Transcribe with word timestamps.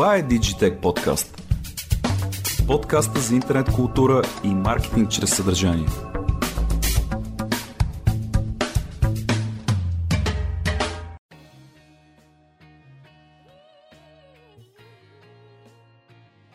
Това 0.00 0.16
е 0.16 0.22
Digitech 0.22 0.80
Podcast. 0.80 1.40
Подкаста 2.66 3.20
за 3.20 3.34
интернет 3.34 3.72
култура 3.72 4.22
и 4.44 4.48
маркетинг 4.48 5.10
чрез 5.10 5.36
съдържание. 5.36 5.86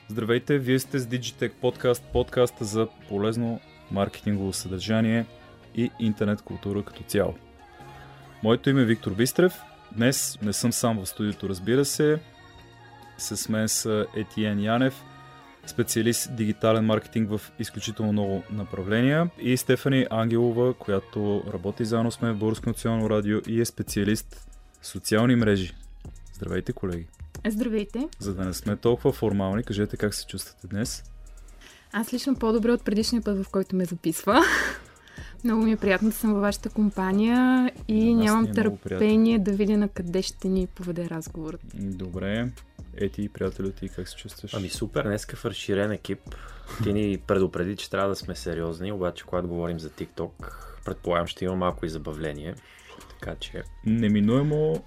Здравейте, 0.10 0.58
вие 0.58 0.80
сте 0.80 1.00
с 1.00 1.06
Digitech 1.06 1.54
Podcast, 1.54 2.04
подкаста 2.14 2.66
за 2.66 2.88
полезно 3.10 3.60
маркетингово 3.92 4.54
съдържание 4.54 5.26
и 5.76 5.92
интернет 6.00 6.42
култура 6.42 6.84
като 6.84 7.04
цяло. 7.04 7.34
Моето 8.44 8.70
име 8.70 8.82
е 8.82 8.86
Виктор 8.86 9.12
Бистрев. 9.12 9.62
Днес 9.92 10.40
не 10.42 10.54
съм 10.54 10.74
сам 10.74 11.00
в 11.00 11.06
студиото, 11.06 11.50
разбира 11.50 11.86
се. 11.86 12.20
С 13.18 13.50
мен 13.50 13.70
са 13.70 14.06
Етиен 14.16 14.60
Янев, 14.60 15.04
специалист 15.68 16.36
дигитален 16.36 16.86
маркетинг 16.86 17.30
в 17.30 17.42
изключително 17.60 18.12
много 18.12 18.44
направления 18.52 19.30
и 19.40 19.58
Стефани 19.58 20.08
Ангелова, 20.10 20.74
която 20.74 21.44
работи 21.54 21.86
заедно 21.86 22.12
с 22.12 22.22
мен 22.22 22.34
в 22.34 22.38
Българско 22.38 22.70
национално 22.70 23.10
радио 23.10 23.40
и 23.48 23.62
е 23.62 23.66
специалист 23.66 24.48
социални 24.82 25.36
мрежи. 25.36 25.74
Здравейте, 26.34 26.74
колеги! 26.74 27.08
Здравейте! 27.48 28.08
За 28.20 28.34
да 28.34 28.46
не 28.46 28.54
сме 28.54 28.76
толкова 28.76 29.12
формални, 29.12 29.64
кажете 29.64 29.98
как 29.98 30.14
се 30.14 30.26
чувствате 30.26 30.68
днес. 30.68 31.04
Аз 31.92 32.14
лично 32.14 32.36
по-добре 32.36 32.72
от 32.72 32.86
предишния 32.86 33.22
път, 33.22 33.44
в 33.44 33.50
който 33.50 33.76
ме 33.76 33.86
записва. 33.86 34.42
Много 35.46 35.64
ми 35.64 35.72
е 35.72 35.78
приятно 35.78 36.10
да 36.10 36.16
съм 36.16 36.34
във 36.34 36.42
вашата 36.42 36.70
компания 36.70 37.72
и 37.88 38.14
нямам 38.14 38.46
е 38.46 38.52
търпение 38.52 39.40
да 39.40 39.52
видя 39.52 39.78
на 39.78 39.90
къде 39.90 40.22
ще 40.22 40.48
ни 40.48 40.68
поведе 40.68 41.10
разговорът. 41.10 41.62
Добре. 41.74 42.52
Ети, 42.98 43.30
приятелю, 43.30 43.72
ти 43.72 43.90
как 43.90 44.10
се 44.10 44.16
чувстваш? 44.16 44.54
Ами 44.54 44.70
супер, 44.70 45.04
днеска 45.04 45.36
в 45.36 45.46
разширен 45.46 45.92
екип. 45.92 46.20
Ти 46.84 46.94
ни 46.94 47.18
предупреди, 47.28 47.76
че 47.76 47.90
трябва 47.90 48.10
да 48.10 48.16
сме 48.16 48.36
сериозни, 48.36 48.92
обаче 48.92 49.24
когато 49.24 49.48
говорим 49.48 49.80
за 49.80 49.90
TikTok, 49.90 50.32
предполагам 50.86 51.28
ще 51.28 51.46
има 51.46 51.56
малко 51.56 51.86
и 51.86 51.90
забавление. 51.90 52.56
Така 53.10 53.36
че 53.36 53.64
Неминуемо 53.86 54.84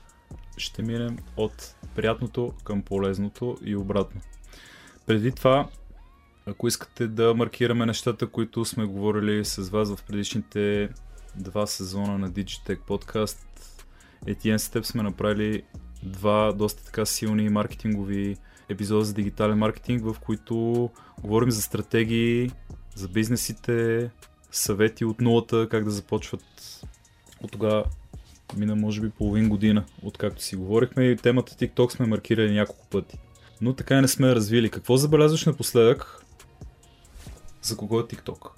ще 0.56 0.82
минем 0.82 1.18
от 1.36 1.74
приятното 1.94 2.52
към 2.64 2.82
полезното 2.82 3.58
и 3.64 3.76
обратно. 3.76 4.20
Преди 5.06 5.32
това, 5.32 5.68
ако 6.50 6.68
искате 6.68 7.06
да 7.06 7.34
маркираме 7.34 7.86
нещата, 7.86 8.26
които 8.26 8.64
сме 8.64 8.84
говорили 8.84 9.44
с 9.44 9.68
вас 9.68 9.94
в 9.94 10.04
предишните 10.04 10.88
два 11.36 11.66
сезона 11.66 12.18
на 12.18 12.30
Digitech 12.30 12.78
Podcast, 12.78 13.38
Етиен 14.26 14.58
с 14.58 14.84
сме 14.84 15.02
направили 15.02 15.62
два 16.02 16.52
доста 16.52 16.84
така 16.84 17.06
силни 17.06 17.48
маркетингови 17.48 18.36
епизода 18.68 19.04
за 19.04 19.14
дигитален 19.14 19.58
маркетинг, 19.58 20.04
в 20.04 20.16
които 20.20 20.90
говорим 21.22 21.50
за 21.50 21.62
стратегии, 21.62 22.50
за 22.94 23.08
бизнесите, 23.08 24.10
съвети 24.50 25.04
от 25.04 25.20
нулата, 25.20 25.68
как 25.70 25.84
да 25.84 25.90
започват 25.90 26.44
от 27.40 27.52
тогава 27.52 27.84
мина 28.56 28.76
може 28.76 29.00
би 29.00 29.10
половин 29.10 29.48
година, 29.48 29.84
откакто 30.02 30.42
си 30.42 30.56
говорихме 30.56 31.04
и 31.04 31.16
темата 31.16 31.52
TikTok 31.52 31.92
сме 31.92 32.06
маркирали 32.06 32.54
няколко 32.54 32.86
пъти. 32.86 33.18
Но 33.60 33.72
така 33.72 33.98
и 33.98 34.00
не 34.00 34.08
сме 34.08 34.34
развили. 34.34 34.70
Какво 34.70 34.96
забелязваш 34.96 35.46
напоследък? 35.46 36.24
За 37.62 37.76
кого 37.76 38.00
е 38.00 38.02
TikTok? 38.02 38.50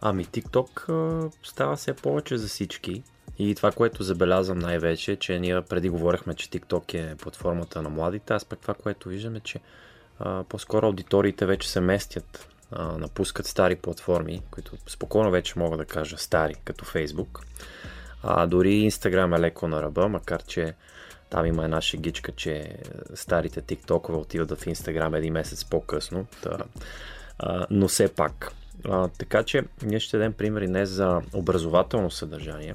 Ами 0.00 0.26
TikTok 0.26 0.88
а, 0.88 1.30
става 1.42 1.76
все 1.76 1.94
повече 1.94 2.38
за 2.38 2.48
всички. 2.48 3.02
И 3.38 3.54
това, 3.54 3.72
което 3.72 4.02
забелязвам 4.02 4.58
най-вече, 4.58 5.16
че 5.16 5.38
ние 5.38 5.62
преди 5.62 5.88
говорихме, 5.88 6.34
че 6.34 6.48
TikTok 6.50 6.94
е 6.94 7.16
платформата 7.16 7.82
на 7.82 7.88
младите, 7.88 8.32
аз 8.34 8.44
пък 8.44 8.58
това, 8.58 8.74
което 8.74 9.08
виждаме, 9.08 9.40
че 9.40 9.60
а, 10.18 10.44
по-скоро 10.48 10.86
аудиториите 10.86 11.46
вече 11.46 11.70
се 11.70 11.80
местят, 11.80 12.48
а, 12.70 12.98
напускат 12.98 13.46
стари 13.46 13.76
платформи, 13.76 14.42
които 14.50 14.72
спокойно 14.86 15.30
вече 15.30 15.58
мога 15.58 15.76
да 15.76 15.84
кажа 15.84 16.18
стари, 16.18 16.54
като 16.64 16.84
Facebook. 16.84 17.40
А, 18.22 18.46
дори 18.46 18.90
Instagram 18.90 19.36
е 19.36 19.40
леко 19.40 19.68
на 19.68 19.82
ръба, 19.82 20.08
макар 20.08 20.42
че 20.42 20.74
там 21.30 21.46
има 21.46 21.64
една 21.64 21.80
шегичка, 21.80 22.32
че 22.32 22.76
старите 23.14 23.62
TikTok 23.62 24.20
отиват 24.20 24.50
в 24.50 24.64
Instagram 24.64 25.18
един 25.18 25.32
месец 25.32 25.64
по-късно. 25.64 26.26
Та, 26.42 26.58
но 27.70 27.88
все 27.88 28.14
пак. 28.14 28.52
А, 28.88 29.08
така 29.08 29.42
че 29.42 29.62
ние 29.82 30.00
ще 30.00 30.16
дадем 30.16 30.32
примери 30.32 30.68
не 30.68 30.86
за 30.86 31.20
образователно 31.32 32.10
съдържание 32.10 32.74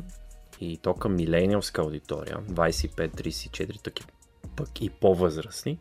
и 0.62 0.78
то 0.78 0.94
към 0.94 1.16
милениалска 1.16 1.82
аудитория, 1.82 2.38
25-34, 2.38 3.82
таки 3.82 4.04
пък 4.56 4.82
и 4.82 4.90
по-възрастни. 4.90 5.80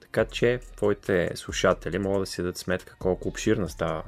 Така 0.00 0.24
че 0.24 0.60
твоите 0.76 1.30
слушатели 1.34 1.98
могат 1.98 2.22
да 2.22 2.26
си 2.26 2.42
дадат 2.42 2.56
сметка 2.56 2.96
колко 2.98 3.28
обширна 3.28 3.68
става 3.68 4.02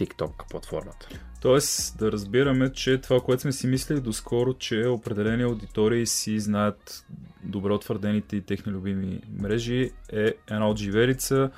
TikTok 0.00 0.50
платформата. 0.50 1.08
Тоест 1.40 1.98
да 1.98 2.12
разбираме, 2.12 2.72
че 2.72 3.00
това, 3.00 3.20
което 3.20 3.42
сме 3.42 3.52
си 3.52 3.66
мислили 3.66 4.00
доскоро, 4.00 4.54
че 4.54 4.86
определени 4.86 5.42
аудитории 5.42 6.06
си 6.06 6.40
знаят 6.40 7.04
добре 7.44 7.72
утвърдените 7.72 8.36
и 8.36 8.40
техни 8.40 8.72
любими 8.72 9.20
мрежи, 9.38 9.90
е 10.12 10.34
една 10.50 10.68
от 10.68 10.78
живерица 10.78 11.50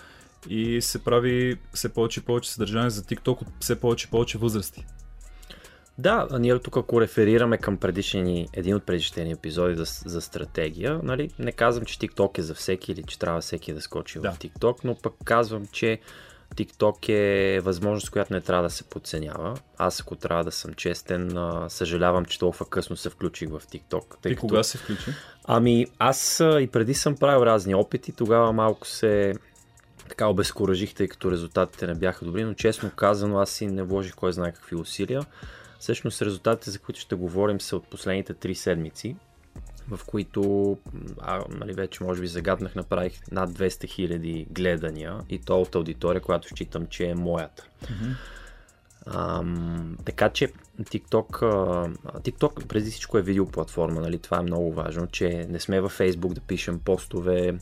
и 0.48 0.82
се 0.82 1.04
прави 1.04 1.58
все 1.72 1.88
повече 1.88 2.20
и 2.20 2.22
повече 2.22 2.50
съдържание 2.50 2.90
за 2.90 3.02
TikTok 3.02 3.42
от 3.42 3.48
все 3.60 3.80
повече 3.80 4.06
и 4.08 4.10
повече 4.10 4.38
възрасти. 4.38 4.86
Да, 5.98 6.28
ние 6.38 6.58
тук 6.58 6.76
ако 6.76 7.00
реферираме 7.00 7.58
към 7.58 7.76
предишни, 7.76 8.48
един 8.52 8.74
от 8.74 8.86
предишните 8.86 9.24
ни 9.24 9.32
епизоди 9.32 9.74
за, 9.74 9.84
за 9.84 10.20
стратегия, 10.20 11.00
нали, 11.02 11.30
не 11.38 11.52
казвам, 11.52 11.84
че 11.84 11.98
TikTok 11.98 12.38
е 12.38 12.42
за 12.42 12.54
всеки 12.54 12.92
или 12.92 13.02
че 13.02 13.18
трябва 13.18 13.40
всеки 13.40 13.72
да 13.72 13.80
скочи 13.80 14.18
Да. 14.20 14.32
в 14.32 14.38
TikTok, 14.38 14.76
но 14.84 14.94
пък 14.94 15.14
казвам, 15.24 15.66
че 15.72 16.00
TikTok 16.54 17.08
е 17.08 17.60
възможност, 17.60 18.10
която 18.10 18.32
не 18.32 18.40
трябва 18.40 18.62
да 18.62 18.70
се 18.70 18.84
подценява. 18.84 19.56
Аз, 19.78 20.00
ако 20.00 20.16
трябва 20.16 20.44
да 20.44 20.52
съм 20.52 20.74
честен, 20.74 21.36
съжалявам, 21.68 22.24
че 22.24 22.38
толкова 22.38 22.66
късно 22.66 22.96
се 22.96 23.10
включих 23.10 23.48
в 23.48 23.60
TikTok. 23.60 24.22
Тъй 24.22 24.32
И 24.32 24.36
кога 24.36 24.62
се 24.62 24.78
включи? 24.78 25.10
Ами, 25.44 25.86
аз 25.98 26.40
и 26.40 26.68
преди 26.72 26.94
съм 26.94 27.16
правил 27.16 27.46
разни 27.46 27.74
опити, 27.74 28.12
тогава 28.12 28.52
малко 28.52 28.86
се 28.86 29.34
така 30.08 30.26
обезкуражих, 30.26 30.94
тъй 30.94 31.08
като 31.08 31.30
резултатите 31.30 31.86
не 31.86 31.94
бяха 31.94 32.24
добри, 32.24 32.44
но 32.44 32.54
честно 32.54 32.90
казано 32.90 33.38
аз 33.38 33.50
си 33.50 33.66
не 33.66 33.82
вложих 33.82 34.14
кой 34.14 34.32
знае 34.32 34.52
какви 34.52 34.76
усилия. 34.76 35.22
Всъщност 35.78 36.22
резултатите, 36.22 36.70
за 36.70 36.78
които 36.78 37.00
ще 37.00 37.14
говорим, 37.14 37.60
са 37.60 37.76
от 37.76 37.90
последните 37.90 38.34
три 38.34 38.54
седмици, 38.54 39.16
в 39.90 40.00
които, 40.06 40.78
а, 41.20 41.44
нали, 41.48 41.72
вече 41.72 42.04
може 42.04 42.20
би 42.20 42.26
загаднах, 42.26 42.74
направих 42.74 43.20
над 43.32 43.50
200 43.50 43.88
хиляди 43.88 44.46
гледания 44.50 45.18
и 45.28 45.38
то 45.38 45.60
от 45.60 45.74
аудитория, 45.74 46.22
която 46.22 46.48
считам, 46.48 46.86
че 46.86 47.06
е 47.06 47.14
моята. 47.14 47.66
Ам, 49.06 49.96
така 50.04 50.28
че 50.28 50.52
TikTok, 50.82 51.42
а, 51.42 52.18
TikTok 52.18 52.66
преди 52.66 52.90
всичко 52.90 53.18
е 53.18 53.22
видеоплатформа, 53.22 54.00
нали? 54.00 54.18
това 54.18 54.38
е 54.38 54.42
много 54.42 54.72
важно, 54.72 55.06
че 55.06 55.46
не 55.48 55.60
сме 55.60 55.80
във 55.80 55.98
Facebook 55.98 56.32
да 56.32 56.40
пишем 56.40 56.78
постове, 56.78 57.58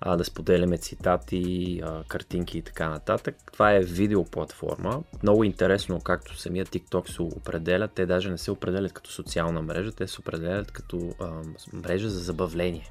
а, 0.00 0.16
да 0.16 0.24
споделяме 0.24 0.78
цитати, 0.78 1.80
а, 1.84 2.04
картинки 2.04 2.58
и 2.58 2.62
така 2.62 2.88
нататък. 2.88 3.36
Това 3.52 3.72
е 3.72 3.80
видеоплатформа. 3.80 5.02
Много 5.22 5.44
интересно, 5.44 6.00
както 6.00 6.38
самия 6.38 6.66
TikTok 6.66 7.10
се 7.10 7.22
определя, 7.22 7.88
те 7.88 8.06
даже 8.06 8.30
не 8.30 8.38
се 8.38 8.50
определят 8.50 8.92
като 8.92 9.10
социална 9.10 9.62
мрежа, 9.62 9.92
те 9.92 10.06
се 10.06 10.20
определят 10.20 10.70
като 10.70 11.14
а, 11.20 11.30
мрежа 11.72 12.10
за 12.10 12.18
забавление. 12.18 12.90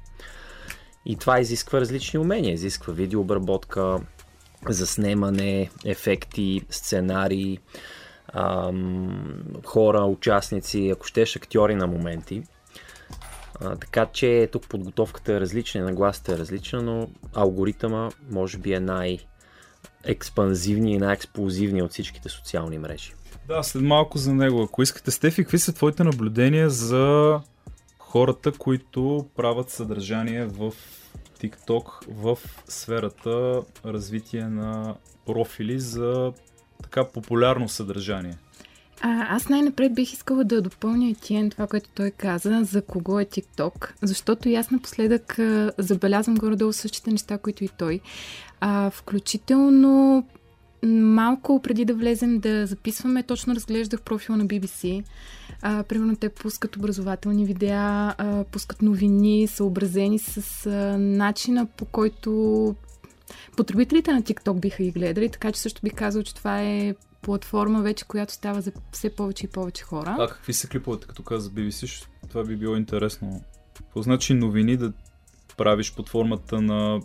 И 1.06 1.16
това 1.16 1.40
изисква 1.40 1.80
различни 1.80 2.18
умения. 2.18 2.52
Изисква 2.52 2.92
видеообработка, 2.92 4.00
заснемане, 4.68 5.70
ефекти, 5.84 6.62
сценарии, 6.70 7.58
ам, 8.32 9.34
хора, 9.64 10.00
участници, 10.00 10.90
ако 10.94 11.06
щеш 11.06 11.36
актьори 11.36 11.74
на 11.74 11.86
моменти. 11.86 12.42
А, 13.60 13.76
така 13.76 14.06
че 14.06 14.48
тук 14.52 14.68
подготовката 14.68 15.32
е 15.32 15.40
различна, 15.40 15.84
нагласата 15.84 16.32
е 16.32 16.38
различна, 16.38 16.82
но 16.82 17.08
алгоритъма 17.34 18.10
може 18.30 18.58
би 18.58 18.72
е 18.72 18.80
най- 18.80 19.18
експанзивния 20.04 20.94
и 20.94 20.98
най-експлозивния 20.98 21.84
от 21.84 21.90
всичките 21.90 22.28
социални 22.28 22.78
мрежи. 22.78 23.12
Да, 23.48 23.62
след 23.62 23.82
малко 23.82 24.18
за 24.18 24.34
него. 24.34 24.62
Ако 24.62 24.82
искате, 24.82 25.10
Стефи, 25.10 25.42
какви 25.42 25.58
са 25.58 25.72
твоите 25.72 26.04
наблюдения 26.04 26.70
за 26.70 27.40
хората, 27.98 28.52
които 28.52 29.26
правят 29.36 29.70
съдържание 29.70 30.46
в 30.46 30.72
TikTok 31.40 31.84
в 32.08 32.38
сферата 32.68 33.62
развитие 33.84 34.44
на 34.44 34.94
профили 35.26 35.80
за 35.80 36.32
така 36.82 37.04
популярно 37.04 37.68
съдържание? 37.68 38.38
А, 39.00 39.36
аз 39.36 39.48
най-напред 39.48 39.94
бих 39.94 40.12
искала 40.12 40.44
да 40.44 40.62
допълня 40.62 41.10
Етиен 41.10 41.50
това, 41.50 41.66
което 41.66 41.90
той 41.94 42.10
каза, 42.10 42.60
за 42.64 42.82
кого 42.82 43.20
е 43.20 43.24
TikTok, 43.24 43.92
защото 44.02 44.48
и 44.48 44.54
аз 44.54 44.70
напоследък 44.70 45.38
а, 45.38 45.72
забелязвам 45.78 46.34
горе-долу 46.34 46.72
същите 46.72 47.10
неща, 47.10 47.38
които 47.38 47.64
и 47.64 47.68
той. 47.68 48.00
А, 48.60 48.90
включително 48.90 50.24
малко 50.86 51.62
преди 51.62 51.84
да 51.84 51.94
влезем 51.94 52.38
да 52.38 52.66
записваме, 52.66 53.22
точно 53.22 53.54
разглеждах 53.54 54.02
профила 54.02 54.38
на 54.38 54.46
BBC 54.46 55.04
А, 55.62 55.82
примерно 55.82 56.16
те 56.16 56.28
пускат 56.28 56.76
образователни 56.76 57.44
видеа, 57.44 58.14
а, 58.18 58.44
пускат 58.44 58.82
новини, 58.82 59.46
съобразени 59.46 60.18
с 60.18 60.66
а, 60.66 60.98
начина 60.98 61.66
по 61.66 61.84
който 61.84 62.74
потребителите 63.56 64.12
на 64.12 64.22
TikTok 64.22 64.60
биха 64.60 64.82
ги 64.82 64.90
гледали, 64.90 65.28
така 65.28 65.52
че 65.52 65.60
също 65.60 65.80
бих 65.84 65.94
казал, 65.94 66.22
че 66.22 66.34
това 66.34 66.62
е 66.62 66.94
платформа 67.26 67.82
вече, 67.82 68.04
която 68.04 68.32
става 68.32 68.60
за 68.60 68.72
все 68.92 69.10
повече 69.10 69.46
и 69.46 69.48
повече 69.48 69.84
хора. 69.84 70.16
А 70.18 70.28
какви 70.28 70.52
са 70.52 70.68
клиповете, 70.68 71.06
като 71.06 71.22
каза 71.22 71.50
BBC? 71.50 72.06
Това 72.28 72.44
би 72.44 72.56
било 72.56 72.76
интересно. 72.76 73.42
Какво 73.76 74.02
значи 74.02 74.34
новини 74.34 74.76
да 74.76 74.92
правиш 75.56 75.94
под 75.94 76.08
формата 76.08 76.60
на 76.60 77.00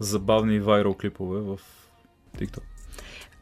забавни 0.00 0.60
вайрал 0.60 0.94
клипове 0.94 1.40
в 1.40 1.60
TikTok? 2.38 2.62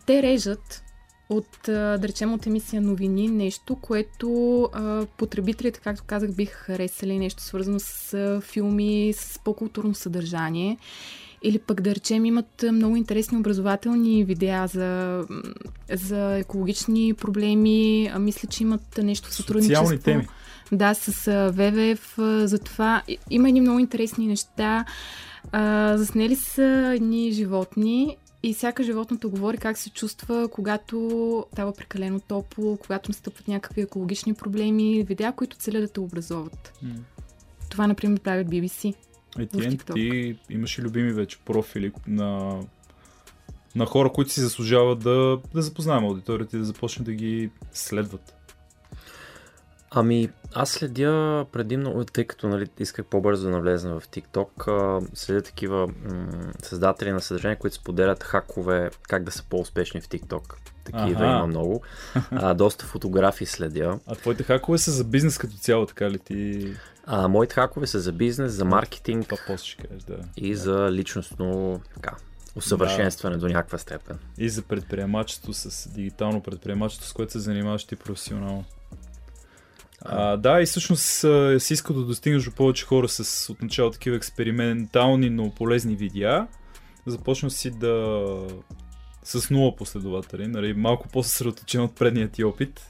Те 0.06 0.22
режат 0.22 0.82
от, 1.28 1.48
да 1.66 2.00
речем, 2.02 2.32
от 2.32 2.46
емисия 2.46 2.82
новини, 2.82 3.28
нещо, 3.28 3.76
което 3.76 4.62
а, 4.72 5.06
потребителите, 5.18 5.80
както 5.80 6.04
казах, 6.06 6.34
биха 6.34 6.58
харесали, 6.58 7.18
нещо 7.18 7.42
свързано 7.42 7.78
с 7.80 8.14
а, 8.14 8.40
филми, 8.40 9.12
с 9.16 9.38
по-културно 9.44 9.94
съдържание. 9.94 10.78
Или 11.46 11.58
пък 11.58 11.80
да 11.80 11.94
речем 11.94 12.24
имат 12.24 12.64
много 12.72 12.96
интересни 12.96 13.38
образователни 13.38 14.24
видеа 14.24 14.66
за, 14.66 15.20
за 15.92 16.36
екологични 16.38 17.14
проблеми. 17.14 18.10
Мисля, 18.18 18.48
че 18.48 18.62
имат 18.62 18.98
нещо 19.02 19.28
в 19.28 19.34
сътрудничество. 19.34 19.84
Социални 19.86 20.02
теми. 20.02 20.28
Да, 20.72 20.94
с 20.94 21.50
ВВФ. 21.54 22.14
За 22.48 22.58
това 22.58 23.02
има 23.30 23.48
едни 23.48 23.60
много 23.60 23.78
интересни 23.78 24.26
неща. 24.26 24.84
Заснели 25.96 26.36
са 26.36 26.92
едни 26.96 27.32
животни 27.32 28.16
и 28.42 28.54
всяка 28.54 28.82
животното 28.82 29.30
говори 29.30 29.58
как 29.58 29.78
се 29.78 29.90
чувства, 29.90 30.48
когато 30.48 31.46
става 31.52 31.72
прекалено 31.72 32.20
топло, 32.20 32.76
когато 32.76 33.10
настъпват 33.10 33.48
някакви 33.48 33.80
екологични 33.80 34.34
проблеми, 34.34 35.04
видеа, 35.08 35.32
които 35.32 35.56
целят 35.56 35.82
да 35.82 35.88
те 35.88 36.00
образоват. 36.00 36.72
Mm. 36.84 36.90
Това, 37.70 37.86
например, 37.86 38.20
правят 38.20 38.46
BBC. 38.46 38.94
Е, 39.38 39.46
ти, 39.94 40.36
имаш 40.50 40.78
ли 40.78 40.82
любими 40.82 41.12
вече 41.12 41.38
профили 41.44 41.92
на, 42.06 42.60
на 43.76 43.86
хора, 43.86 44.12
които 44.12 44.32
си 44.32 44.40
заслужават 44.40 44.98
да, 44.98 45.38
да 45.54 45.62
запознаем 45.62 46.04
аудиторията 46.04 46.56
и 46.56 46.60
да 46.60 46.66
започнат 46.66 47.06
да 47.06 47.12
ги 47.12 47.50
следват? 47.72 48.34
Ами, 49.96 50.28
аз 50.54 50.70
следя 50.70 51.46
предимно, 51.52 52.04
тъй 52.04 52.24
като 52.24 52.48
нали, 52.48 52.66
исках 52.78 53.06
по-бързо 53.06 53.44
да 53.44 53.50
навлезна 53.50 54.00
в 54.00 54.08
TikTok, 54.08 55.06
следя 55.14 55.42
такива 55.42 55.86
м- 55.86 56.52
създатели 56.62 57.12
на 57.12 57.20
съдържание, 57.20 57.56
които 57.56 57.76
споделят 57.76 58.22
хакове, 58.22 58.90
как 59.02 59.24
да 59.24 59.30
са 59.30 59.44
по-успешни 59.50 60.00
в 60.00 60.08
TikTok. 60.08 60.54
Такива 60.84 61.24
ага. 61.24 61.36
има 61.36 61.46
много. 61.46 61.82
А, 62.30 62.54
доста 62.54 62.86
фотографии 62.86 63.46
следя. 63.46 63.98
А 64.06 64.14
твоите 64.14 64.42
хакове 64.42 64.78
са 64.78 64.90
за 64.90 65.04
бизнес 65.04 65.38
като 65.38 65.54
цяло, 65.54 65.86
така 65.86 66.10
ли 66.10 66.18
ти? 66.18 66.72
А, 67.06 67.28
моите 67.28 67.54
хакове 67.54 67.86
са 67.86 68.00
за 68.00 68.12
бизнес, 68.12 68.52
за 68.52 68.64
маркетинг 68.64 69.28
Това 69.28 69.58
ще 69.58 69.86
кажеш, 69.86 70.02
да. 70.02 70.16
и 70.36 70.54
за 70.54 70.92
личностно 70.92 71.80
така, 71.94 72.16
усъвършенстване 72.56 73.36
да. 73.36 73.40
до 73.40 73.48
някаква 73.48 73.78
степен. 73.78 74.18
И 74.38 74.48
за 74.48 74.62
предприемачество 74.62 75.52
с 75.52 75.88
дигитално 75.88 76.42
предприемачество, 76.42 77.08
с 77.08 77.12
което 77.12 77.32
се 77.32 77.38
занимаваш 77.38 77.84
ти 77.84 77.96
професионално. 77.96 78.64
А, 80.00 80.36
да, 80.36 80.62
и 80.62 80.66
всъщност 80.66 81.24
си 81.58 81.72
иска 81.72 81.92
да 81.92 82.00
достигнеш 82.00 82.44
до 82.44 82.50
повече 82.50 82.86
хора 82.86 83.08
с 83.08 83.52
отначало 83.52 83.90
такива 83.90 84.16
експериментални, 84.16 85.30
но 85.30 85.54
полезни 85.54 85.96
видеа. 85.96 86.46
Започна 87.06 87.50
си 87.50 87.70
да 87.70 88.24
с 89.24 89.50
нула 89.50 89.76
последователи, 89.76 90.46
нали, 90.46 90.74
малко 90.74 91.08
по-съсредоточен 91.08 91.80
от 91.80 91.96
предния 91.96 92.28
ти 92.28 92.44
опит. 92.44 92.80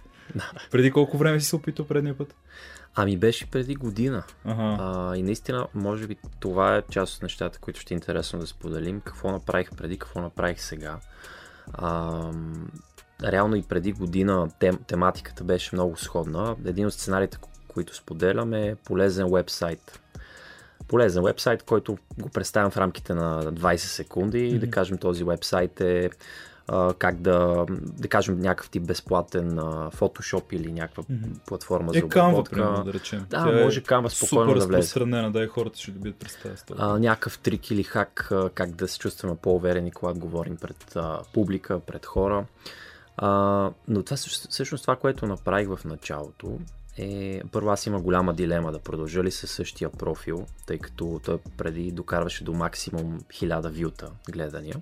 Преди 0.70 0.90
колко 0.90 1.18
време 1.18 1.40
си 1.40 1.46
се 1.46 1.56
опитал 1.56 1.86
предния 1.86 2.18
път? 2.18 2.34
Ами 2.94 3.16
беше 3.16 3.50
преди 3.50 3.74
година. 3.74 4.22
Ага. 4.44 4.76
А, 4.80 5.16
и 5.16 5.22
наистина, 5.22 5.66
може 5.74 6.06
би 6.06 6.16
това 6.40 6.76
е 6.76 6.82
част 6.90 7.16
от 7.16 7.22
нещата, 7.22 7.58
които 7.58 7.80
ще 7.80 7.94
е 7.94 7.96
интересно 7.96 8.38
да 8.38 8.46
споделим. 8.46 9.00
Какво 9.00 9.32
направих 9.32 9.70
преди, 9.76 9.98
какво 9.98 10.20
направих 10.20 10.60
сега. 10.60 10.98
А, 11.72 12.30
реално 13.22 13.56
и 13.56 13.62
преди 13.62 13.92
година 13.92 14.48
тем, 14.58 14.78
тематиката 14.86 15.44
беше 15.44 15.76
много 15.76 15.96
сходна. 15.96 16.56
Един 16.66 16.86
от 16.86 16.94
сценариите, 16.94 17.38
които 17.68 17.96
споделям 17.96 18.54
е 18.54 18.74
полезен 18.84 19.32
вебсайт. 19.32 20.00
Полезен 20.88 21.24
вебсайт, 21.24 21.62
който 21.62 21.98
го 22.18 22.28
представям 22.28 22.70
в 22.70 22.76
рамките 22.76 23.14
на 23.14 23.42
20 23.42 23.76
секунди 23.76 24.38
mm-hmm. 24.38 24.58
да 24.58 24.70
кажем 24.70 24.98
този 24.98 25.24
вебсайт 25.24 25.80
е 25.80 26.10
а, 26.68 26.94
как 26.94 27.20
да, 27.20 27.66
да 27.80 28.08
кажем 28.08 28.38
някакъв 28.38 28.70
тип 28.70 28.82
безплатен 28.82 29.58
а, 29.58 29.90
Photoshop 29.90 30.52
или 30.52 30.72
някаква 30.72 31.02
mm-hmm. 31.02 31.46
платформа 31.46 31.92
е, 31.94 31.98
за 31.98 32.04
обработка. 32.04 32.60
Canva, 32.60 32.84
да 32.84 32.92
речем. 32.92 33.26
Да, 33.30 33.44
Тя 33.44 33.64
може 33.64 33.82
Canva 33.82 34.08
спокойно 34.08 34.50
супер 34.50 34.60
да 34.60 34.66
влезе. 34.66 34.78
разпространена, 34.78 35.32
да 35.32 35.42
и 35.44 35.46
хората 35.46 35.78
ще 35.78 35.90
добият 35.90 36.16
представа. 36.16 36.56
А, 36.78 36.98
някакъв 36.98 37.38
трик 37.38 37.70
или 37.70 37.82
хак, 37.82 38.28
а, 38.30 38.50
как 38.50 38.70
да 38.70 38.88
се 38.88 38.98
чувстваме 38.98 39.36
по-уверени, 39.36 39.90
когато 39.90 40.18
говорим 40.18 40.56
пред 40.56 40.96
а, 40.96 41.20
публика, 41.32 41.80
пред 41.80 42.06
хора. 42.06 42.44
А, 43.16 43.70
но 43.88 44.02
това 44.02 44.16
всъщност 44.16 44.84
това, 44.84 44.96
което 44.96 45.26
направих 45.26 45.68
в 45.68 45.84
началото 45.84 46.58
е, 46.98 47.40
първо 47.52 47.70
аз 47.70 47.86
има 47.86 48.00
голяма 48.00 48.34
дилема 48.34 48.72
да 48.72 48.78
продължа 48.78 49.24
ли 49.24 49.30
със 49.30 49.50
същия 49.50 49.90
профил, 49.90 50.46
тъй 50.66 50.78
като 50.78 51.20
той 51.24 51.38
преди 51.56 51.92
докарваше 51.92 52.44
до 52.44 52.52
максимум 52.52 53.20
1000 53.20 53.84
вюта 53.84 54.10
гледания. 54.30 54.76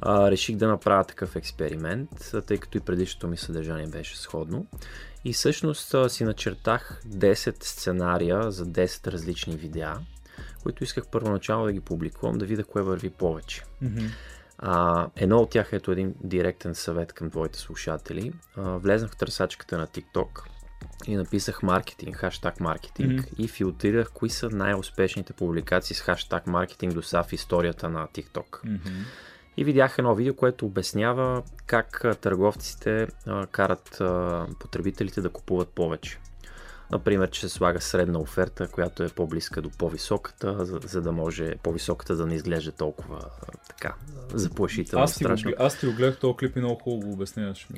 А, 0.00 0.30
реших 0.30 0.56
да 0.56 0.68
направя 0.68 1.04
такъв 1.04 1.36
експеримент, 1.36 2.10
тъй 2.46 2.58
като 2.58 2.78
и 2.78 2.80
предишното 2.80 3.28
ми 3.28 3.36
съдържание 3.36 3.86
беше 3.86 4.18
сходно. 4.18 4.66
И 5.24 5.32
всъщност 5.32 5.94
си 6.08 6.24
начертах 6.24 7.02
10 7.06 7.64
сценария 7.64 8.50
за 8.50 8.66
10 8.66 9.06
различни 9.06 9.56
видеа, 9.56 9.98
които 10.62 10.84
исках 10.84 11.06
първоначално 11.06 11.64
да 11.64 11.72
ги 11.72 11.80
публикувам, 11.80 12.38
да 12.38 12.46
видя 12.46 12.64
кое 12.64 12.82
върви 12.82 13.10
повече. 13.10 13.62
Mm-hmm. 13.82 14.10
А, 14.58 15.06
едно 15.16 15.38
от 15.38 15.50
тях, 15.50 15.68
ето 15.72 15.92
един 15.92 16.14
директен 16.24 16.74
съвет 16.74 17.12
към 17.12 17.30
твоите 17.30 17.58
слушатели. 17.58 18.32
А, 18.56 18.62
влезнах 18.62 19.10
в 19.10 19.16
търсачката 19.16 19.78
на 19.78 19.86
TikTok 19.86 20.44
и 21.06 21.16
написах 21.16 21.62
маркетинг, 21.62 22.16
хаштаг 22.16 22.60
маркетинг 22.60 23.20
mm-hmm. 23.20 23.34
и 23.38 23.48
филтрирах 23.48 24.10
кои 24.10 24.30
са 24.30 24.50
най-успешните 24.50 25.32
публикации 25.32 25.96
с 25.96 26.00
хаштаг 26.00 26.46
маркетинг 26.46 26.94
до 26.94 27.02
са 27.02 27.22
в 27.22 27.32
историята 27.32 27.88
на 27.88 28.06
TikTok. 28.06 28.64
Mm-hmm. 28.64 29.04
И 29.60 29.64
видях 29.64 29.98
едно 29.98 30.14
видео, 30.14 30.34
което 30.34 30.66
обяснява 30.66 31.42
как 31.66 32.04
търговците 32.20 33.06
карат 33.50 34.02
потребителите 34.58 35.20
да 35.20 35.28
купуват 35.28 35.68
повече. 35.68 36.18
Например, 36.90 37.30
че 37.30 37.40
се 37.40 37.48
слага 37.48 37.80
средна 37.80 38.18
оферта, 38.18 38.68
която 38.68 39.02
е 39.02 39.08
по-близка 39.08 39.62
до 39.62 39.70
по-високата, 39.70 40.64
за, 40.64 40.80
за 40.84 41.02
да 41.02 41.12
може 41.12 41.54
по-високата 41.62 42.16
да 42.16 42.26
не 42.26 42.34
изглежда 42.34 42.72
толкова 42.72 43.20
така 43.68 43.94
заплашително. 44.34 45.04
Аз 45.04 45.14
ти, 45.14 45.24
го, 45.24 45.32
аз 45.58 45.78
ти 45.78 45.86
го 45.86 45.92
гледах 45.92 46.18
този 46.18 46.36
клип 46.36 46.56
и 46.56 46.60
много 46.60 46.80
хубаво 46.80 47.12
обясняваш. 47.12 47.68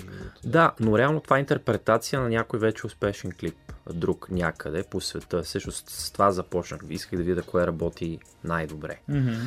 Да, 0.44 0.72
но 0.80 0.98
реално 0.98 1.20
това 1.20 1.36
е 1.36 1.40
интерпретация 1.40 2.20
на 2.20 2.28
някой 2.28 2.58
вече 2.58 2.86
успешен 2.86 3.32
клип. 3.40 3.72
Друг 3.92 4.30
някъде 4.30 4.84
по 4.90 5.00
света. 5.00 5.44
Също 5.44 5.72
с 5.72 6.12
това 6.12 6.30
започнах. 6.30 6.80
Исках 6.88 7.18
да 7.18 7.24
видя 7.24 7.42
кое 7.42 7.66
работи 7.66 8.18
най-добре. 8.44 9.00
Mm-hmm. 9.10 9.38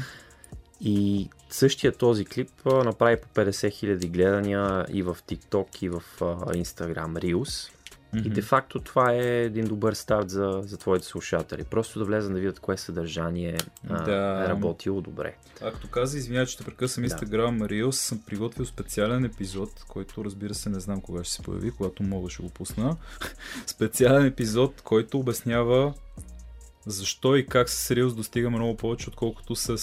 И 0.82 1.30
същия 1.50 1.92
този 1.92 2.26
клип 2.26 2.50
направи 2.66 3.18
по 3.22 3.28
50 3.28 3.50
000 3.50 4.08
гледания 4.10 4.86
и 4.90 5.04
в 5.04 5.18
TikTok, 5.28 5.84
и 5.84 5.90
в 5.90 6.04
Instagram 6.20 7.14
Reels. 7.14 7.72
Mm-hmm. 8.16 8.28
И 8.28 8.30
де-факто 8.30 8.80
това 8.80 9.14
е 9.14 9.44
един 9.44 9.66
добър 9.66 9.94
старт 9.94 10.30
за, 10.30 10.62
за 10.64 10.78
твоите 10.78 11.06
слушатели. 11.06 11.64
Просто 11.64 12.00
да 12.00 12.06
влезат 12.06 12.34
да 12.34 12.40
видят 12.40 12.60
кое 12.60 12.78
съдържание 12.78 13.58
да. 13.84 14.44
е 14.46 14.50
работило 14.50 15.02
добре. 15.02 15.36
А 15.62 15.72
като 15.72 15.88
каза, 15.88 16.18
извинявай, 16.18 16.46
че 16.46 16.58
те 16.58 16.64
прекъсвам 16.64 17.06
да. 17.06 17.10
Instagram 17.10 17.68
Reels, 17.68 17.92
съм 17.92 18.22
приготвил 18.28 18.66
специален 18.66 19.26
епизод, 19.26 19.70
който 19.88 20.26
разбира 20.26 20.54
се 20.54 20.70
не 20.70 20.80
знам 20.80 21.02
кога 21.02 21.24
ще 21.24 21.34
се 21.34 21.42
появи, 21.42 21.72
когато 21.72 22.04
мога 22.04 22.30
ще 22.30 22.44
го 22.44 22.50
пусна. 22.50 22.98
специален 23.68 24.26
епизод, 24.26 24.82
който 24.82 25.20
обяснява 25.20 25.94
защо 26.86 27.36
и 27.36 27.46
как 27.46 27.70
с 27.70 27.96
Reels 27.96 28.16
достигаме 28.16 28.58
много 28.58 28.78
повече, 28.78 29.10
отколкото 29.10 29.56
с 29.56 29.78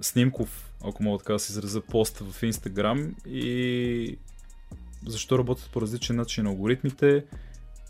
снимков, 0.00 0.65
ако 0.84 1.02
мога 1.02 1.18
така 1.18 1.32
да 1.32 1.38
се 1.38 1.52
изразя, 1.52 1.80
пост 1.80 2.18
в 2.18 2.42
Instagram 2.42 3.26
и 3.26 4.18
защо 5.06 5.38
работят 5.38 5.70
по 5.72 5.80
различен 5.80 6.16
начин 6.16 6.46
алгоритмите 6.46 7.24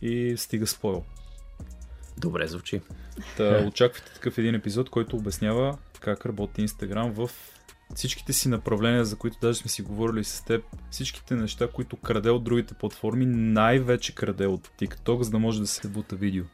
и 0.03 0.35
стига 0.37 0.67
спойл. 0.67 1.05
Добре 2.19 2.47
звучи. 2.47 2.81
Та, 3.37 3.65
очаквайте 3.69 4.13
такъв 4.15 4.39
един 4.39 4.55
епизод, 4.55 4.91
който 4.91 5.17
обяснява 5.17 5.79
как 6.01 6.27
работи 6.27 6.61
Инстаграм 6.61 7.13
в 7.13 7.31
всичките 7.95 8.33
си 8.33 8.49
направления, 8.49 9.05
за 9.05 9.17
които 9.17 9.39
даже 9.41 9.59
сме 9.59 9.71
си 9.71 9.83
говорили 9.83 10.25
с 10.25 10.45
теб, 10.45 10.65
всичките 10.91 11.35
неща, 11.35 11.69
които 11.69 11.97
краде 11.97 12.31
от 12.31 12.45
другите 12.45 12.75
платформи, 12.75 13.27
най-вече 13.27 14.15
краде 14.15 14.47
от 14.47 14.69
TikTok, 14.81 15.23
за 15.23 15.31
да 15.31 15.39
може 15.39 15.61
да 15.61 15.67
се 15.67 15.89
бута 15.89 16.17
видео. 16.17 16.45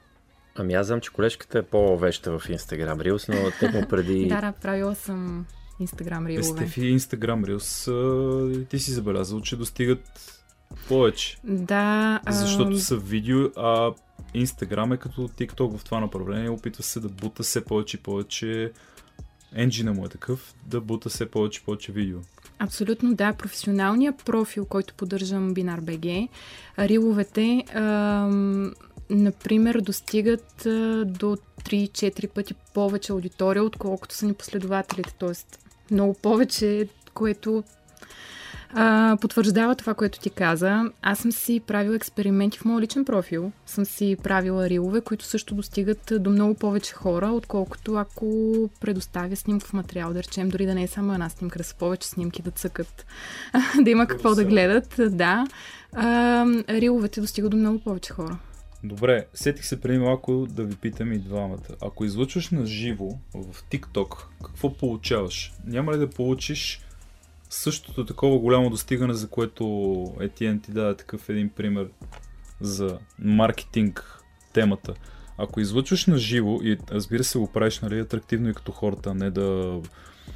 Ами 0.54 0.74
аз 0.74 0.86
знам, 0.86 1.00
че 1.00 1.10
колежката 1.10 1.58
е 1.58 1.62
по-веща 1.62 2.38
в 2.38 2.48
Instagram 2.48 2.96
Reels, 2.96 3.28
но 3.28 3.50
тъкмо 3.60 3.88
преди... 3.88 4.26
да, 4.28 4.40
да, 4.40 4.52
правила 4.52 4.94
съм 4.94 5.46
Instagram 5.80 6.40
Reels. 6.40 6.42
Стефи 6.42 6.98
Instagram 6.98 7.44
Reels, 7.44 8.68
ти 8.68 8.78
си 8.78 8.90
забелязал, 8.90 9.40
че 9.40 9.56
достигат 9.56 10.32
Повече. 10.88 11.36
Да. 11.44 12.20
Защото 12.30 12.78
са 12.78 12.96
видео, 12.96 13.48
а 13.56 13.92
Инстаграм 14.34 14.92
е 14.92 14.96
като 14.96 15.28
TikTok 15.28 15.78
в 15.78 15.84
това 15.84 16.00
направление. 16.00 16.50
Опитва 16.50 16.82
се 16.82 17.00
да 17.00 17.08
бута 17.08 17.42
все 17.42 17.64
повече 17.64 17.96
и 17.96 18.00
повече 18.00 18.72
енджина 19.54 19.92
му 19.92 20.06
е 20.06 20.08
такъв, 20.08 20.54
да 20.66 20.80
бута 20.80 21.08
все 21.08 21.30
повече 21.30 21.60
и 21.62 21.64
повече 21.64 21.92
видео. 21.92 22.18
Абсолютно 22.58 23.14
да. 23.14 23.32
Професионалният 23.32 24.24
профил, 24.24 24.64
който 24.64 24.94
поддържам 24.94 25.54
BinarBG, 25.54 26.28
риловете, 26.78 27.64
ам, 27.74 28.74
например, 29.14 29.81
достигат 29.81 30.52
до 31.07 31.37
3-4 31.64 32.28
пъти 32.28 32.54
повече 32.54 33.12
аудитория, 33.12 33.64
отколкото 33.64 34.14
са 34.14 34.26
ни 34.26 34.35
последователите. 34.35 35.14
Тоест, 35.19 35.59
много 35.90 36.14
повече, 36.14 36.88
което 37.14 37.64
а, 38.75 39.16
потвърждава 39.21 39.75
това, 39.75 39.95
което 39.95 40.21
ти 40.21 40.31
каза. 40.31 40.90
Аз 41.02 41.19
съм 41.19 41.33
си 41.33 41.61
правила 41.66 41.97
експерименти 41.97 42.59
в 42.59 42.64
моят 42.64 42.83
личен 42.83 43.04
профил. 43.04 43.52
Съм 43.66 43.85
си 43.85 44.16
правила 44.23 44.69
рилове, 44.69 45.00
които 45.00 45.25
също 45.25 45.54
достигат 45.54 46.12
до 46.19 46.31
много 46.31 46.54
повече 46.54 46.95
хора, 46.95 47.26
отколкото 47.26 47.95
ако 47.95 48.28
предоставя 48.81 49.37
снимков 49.37 49.73
материал, 49.73 50.12
да 50.12 50.23
речем, 50.23 50.49
дори 50.49 50.66
да 50.66 50.75
не 50.75 50.83
е 50.83 50.88
само 50.88 51.12
една 51.12 51.28
снимка, 51.28 51.59
да 51.59 51.64
са 51.64 51.75
повече 51.75 52.09
снимки 52.09 52.42
да 52.42 52.50
цъкат, 52.50 53.07
да 53.83 53.90
има 53.90 54.07
какво 54.07 54.35
да 54.35 54.45
гледат. 54.45 54.95
Да. 54.99 55.47
А, 55.92 56.47
риловете 56.69 57.21
достигат 57.21 57.50
до 57.50 57.57
много 57.57 57.78
повече 57.78 58.12
хора. 58.12 58.38
Добре, 58.84 59.26
сетих 59.34 59.64
се 59.64 59.80
преди 59.80 59.98
малко 59.98 60.46
да 60.50 60.64
ви 60.64 60.76
питам 60.76 61.12
и 61.12 61.18
двамата. 61.18 61.76
Ако 61.82 62.04
излъчваш 62.04 62.50
на 62.50 62.66
живо 62.66 63.08
в 63.34 63.62
TikTok, 63.70 64.24
какво 64.44 64.76
получаваш? 64.76 65.52
Няма 65.64 65.92
ли 65.92 65.98
да 65.98 66.10
получиш 66.10 66.80
същото 67.50 68.06
такова 68.06 68.38
голямо 68.38 68.70
достигане, 68.70 69.14
за 69.14 69.28
което 69.28 70.04
Етиен 70.20 70.60
ти 70.60 70.70
даде 70.70 70.96
такъв 70.96 71.28
един 71.28 71.48
пример 71.48 71.88
за 72.60 72.98
маркетинг 73.18 74.20
темата. 74.52 74.94
Ако 75.38 75.60
излъчваш 75.60 76.06
на 76.06 76.18
живо 76.18 76.58
и 76.62 76.78
разбира 76.90 77.24
се 77.24 77.38
го 77.38 77.52
правиш 77.52 77.80
нали, 77.80 78.00
атрактивно 78.00 78.48
и 78.48 78.54
като 78.54 78.72
хората, 78.72 79.10
а 79.10 79.14
не 79.14 79.30
да, 79.30 79.80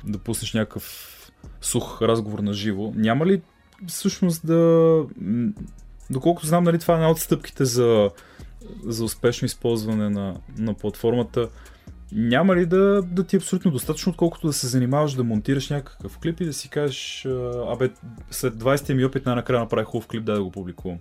да 0.04 0.18
пуснеш 0.18 0.54
някакъв 0.54 1.12
сух 1.60 2.02
разговор 2.02 2.38
на 2.38 2.52
живо, 2.52 2.92
няма 2.96 3.26
ли 3.26 3.42
всъщност 3.86 4.46
да... 4.46 5.02
Доколкото 6.10 6.46
знам, 6.46 6.64
нали, 6.64 6.78
това 6.78 6.94
е 6.94 6.96
една 6.96 7.10
от 7.10 7.18
стъпките 7.18 7.64
за, 7.64 8.10
за 8.84 9.04
успешно 9.04 9.46
използване 9.46 10.08
на, 10.08 10.36
на 10.58 10.74
платформата, 10.74 11.48
няма 12.12 12.56
ли 12.56 12.66
да, 12.66 13.02
да 13.02 13.24
ти 13.24 13.36
е 13.36 13.38
абсолютно 13.38 13.70
достатъчно, 13.70 14.10
отколкото 14.10 14.46
да 14.46 14.52
се 14.52 14.66
занимаваш 14.66 15.12
да 15.12 15.24
монтираш 15.24 15.70
някакъв 15.70 16.18
клип 16.18 16.40
и 16.40 16.44
да 16.44 16.52
си 16.52 16.68
кажеш, 16.68 17.26
абе, 17.68 17.90
след 18.30 18.54
20-ти 18.54 18.94
ми 18.94 19.04
опит 19.04 19.26
най-накрая 19.26 19.60
направих 19.60 19.86
хубав 19.86 20.06
клип, 20.06 20.24
да, 20.24 20.34
да 20.34 20.44
го 20.44 20.50
публикувам. 20.50 20.98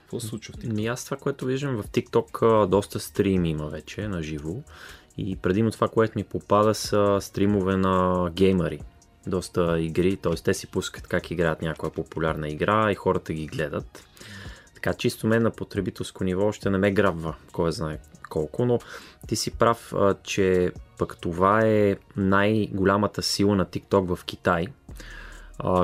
Какво 0.00 0.20
се 0.20 0.26
случва 0.26 0.54
в 0.54 0.56
TikTok? 0.56 0.72
Ми 0.72 0.86
аз 0.86 1.04
това, 1.04 1.16
което 1.16 1.46
виждам 1.46 1.82
в 1.82 1.88
TikTok, 1.88 2.66
доста 2.66 3.00
стрими 3.00 3.50
има 3.50 3.66
вече 3.66 4.08
на 4.08 4.22
живо. 4.22 4.54
И 5.18 5.36
предимно 5.36 5.70
това, 5.70 5.88
което 5.88 6.12
ми 6.16 6.24
попада 6.24 6.74
са 6.74 7.18
стримове 7.20 7.76
на 7.76 8.30
геймери. 8.34 8.80
Доста 9.26 9.80
игри, 9.80 10.16
т.е. 10.16 10.34
те 10.34 10.54
си 10.54 10.66
пускат 10.66 11.06
как 11.06 11.30
играят 11.30 11.62
някоя 11.62 11.92
популярна 11.92 12.48
игра 12.48 12.92
и 12.92 12.94
хората 12.94 13.32
ги 13.32 13.46
гледат. 13.46 14.04
Така 14.74 14.94
чисто 14.94 15.26
мен 15.26 15.42
на 15.42 15.50
потребителско 15.50 16.24
ниво 16.24 16.46
още 16.46 16.70
не 16.70 16.78
ме 16.78 16.90
грабва, 16.90 17.34
кой 17.52 17.72
знае 17.72 17.98
колко, 18.28 18.64
но 18.64 18.78
ти 19.26 19.36
си 19.36 19.50
прав, 19.50 19.92
че 20.22 20.72
пък 20.98 21.16
това 21.20 21.66
е 21.66 21.96
най-голямата 22.16 23.22
сила 23.22 23.56
на 23.56 23.66
TikTok 23.66 24.16
в 24.16 24.24
Китай, 24.24 24.66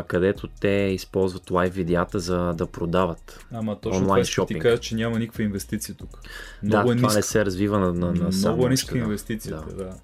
където 0.06 0.48
те 0.48 0.68
използват 0.68 1.50
лайв 1.50 1.74
видеята 1.74 2.20
за 2.20 2.38
да 2.38 2.66
продават. 2.66 3.46
Ама 3.52 3.80
точно 3.80 4.00
онлайн 4.00 4.24
това 4.34 4.46
ти 4.46 4.58
кажа, 4.58 4.78
че 4.78 4.94
няма 4.94 5.18
никаква 5.18 5.42
инвестиция 5.42 5.94
тук. 5.94 6.18
Много 6.62 6.88
да, 6.88 6.94
е 6.94 6.96
това 6.96 7.06
ниска. 7.06 7.18
не 7.18 7.22
се 7.22 7.44
развива 7.44 7.78
на, 7.78 7.92
на, 7.92 8.12
на 8.12 8.28
Много 8.28 8.66
е 8.66 8.70
ниска 8.70 8.98
инвестицията, 8.98 9.74
да. 9.74 9.84
да. 9.84 9.94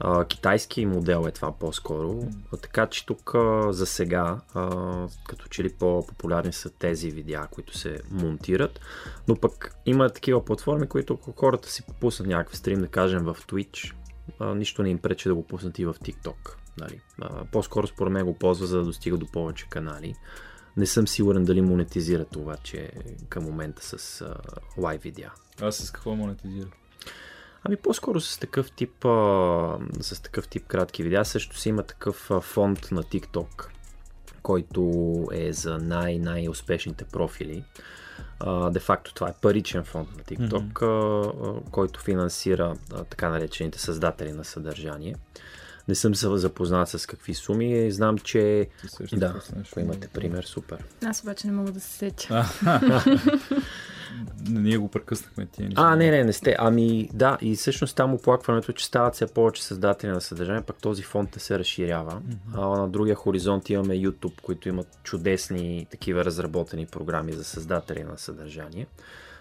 А, 0.00 0.24
китайски 0.24 0.86
модел 0.86 1.24
е 1.28 1.30
това 1.30 1.52
по-скоро. 1.52 2.12
Mm. 2.12 2.62
Така 2.62 2.86
че 2.86 3.06
тук 3.06 3.34
а, 3.34 3.72
за 3.72 3.86
сега, 3.86 4.40
а, 4.54 5.08
като 5.28 5.48
че 5.48 5.64
ли 5.64 5.72
по-популярни 5.72 6.52
са 6.52 6.70
тези 6.70 7.10
видеа, 7.10 7.46
които 7.50 7.78
се 7.78 8.00
монтират. 8.10 8.80
Но 9.28 9.36
пък 9.36 9.76
има 9.86 10.10
такива 10.10 10.44
платформи, 10.44 10.88
които 10.88 11.14
ако 11.14 11.32
хората 11.32 11.70
си 11.70 11.82
пуснат 12.00 12.28
някакъв 12.28 12.56
стрим, 12.56 12.80
да 12.80 12.88
кажем 12.88 13.24
в 13.24 13.36
Twitch, 13.48 13.94
а, 14.38 14.54
нищо 14.54 14.82
не 14.82 14.90
им 14.90 14.98
пречи 14.98 15.28
да 15.28 15.34
го 15.34 15.46
пуснат 15.46 15.78
и 15.78 15.84
в 15.84 15.94
TikTok. 15.94 16.56
Нали? 16.80 17.00
А, 17.20 17.44
по-скоро 17.44 17.86
според 17.86 18.12
мен 18.12 18.26
го 18.26 18.38
ползва, 18.38 18.66
за 18.66 18.78
да 18.78 18.84
достига 18.84 19.16
до 19.16 19.26
повече 19.26 19.66
канали. 19.68 20.14
Не 20.76 20.86
съм 20.86 21.08
сигурен 21.08 21.44
дали 21.44 21.60
монетизира 21.60 22.24
това, 22.24 22.56
че 22.56 22.90
към 23.28 23.44
момента 23.44 23.98
с 23.98 24.20
а, 24.20 24.34
лайв 24.78 25.02
видеа. 25.02 25.32
А 25.60 25.72
с 25.72 25.90
какво 25.90 26.16
монетизира? 26.16 26.68
Ами 27.64 27.76
по-скоро 27.76 28.20
с 28.20 28.38
такъв 28.38 28.70
тип, 28.70 29.04
а, 29.04 29.78
с 30.00 30.22
такъв 30.22 30.48
тип 30.48 30.66
кратки 30.66 31.02
видеа. 31.02 31.24
Също 31.24 31.58
си 31.58 31.68
има 31.68 31.82
такъв 31.82 32.30
а, 32.30 32.40
фонд 32.40 32.88
на 32.92 33.02
TikTok, 33.02 33.66
който 34.42 34.82
е 35.32 35.52
за 35.52 35.78
най-най-успешните 35.78 37.04
профили. 37.04 37.64
де 38.70 38.80
факто 38.80 39.14
това 39.14 39.28
е 39.28 39.34
паричен 39.42 39.84
фонд 39.84 40.08
на 40.16 40.22
TikTok, 40.22 40.72
mm-hmm. 40.72 41.66
а, 41.66 41.70
който 41.70 42.00
финансира 42.00 42.76
а, 42.92 43.04
така 43.04 43.28
наречените 43.28 43.78
създатели 43.78 44.32
на 44.32 44.44
съдържание. 44.44 45.16
Не 45.88 45.94
съм 45.94 46.14
се 46.14 46.36
запознат 46.36 46.88
с 46.88 47.06
какви 47.06 47.34
суми. 47.34 47.90
Знам, 47.90 48.18
че... 48.18 48.68
Да, 49.12 49.42
ако 49.70 49.80
имате 49.80 50.08
пример, 50.08 50.44
супер. 50.44 50.84
Аз 51.04 51.22
обаче 51.22 51.46
не 51.46 51.52
мога 51.52 51.72
да 51.72 51.80
се 51.80 51.90
сетя. 51.90 52.44
Ние 54.48 54.76
го 54.76 54.88
прекъснахме 54.88 55.46
тия 55.46 55.68
неща. 55.68 55.82
А, 55.84 55.96
не, 55.96 56.10
не, 56.10 56.24
не 56.24 56.32
сте. 56.32 56.56
Ами 56.58 57.08
да, 57.12 57.38
и 57.40 57.56
всъщност 57.56 57.96
там 57.96 58.14
оплакването, 58.14 58.72
че 58.72 58.86
стават 58.86 59.14
все 59.14 59.26
повече 59.26 59.64
създатели 59.64 60.10
на 60.10 60.20
съдържание, 60.20 60.62
пък 60.62 60.76
този 60.76 61.02
фонд 61.02 61.34
не 61.36 61.40
се 61.40 61.58
разширява. 61.58 62.12
Mm-hmm. 62.12 62.36
А 62.54 62.80
на 62.80 62.88
другия 62.88 63.16
хоризонт 63.16 63.70
имаме 63.70 63.94
YouTube, 63.94 64.40
които 64.40 64.68
имат 64.68 64.98
чудесни 65.02 65.86
такива 65.90 66.24
разработени 66.24 66.86
програми 66.86 67.32
за 67.32 67.44
създатели 67.44 68.04
на 68.04 68.18
съдържание. 68.18 68.86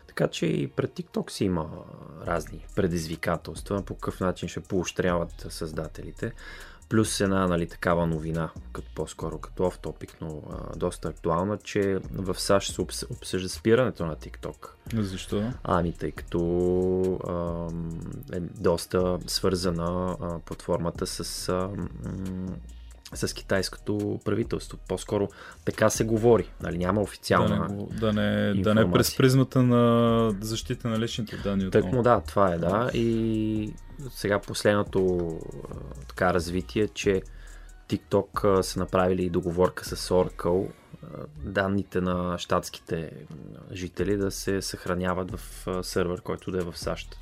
Така 0.07 0.27
че 0.27 0.45
и 0.45 0.67
пред 0.67 0.91
TikTok 0.91 1.31
си 1.31 1.45
има 1.45 1.69
разни 2.27 2.65
предизвикателства, 2.75 3.83
по 3.85 3.95
какъв 3.95 4.19
начин 4.19 4.49
ще 4.49 4.59
поощряват 4.59 5.45
създателите. 5.49 6.31
Плюс 6.93 7.21
една 7.21 7.47
нали, 7.47 7.67
такава 7.67 8.07
новина, 8.07 8.49
като 8.73 8.87
по-скоро 8.95 9.37
като 9.37 9.63
оф 9.63 9.79
топик, 9.79 10.17
но 10.21 10.41
а, 10.51 10.77
доста 10.77 11.09
актуална, 11.09 11.57
че 11.57 11.99
в 12.11 12.39
САЩ 12.39 12.73
се 12.73 13.05
обсъжда 13.09 13.49
спирането 13.49 14.05
на 14.05 14.15
TikTok. 14.15 14.67
Защо? 14.93 15.51
Ами, 15.63 15.93
тъй 15.93 16.11
като 16.11 16.39
а, 17.27 18.37
е 18.37 18.39
доста 18.39 19.19
свързана 19.27 20.17
а, 20.21 20.39
платформата 20.39 21.07
с 21.07 21.49
а, 21.49 21.69
с 23.15 23.33
китайското 23.33 24.19
правителство. 24.25 24.77
По-скоро 24.87 25.29
така 25.65 25.89
се 25.89 26.03
говори. 26.03 26.49
Нали, 26.61 26.77
няма 26.77 27.01
официална. 27.01 27.67
Да 27.91 28.13
не, 28.13 28.53
да 28.53 28.53
не, 28.53 28.61
да 28.61 28.75
не 28.75 28.91
през 28.91 29.17
призмата 29.17 29.63
на 29.63 30.35
защита 30.41 30.87
на 30.87 30.99
личните 30.99 31.37
данни. 31.37 31.71
Так 31.71 31.85
му 31.85 32.01
да, 32.01 32.21
това 32.21 32.53
е, 32.53 32.57
да. 32.57 32.89
И 32.93 33.73
сега 34.09 34.39
последното 34.39 35.39
така 36.07 36.33
развитие, 36.33 36.87
че 36.87 37.21
TikTok 37.89 38.61
са 38.61 38.79
направили 38.79 39.29
договорка 39.29 39.85
с 39.85 40.09
Oracle 40.09 40.69
данните 41.37 42.01
на 42.01 42.37
щатските 42.37 43.11
жители 43.71 44.17
да 44.17 44.31
се 44.31 44.61
съхраняват 44.61 45.31
в 45.31 45.67
сървър, 45.83 46.21
който 46.21 46.51
да 46.51 46.57
е 46.57 46.61
в 46.61 46.77
САЩ. 46.77 47.15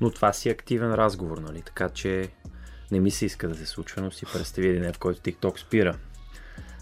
Но 0.00 0.10
това 0.10 0.32
си 0.32 0.48
е 0.48 0.52
активен 0.52 0.94
разговор, 0.94 1.38
нали? 1.38 1.62
Така 1.62 1.88
че 1.88 2.28
не 2.92 3.00
ми 3.00 3.10
се 3.10 3.26
иска 3.26 3.48
да 3.48 3.54
се 3.54 3.66
случва, 3.66 4.02
но 4.02 4.10
си 4.10 4.26
представи 4.32 4.68
един 4.68 4.92
в 4.92 4.98
който 4.98 5.20
TikTok 5.20 5.60
спира. 5.60 5.98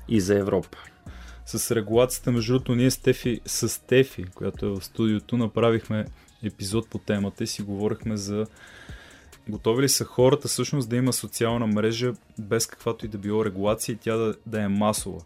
И 0.09 0.21
за 0.21 0.39
Европа. 0.39 0.79
С 1.47 1.77
регулацията, 1.77 2.33
между 2.33 2.53
другото, 2.53 2.75
ние 2.75 2.91
с 2.91 2.99
Тефи, 2.99 3.41
с 3.47 3.87
Тефи, 3.87 4.25
която 4.25 4.67
е 4.67 4.69
в 4.69 4.85
студиото, 4.85 5.37
направихме 5.37 6.05
епизод 6.43 6.89
по 6.89 6.99
темата 6.99 7.45
и 7.45 7.47
си 7.47 7.63
говорихме 7.63 8.17
за 8.17 8.47
готови 9.49 9.83
ли 9.83 9.89
са 9.89 10.05
хората 10.05 10.49
всъщност 10.49 10.89
да 10.89 10.97
има 10.97 11.13
социална 11.13 11.67
мрежа 11.67 12.13
без 12.39 12.67
каквато 12.67 13.07
и 13.07 13.09
да 13.09 13.19
било 13.19 13.45
регулация 13.45 13.93
и 13.93 13.97
тя 13.97 14.17
да, 14.17 14.35
да 14.47 14.63
е 14.63 14.69
масова. 14.69 15.21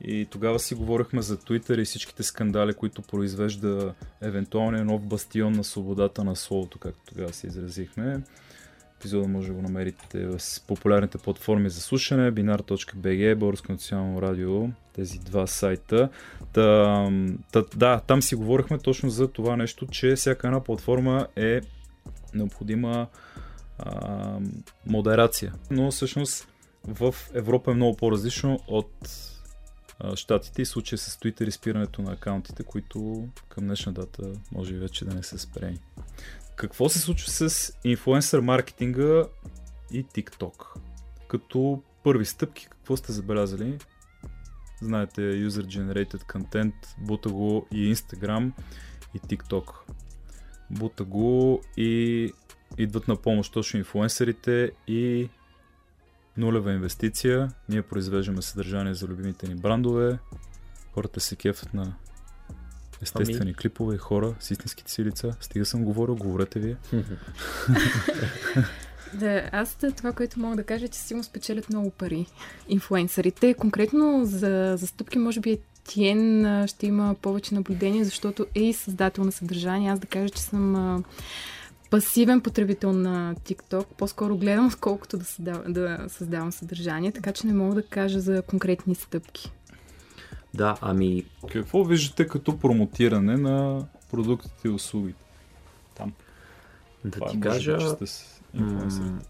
И 0.00 0.26
тогава 0.30 0.58
си 0.58 0.74
говорихме 0.74 1.22
за 1.22 1.36
Twitter 1.36 1.80
и 1.80 1.84
всичките 1.84 2.22
скандали, 2.22 2.74
които 2.74 3.02
произвежда 3.02 3.94
евентуалния 4.20 4.84
нов 4.84 5.06
бастион 5.06 5.52
на 5.52 5.64
свободата 5.64 6.24
на 6.24 6.36
словото, 6.36 6.78
както 6.78 7.00
тогава 7.06 7.32
се 7.32 7.46
изразихме. 7.46 8.20
Епизода 9.00 9.28
може 9.28 9.48
да 9.48 9.54
го 9.54 9.62
намерите 9.62 10.26
в 10.26 10.40
популярните 10.66 11.18
платформи 11.18 11.70
за 11.70 11.80
слушане, 11.80 12.32
binar.bg, 12.32 13.34
Българско 13.34 13.72
национално 13.72 14.22
радио, 14.22 14.68
тези 14.92 15.18
два 15.18 15.46
сайта. 15.46 16.08
Та, 16.52 17.10
та, 17.52 17.64
да, 17.76 18.00
там 18.00 18.22
си 18.22 18.34
говорихме 18.34 18.78
точно 18.78 19.10
за 19.10 19.28
това 19.28 19.56
нещо, 19.56 19.86
че 19.86 20.14
всяка 20.14 20.46
една 20.46 20.64
платформа 20.64 21.26
е 21.36 21.60
необходима 22.34 23.06
а, 23.78 24.38
модерация. 24.86 25.52
Но 25.70 25.90
всъщност 25.90 26.48
в 26.84 27.14
Европа 27.34 27.70
е 27.70 27.74
много 27.74 27.96
по-различно 27.96 28.60
от 28.68 28.92
щатите 30.14 30.62
и 30.62 30.66
случая 30.66 30.98
с 30.98 31.16
Twitter 31.16 31.48
и 31.48 31.50
спирането 31.50 32.02
на 32.02 32.12
акаунтите, 32.12 32.62
които 32.62 33.28
към 33.48 33.64
днешна 33.64 33.92
дата 33.92 34.22
може 34.52 34.74
и 34.74 34.78
вече 34.78 35.04
да 35.04 35.14
не 35.14 35.22
са 35.22 35.38
спрени. 35.38 35.78
Какво 36.56 36.88
се 36.88 36.98
случва 36.98 37.30
с 37.30 37.72
инфлуенсър 37.84 38.40
маркетинга 38.40 39.24
и 39.92 40.04
TikTok? 40.04 40.66
Като 41.28 41.82
първи 42.04 42.24
стъпки, 42.24 42.68
какво 42.70 42.96
сте 42.96 43.12
забелязали? 43.12 43.78
Знаете, 44.82 45.20
User 45.20 45.64
Generated 45.64 46.32
Content, 46.32 46.72
бута 46.98 47.28
го 47.28 47.66
и 47.72 47.94
Instagram 47.94 48.52
и 49.14 49.20
TikTok. 49.20 49.72
Бута 50.70 51.04
го 51.04 51.60
и 51.76 52.32
идват 52.78 53.08
на 53.08 53.16
помощ 53.16 53.52
точно 53.52 53.78
инфлуенсърите 53.78 54.70
и 54.86 55.28
нулева 56.36 56.72
инвестиция. 56.72 57.48
Ние 57.68 57.82
произвеждаме 57.82 58.42
съдържание 58.42 58.94
за 58.94 59.06
любимите 59.06 59.48
ни 59.48 59.54
брандове. 59.54 60.18
Хората 60.92 61.20
се 61.20 61.36
кефят 61.36 61.74
на 61.74 61.96
естествени 63.02 63.38
ами... 63.42 63.54
клипове 63.54 63.94
и 63.94 63.98
хора 63.98 64.34
с 64.40 64.50
истинските 64.50 64.90
си 64.90 65.04
лица. 65.04 65.32
Стига 65.40 65.64
съм 65.64 65.84
говорил, 65.84 66.16
говорете 66.16 66.58
вие. 66.58 66.76
Да, 69.14 69.48
аз 69.52 69.76
това, 69.96 70.12
което 70.12 70.40
мога 70.40 70.56
да 70.56 70.64
кажа, 70.64 70.84
е, 70.84 70.88
че 70.88 70.98
сигурно 70.98 71.24
спечелят 71.24 71.70
много 71.70 71.90
пари 71.90 72.26
инфлуенсърите. 72.68 73.54
Конкретно 73.54 74.24
за 74.24 74.74
застъпки, 74.78 75.18
може 75.18 75.40
би 75.40 75.50
Етиен 75.90 76.66
ще 76.68 76.86
има 76.86 77.14
повече 77.22 77.54
наблюдение, 77.54 78.04
защото 78.04 78.46
е 78.54 78.62
и 78.62 78.72
създател 78.72 79.24
на 79.24 79.32
съдържание. 79.32 79.90
Аз 79.90 79.98
да 79.98 80.06
кажа, 80.06 80.30
че 80.30 80.42
съм 80.42 81.04
пасивен 81.90 82.40
потребител 82.40 82.92
на 82.92 83.34
TikTok. 83.34 83.84
По-скоро 83.98 84.36
гледам, 84.36 84.66
отколкото 84.66 85.16
да, 85.16 85.24
създав... 85.24 85.62
да 85.68 86.04
създавам 86.08 86.52
съдържание, 86.52 87.12
така 87.12 87.32
че 87.32 87.46
не 87.46 87.52
мога 87.52 87.74
да 87.74 87.82
кажа 87.82 88.20
за 88.20 88.42
конкретни 88.42 88.94
стъпки. 88.94 89.52
Да, 90.54 90.76
ами... 90.80 91.24
Какво 91.52 91.84
виждате 91.84 92.28
като 92.28 92.58
промотиране 92.58 93.36
на 93.36 93.86
продуктите 94.10 94.68
и 94.68 94.70
услугите? 94.70 95.24
Там. 95.94 96.12
Да 97.04 97.10
Това 97.10 97.30
ти 97.30 97.36
е, 97.36 97.40
кажа... 97.40 97.76
Да 97.76 98.06
м- 98.54 99.20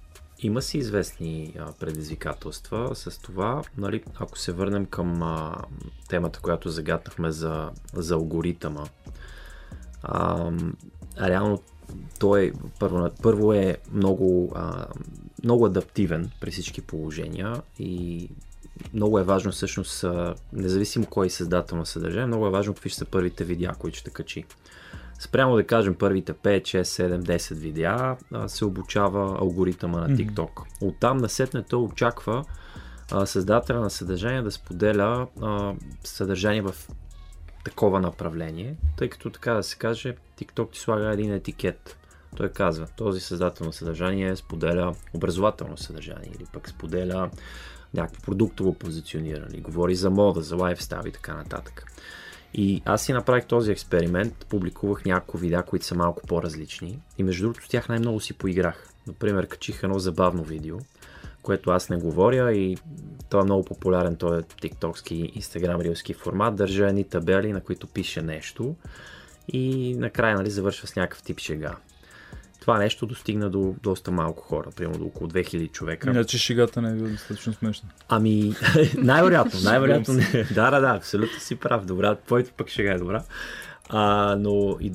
има 0.42 0.62
си 0.62 0.78
известни 0.78 1.54
а, 1.58 1.72
предизвикателства 1.72 2.90
с 2.94 3.18
това. 3.18 3.62
Нали, 3.76 4.02
ако 4.18 4.38
се 4.38 4.52
върнем 4.52 4.86
към 4.86 5.22
а, 5.22 5.56
темата, 6.08 6.40
която 6.40 6.68
загатнахме 6.68 7.30
за, 7.30 7.70
за 7.92 8.14
алгоритъма, 8.14 8.84
а, 10.02 10.50
реално 11.20 11.62
той 12.18 12.52
първо, 12.78 13.10
първо 13.22 13.52
е 13.52 13.76
много, 13.92 14.52
а, 14.54 14.86
много 15.44 15.66
адаптивен 15.66 16.30
при 16.40 16.50
всички 16.50 16.80
положения 16.80 17.62
и 17.78 18.28
много 18.94 19.18
е 19.18 19.24
важно 19.24 19.52
всъщност, 19.52 20.04
независимо 20.52 21.06
кой 21.06 21.26
е 21.26 21.30
създател 21.30 21.78
на 21.78 21.86
съдържание, 21.86 22.26
много 22.26 22.46
е 22.46 22.50
важно 22.50 22.74
какви 22.74 22.90
ще 22.90 22.98
са 22.98 23.04
първите 23.04 23.44
видеа, 23.44 23.72
които 23.78 23.98
ще 23.98 24.10
качи. 24.10 24.44
Спрямо 25.18 25.56
да 25.56 25.66
кажем 25.66 25.94
първите 25.94 26.32
5, 26.32 26.62
6, 26.62 26.82
7, 26.82 27.20
10 27.20 27.54
видеа 27.54 28.16
се 28.46 28.64
обучава 28.64 29.38
алгоритъма 29.40 30.00
на 30.00 30.08
TikTok. 30.08 30.34
Mm-hmm. 30.36 30.88
Оттам 30.88 31.16
насетне 31.16 31.62
той 31.62 31.80
очаква 31.80 32.44
създателя 33.24 33.80
на 33.80 33.90
съдържание 33.90 34.42
да 34.42 34.50
споделя 34.50 35.26
а, 35.42 35.74
съдържание 36.04 36.62
в 36.62 36.74
такова 37.64 38.00
направление, 38.00 38.76
тъй 38.96 39.08
като 39.08 39.30
така 39.30 39.52
да 39.52 39.62
се 39.62 39.76
каже, 39.76 40.16
TikTok 40.38 40.72
ти 40.72 40.78
слага 40.78 41.12
един 41.12 41.32
етикет. 41.32 41.96
Той 42.36 42.48
казва, 42.48 42.86
този 42.96 43.20
създател 43.20 43.66
на 43.66 43.72
съдържание 43.72 44.36
споделя 44.36 44.94
образователно 45.14 45.76
съдържание 45.76 46.30
или 46.36 46.46
пък 46.52 46.68
споделя 46.68 47.30
някакво 47.94 48.22
продуктово 48.22 48.74
позициониране, 48.74 49.60
говори 49.60 49.94
за 49.94 50.10
мода, 50.10 50.40
за 50.40 50.56
лайфстайл 50.56 51.06
и 51.06 51.12
така 51.12 51.34
нататък. 51.34 51.84
И 52.54 52.82
аз 52.84 53.02
си 53.02 53.12
направих 53.12 53.46
този 53.46 53.72
експеримент, 53.72 54.46
публикувах 54.48 55.04
няколко 55.04 55.38
видеа, 55.38 55.62
които 55.62 55.86
са 55.86 55.94
малко 55.94 56.26
по-различни 56.26 56.98
и 57.18 57.22
между 57.22 57.42
другото 57.42 57.64
с 57.64 57.68
тях 57.68 57.88
най-много 57.88 58.20
си 58.20 58.32
поиграх. 58.32 58.88
Например, 59.06 59.46
качих 59.46 59.82
едно 59.82 59.98
забавно 59.98 60.42
видео, 60.42 60.78
което 61.42 61.70
аз 61.70 61.88
не 61.88 61.96
говоря 61.96 62.52
и 62.52 62.76
то 63.30 63.40
е 63.40 63.44
много 63.44 63.64
популярен, 63.64 64.16
той 64.16 64.38
е 64.38 64.42
тиктокски, 64.42 65.32
инстаграм, 65.34 65.80
рилски 65.80 66.14
формат, 66.14 66.56
държа 66.56 66.88
едни 66.88 67.04
табели, 67.04 67.52
на 67.52 67.60
които 67.60 67.86
пише 67.86 68.22
нещо 68.22 68.74
и 69.48 69.94
накрая 69.94 70.36
нали, 70.36 70.50
завършва 70.50 70.86
с 70.86 70.96
някакъв 70.96 71.22
тип 71.22 71.38
шега. 71.40 71.76
Това 72.60 72.78
нещо 72.78 73.06
достигна 73.06 73.50
до 73.50 73.74
доста 73.82 74.10
малко 74.10 74.42
хора, 74.42 74.70
примерно 74.76 74.98
до 74.98 75.06
около 75.06 75.30
2000 75.30 75.72
човека. 75.72 76.10
Иначе 76.10 76.38
шегата 76.38 76.82
не 76.82 76.90
е 76.90 76.94
била 76.94 77.08
достатъчно 77.08 77.52
смешна. 77.52 77.88
Ами, 78.08 78.54
най-вероятно, 78.98 79.60
най-вероятно 79.64 80.14
да, 80.54 80.70
да, 80.70 80.80
да, 80.80 80.96
абсолютно 80.96 81.40
си 81.40 81.56
прав. 81.56 81.84
Добра, 81.84 82.14
твоето 82.14 82.50
пък 82.56 82.68
шега 82.68 82.92
е 82.92 82.98
добра. 82.98 83.22
А, 83.92 84.36
но 84.38 84.76
и, 84.80 84.92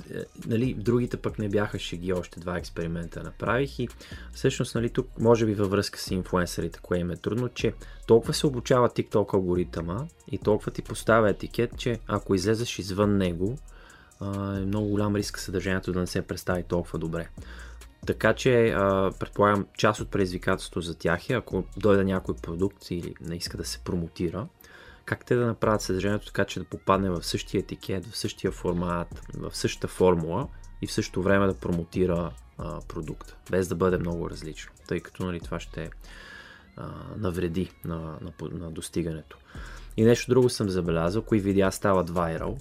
нали, 0.47 0.73
другите 0.73 1.17
пък 1.17 1.39
не 1.39 1.49
бяха 1.49 1.79
шеги, 1.79 2.13
още 2.13 2.39
два 2.39 2.57
експеримента 2.57 3.23
направих 3.23 3.79
и 3.79 3.87
всъщност 4.33 4.75
нали, 4.75 4.89
тук 4.89 5.07
може 5.19 5.45
би 5.45 5.53
във 5.53 5.69
връзка 5.69 5.99
с 5.99 6.11
инфлуенсърите, 6.11 6.79
кое 6.81 6.97
им 6.97 7.11
е 7.11 7.15
трудно, 7.15 7.49
че 7.49 7.73
толкова 8.07 8.33
се 8.33 8.47
обучава 8.47 8.89
TikTok 8.89 9.33
алгоритъма 9.33 10.05
и 10.31 10.37
толкова 10.37 10.71
ти 10.71 10.81
поставя 10.81 11.29
етикет, 11.29 11.77
че 11.77 11.99
ако 12.07 12.35
излезеш 12.35 12.79
извън 12.79 13.17
него, 13.17 13.57
е 14.21 14.65
много 14.65 14.87
голям 14.87 15.15
риск 15.15 15.39
съдържанието 15.39 15.91
да 15.91 15.99
не 15.99 16.07
се 16.07 16.21
представи 16.21 16.63
толкова 16.63 16.99
добре. 16.99 17.29
Така 18.05 18.33
че, 18.33 18.73
предполагам, 19.19 19.65
част 19.77 20.01
от 20.01 20.11
предизвикателството 20.11 20.81
за 20.81 20.95
тях 20.95 21.29
е, 21.29 21.33
ако 21.33 21.63
дойде 21.77 22.03
някой 22.03 22.35
продукт 22.35 22.91
или 22.91 23.13
не 23.21 23.35
иска 23.35 23.57
да 23.57 23.65
се 23.65 23.79
промотира, 23.79 24.47
как 25.05 25.25
те 25.25 25.35
да 25.35 25.45
направят 25.45 25.81
съдържанието 25.81 26.25
така, 26.25 26.45
че 26.45 26.59
да 26.59 26.65
попадне 26.65 27.09
в 27.09 27.23
същия 27.23 27.59
етикет, 27.59 28.05
в 28.05 28.17
същия 28.17 28.51
формат, 28.51 29.21
в 29.37 29.55
същата 29.57 29.87
формула 29.87 30.47
и 30.81 30.87
в 30.87 30.91
същото 30.91 31.21
време 31.21 31.47
да 31.47 31.53
промотира 31.53 32.31
а, 32.57 32.81
продукта, 32.87 33.35
без 33.51 33.67
да 33.67 33.75
бъде 33.75 33.97
много 33.97 34.29
различно, 34.29 34.73
тъй 34.87 34.99
като 34.99 35.25
нали, 35.25 35.39
това 35.39 35.59
ще 35.59 35.89
а, 36.77 36.89
навреди 37.17 37.71
на, 37.85 37.97
на, 37.97 38.31
на 38.51 38.71
достигането. 38.71 39.37
И 39.97 40.03
нещо 40.03 40.31
друго 40.31 40.49
съм 40.49 40.69
забелязал, 40.69 41.21
кои 41.21 41.39
видеа 41.39 41.71
стават 41.71 42.09
вайрал, 42.09 42.57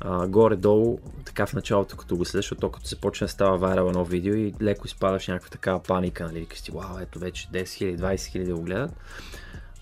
а, 0.00 0.26
горе-долу, 0.26 0.98
така 1.24 1.46
в 1.46 1.52
началото, 1.52 1.96
като 1.96 2.16
го 2.16 2.24
следиш, 2.24 2.44
защото 2.44 2.70
като 2.70 2.86
се 2.86 3.00
почне 3.00 3.28
става 3.28 3.58
вайрал 3.58 3.86
едно 3.86 4.04
видео 4.04 4.34
и 4.34 4.54
леко 4.62 4.86
изпадаш 4.86 5.28
някаква 5.28 5.50
такава 5.50 5.82
паника, 5.82 6.24
нали, 6.24 6.40
викаш 6.40 6.58
си, 6.58 6.70
вау, 6.70 6.98
ето 6.98 7.18
вече 7.18 7.48
10 7.48 7.62
000, 7.62 7.98
20 7.98 8.14
000 8.14 8.52
го 8.52 8.62
гледат. 8.62 8.90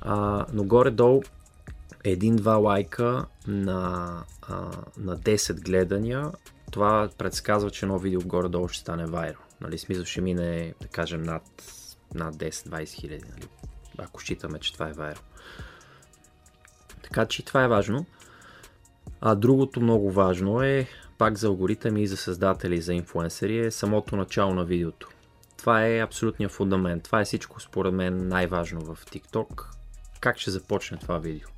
А, 0.00 0.46
но 0.52 0.64
горе-долу 0.64 1.22
един-два 2.05 2.55
лайка 2.57 3.26
на, 3.46 4.22
а, 4.42 4.70
на 4.98 5.16
10 5.16 5.61
гледания, 5.61 6.33
това 6.70 7.09
предсказва, 7.18 7.70
че 7.70 7.87
едно 7.87 7.98
видео 7.98 8.20
горе-долу 8.24 8.68
ще 8.68 8.81
стане 8.81 9.07
вайрал. 9.07 9.42
Нали, 9.61 9.79
смисъл 9.79 10.05
ще 10.05 10.20
мине, 10.20 10.74
да 10.81 10.88
кажем, 10.88 11.22
над, 11.22 11.42
над 12.14 12.37
10-20 12.37 12.88
хиляди, 12.88 13.24
нали, 13.31 13.48
ако 13.98 14.20
считаме, 14.20 14.59
че 14.59 14.72
това 14.72 14.88
е 14.88 14.92
вайрал. 14.92 15.22
Така 17.02 17.26
че 17.26 17.44
това 17.44 17.64
е 17.64 17.68
важно. 17.68 18.07
А 19.29 19.35
другото 19.35 19.81
много 19.81 20.11
важно 20.11 20.62
е, 20.62 20.87
пак 21.19 21.39
за 21.39 21.47
алгоритъми 21.47 22.03
и 22.03 22.07
за 22.07 22.17
създатели, 22.17 22.81
за 22.81 22.95
инфуенсери, 22.95 23.59
е 23.59 23.71
самото 23.71 24.17
начало 24.17 24.55
на 24.55 24.65
видеото. 24.65 25.09
Това 25.57 25.87
е 25.87 26.01
абсолютният 26.01 26.53
фундамент. 26.53 27.03
Това 27.03 27.21
е 27.21 27.25
всичко 27.25 27.61
според 27.61 27.95
мен 27.95 28.29
най-важно 28.29 28.81
в 28.81 29.05
TikTok. 29.05 29.65
Как 30.21 30.39
ще 30.39 30.51
започне 30.51 30.99
това 30.99 31.19
видео? 31.19 31.49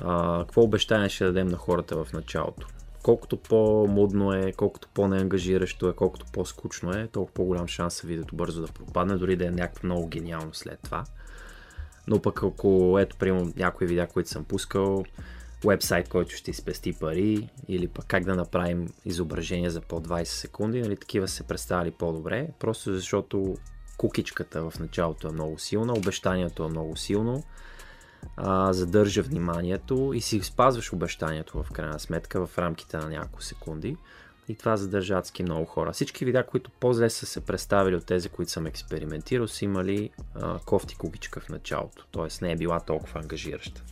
А, 0.00 0.40
какво 0.40 0.62
обещание 0.62 1.08
ще 1.08 1.24
дадем 1.24 1.48
на 1.48 1.56
хората 1.56 2.04
в 2.04 2.12
началото? 2.12 2.66
Колкото 3.02 3.36
по-мудно 3.36 4.32
е, 4.32 4.52
колкото 4.52 4.88
по-неангажиращо 4.94 5.88
е, 5.88 5.92
колкото 5.92 6.26
по-скучно 6.32 6.92
е, 6.92 7.06
толкова 7.06 7.34
по-голям 7.34 7.68
шанс 7.68 8.04
е 8.04 8.06
видеото 8.06 8.36
бързо 8.36 8.60
да 8.60 8.72
пропадне, 8.72 9.16
дори 9.16 9.36
да 9.36 9.46
е 9.46 9.50
някакво 9.50 9.86
много 9.86 10.06
гениално 10.06 10.54
след 10.54 10.78
това. 10.82 11.04
Но 12.06 12.22
пък 12.22 12.42
ако, 12.42 12.98
ето, 13.00 13.16
примерно, 13.16 13.52
някои 13.56 13.86
видеа, 13.86 14.08
които 14.08 14.30
съм 14.30 14.44
пускал, 14.44 15.04
вебсайт, 15.64 16.08
който 16.08 16.36
ще 16.36 16.50
изпести 16.50 16.92
пари 16.92 17.48
или 17.68 17.88
пък 17.88 18.04
как 18.06 18.24
да 18.24 18.34
направим 18.34 18.88
изображение 19.04 19.70
за 19.70 19.80
по 19.80 20.00
20 20.00 20.24
секунди, 20.24 20.80
нали, 20.80 20.96
такива 20.96 21.28
се 21.28 21.42
представили 21.42 21.90
по-добре, 21.90 22.48
просто 22.58 22.94
защото 22.94 23.56
кукичката 23.96 24.70
в 24.70 24.78
началото 24.78 25.28
е 25.28 25.32
много 25.32 25.58
силна, 25.58 25.92
обещанието 25.92 26.64
е 26.64 26.68
много 26.68 26.96
силно, 26.96 27.42
а, 28.36 28.72
задържа 28.72 29.22
вниманието 29.22 30.12
и 30.14 30.20
си 30.20 30.40
спазваш 30.40 30.92
обещанието 30.92 31.62
в 31.62 31.70
крайна 31.72 32.00
сметка 32.00 32.46
в 32.46 32.58
рамките 32.58 32.96
на 32.96 33.08
няколко 33.08 33.42
секунди. 33.42 33.96
И 34.48 34.54
това 34.54 34.76
задържа 34.76 35.14
адски 35.14 35.42
много 35.42 35.64
хора. 35.64 35.92
Всички 35.92 36.24
видеа, 36.24 36.46
които 36.46 36.70
по-зле 36.70 37.10
са 37.10 37.26
се 37.26 37.40
представили 37.40 37.96
от 37.96 38.06
тези, 38.06 38.28
които 38.28 38.52
съм 38.52 38.66
експериментирал, 38.66 39.48
са 39.48 39.64
имали 39.64 40.10
а, 40.34 40.58
кофти 40.58 40.96
кукичка 40.96 41.40
в 41.40 41.48
началото. 41.48 42.06
Т.е. 42.12 42.44
не 42.44 42.52
е 42.52 42.56
била 42.56 42.80
толкова 42.80 43.20
ангажираща. 43.20 43.82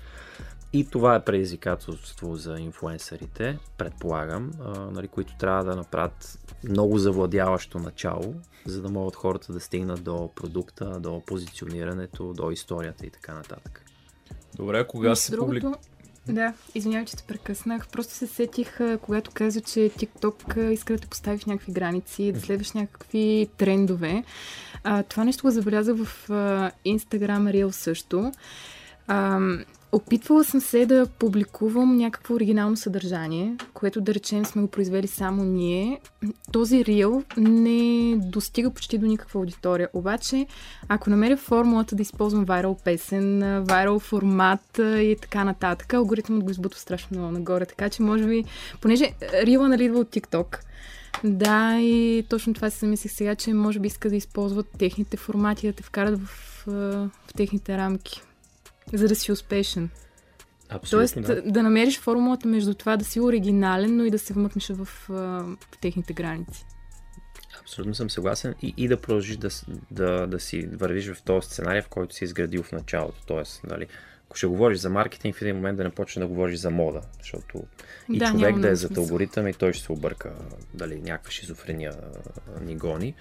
И 0.73 0.87
това 0.91 1.15
е 1.15 1.25
предизвикателство 1.25 2.37
за 2.37 2.57
инфуенсърите, 2.59 3.59
предполагам, 3.79 4.51
а, 4.61 4.79
нали, 4.79 5.09
които 5.09 5.37
трябва 5.37 5.65
да 5.65 5.77
направят 5.77 6.39
много 6.69 6.99
завладяващо 6.99 7.79
начало, 7.79 8.35
за 8.67 8.83
да 8.83 8.89
могат 8.89 9.17
хората 9.17 9.53
да 9.53 9.61
стигнат 9.61 10.05
до 10.05 10.31
продукта, 10.35 11.01
до 11.01 11.23
позиционирането, 11.27 12.33
до 12.33 12.51
историята 12.51 13.07
и 13.07 13.11
така 13.11 13.35
нататък. 13.35 13.85
Добре, 14.57 14.87
кога 14.87 15.15
се 15.15 15.37
публикува? 15.37 15.77
Да, 16.29 16.53
извинявай, 16.75 17.05
че 17.05 17.17
те 17.17 17.25
прекъснах. 17.29 17.89
Просто 17.89 18.15
се 18.15 18.27
сетих, 18.27 18.79
когато 19.03 19.31
каза, 19.35 19.61
че 19.61 19.81
TikTok 19.81 20.71
иска 20.71 20.95
да 20.95 21.01
те 21.01 21.07
постави 21.07 21.39
в 21.39 21.47
някакви 21.47 21.73
граници, 21.73 22.33
да 22.33 22.41
следваш 22.41 22.73
някакви 22.73 23.49
трендове. 23.57 24.25
А, 24.85 25.03
това 25.03 25.25
нещо 25.25 25.43
го 25.43 25.51
забеляза 25.51 25.95
в 25.95 26.31
а, 26.31 26.71
Instagram 26.87 27.53
Reel 27.53 27.71
също. 27.71 28.33
А, 29.07 29.41
Опитвала 29.93 30.45
съм 30.45 30.61
се 30.61 30.87
да 30.87 31.07
публикувам 31.19 31.97
някакво 31.97 32.35
оригинално 32.35 32.77
съдържание, 32.77 33.57
което 33.75 34.01
да 34.01 34.15
речем 34.15 34.45
сме 34.45 34.63
го 34.63 34.69
произвели 34.69 35.07
само 35.07 35.45
ние. 35.45 36.01
Този 36.53 36.85
рил 36.85 37.23
не 37.37 38.17
достига 38.17 38.71
почти 38.71 38.99
до 38.99 39.07
никаква 39.07 39.41
аудитория. 39.41 39.89
Обаче, 39.93 40.47
ако 40.89 41.11
намеря 41.11 41.37
формулата 41.37 41.97
да 41.97 42.03
използвам 42.03 42.45
вайрал 42.45 42.77
песен, 42.85 43.41
вайрал 43.65 43.99
формат 43.99 44.79
и 44.79 45.17
така 45.23 45.45
нататък, 45.45 45.95
алгоритмът 45.95 46.45
го 46.45 46.51
избутва 46.51 46.81
страшно 46.81 47.19
много 47.19 47.33
нагоре. 47.33 47.67
Така 47.67 47.89
че, 47.89 48.03
може 48.03 48.27
би, 48.27 48.45
понеже 48.81 49.13
рила 49.43 49.69
нали 49.69 49.85
идва 49.85 49.99
от 49.99 50.09
TikTok, 50.09 50.59
да, 51.25 51.79
и 51.81 52.25
точно 52.29 52.55
това 52.55 52.71
си 52.71 52.79
замислих 52.79 53.13
сега, 53.13 53.35
че 53.35 53.55
може 53.55 53.79
би 53.79 53.87
иска 53.87 54.09
да 54.09 54.17
използват 54.17 54.67
техните 54.79 55.17
формати, 55.17 55.67
да 55.67 55.73
те 55.73 55.83
вкарат 55.83 56.21
в, 56.21 56.29
в 56.67 57.35
техните 57.37 57.79
рамки 57.79 58.23
за 58.93 59.09
да 59.09 59.15
си 59.15 59.33
успешен. 59.33 59.91
Абсолютно, 60.69 61.23
Тоест 61.23 61.45
да. 61.45 61.53
да 61.53 61.63
намериш 61.63 62.01
формулата 62.01 62.49
между 62.49 62.75
това 62.75 62.97
да 62.97 63.05
си 63.05 63.21
оригинален, 63.21 63.97
но 63.97 64.05
и 64.05 64.11
да 64.11 64.19
се 64.19 64.33
вмъкнеш 64.33 64.69
в, 64.69 64.89
в 65.09 65.79
техните 65.81 66.13
граници. 66.13 66.67
Абсолютно 67.61 67.95
съм 67.95 68.11
съгласен 68.11 68.55
и, 68.63 68.75
и 68.77 68.89
да 68.89 68.97
продължиш 68.97 69.37
да, 69.37 69.49
да, 69.91 70.27
да 70.27 70.41
си 70.41 70.69
вървиш 70.73 71.13
в 71.13 71.23
този 71.23 71.49
сценарий, 71.49 71.83
в 71.83 71.89
който 71.89 72.15
си 72.15 72.25
изградил 72.25 72.63
в 72.63 72.73
началото. 72.73 73.23
Тоест, 73.27 73.65
нали, 73.65 73.87
ако 74.27 74.37
ще 74.37 74.47
говориш 74.47 74.79
за 74.79 74.91
маркетинг, 74.91 75.37
в 75.37 75.43
един 75.43 75.57
момент 75.57 75.77
да 75.77 75.85
не 75.85 75.91
почнеш 75.91 76.23
да 76.23 76.29
говориш 76.29 76.59
за 76.59 76.71
мода, 76.71 77.01
защото 77.19 77.63
и 78.13 78.19
да, 78.19 78.27
човек 78.27 78.59
да 78.59 78.69
е 78.69 78.75
зад 78.75 78.97
алгоритъм 78.97 79.49
и 79.49 79.55
той 79.55 79.73
ще 79.73 79.85
се 79.85 79.93
обърка, 79.93 80.33
дали 80.75 81.01
някаква 81.01 81.31
шизофрения 81.31 81.93
ни 82.61 82.77
гони. 82.77 83.15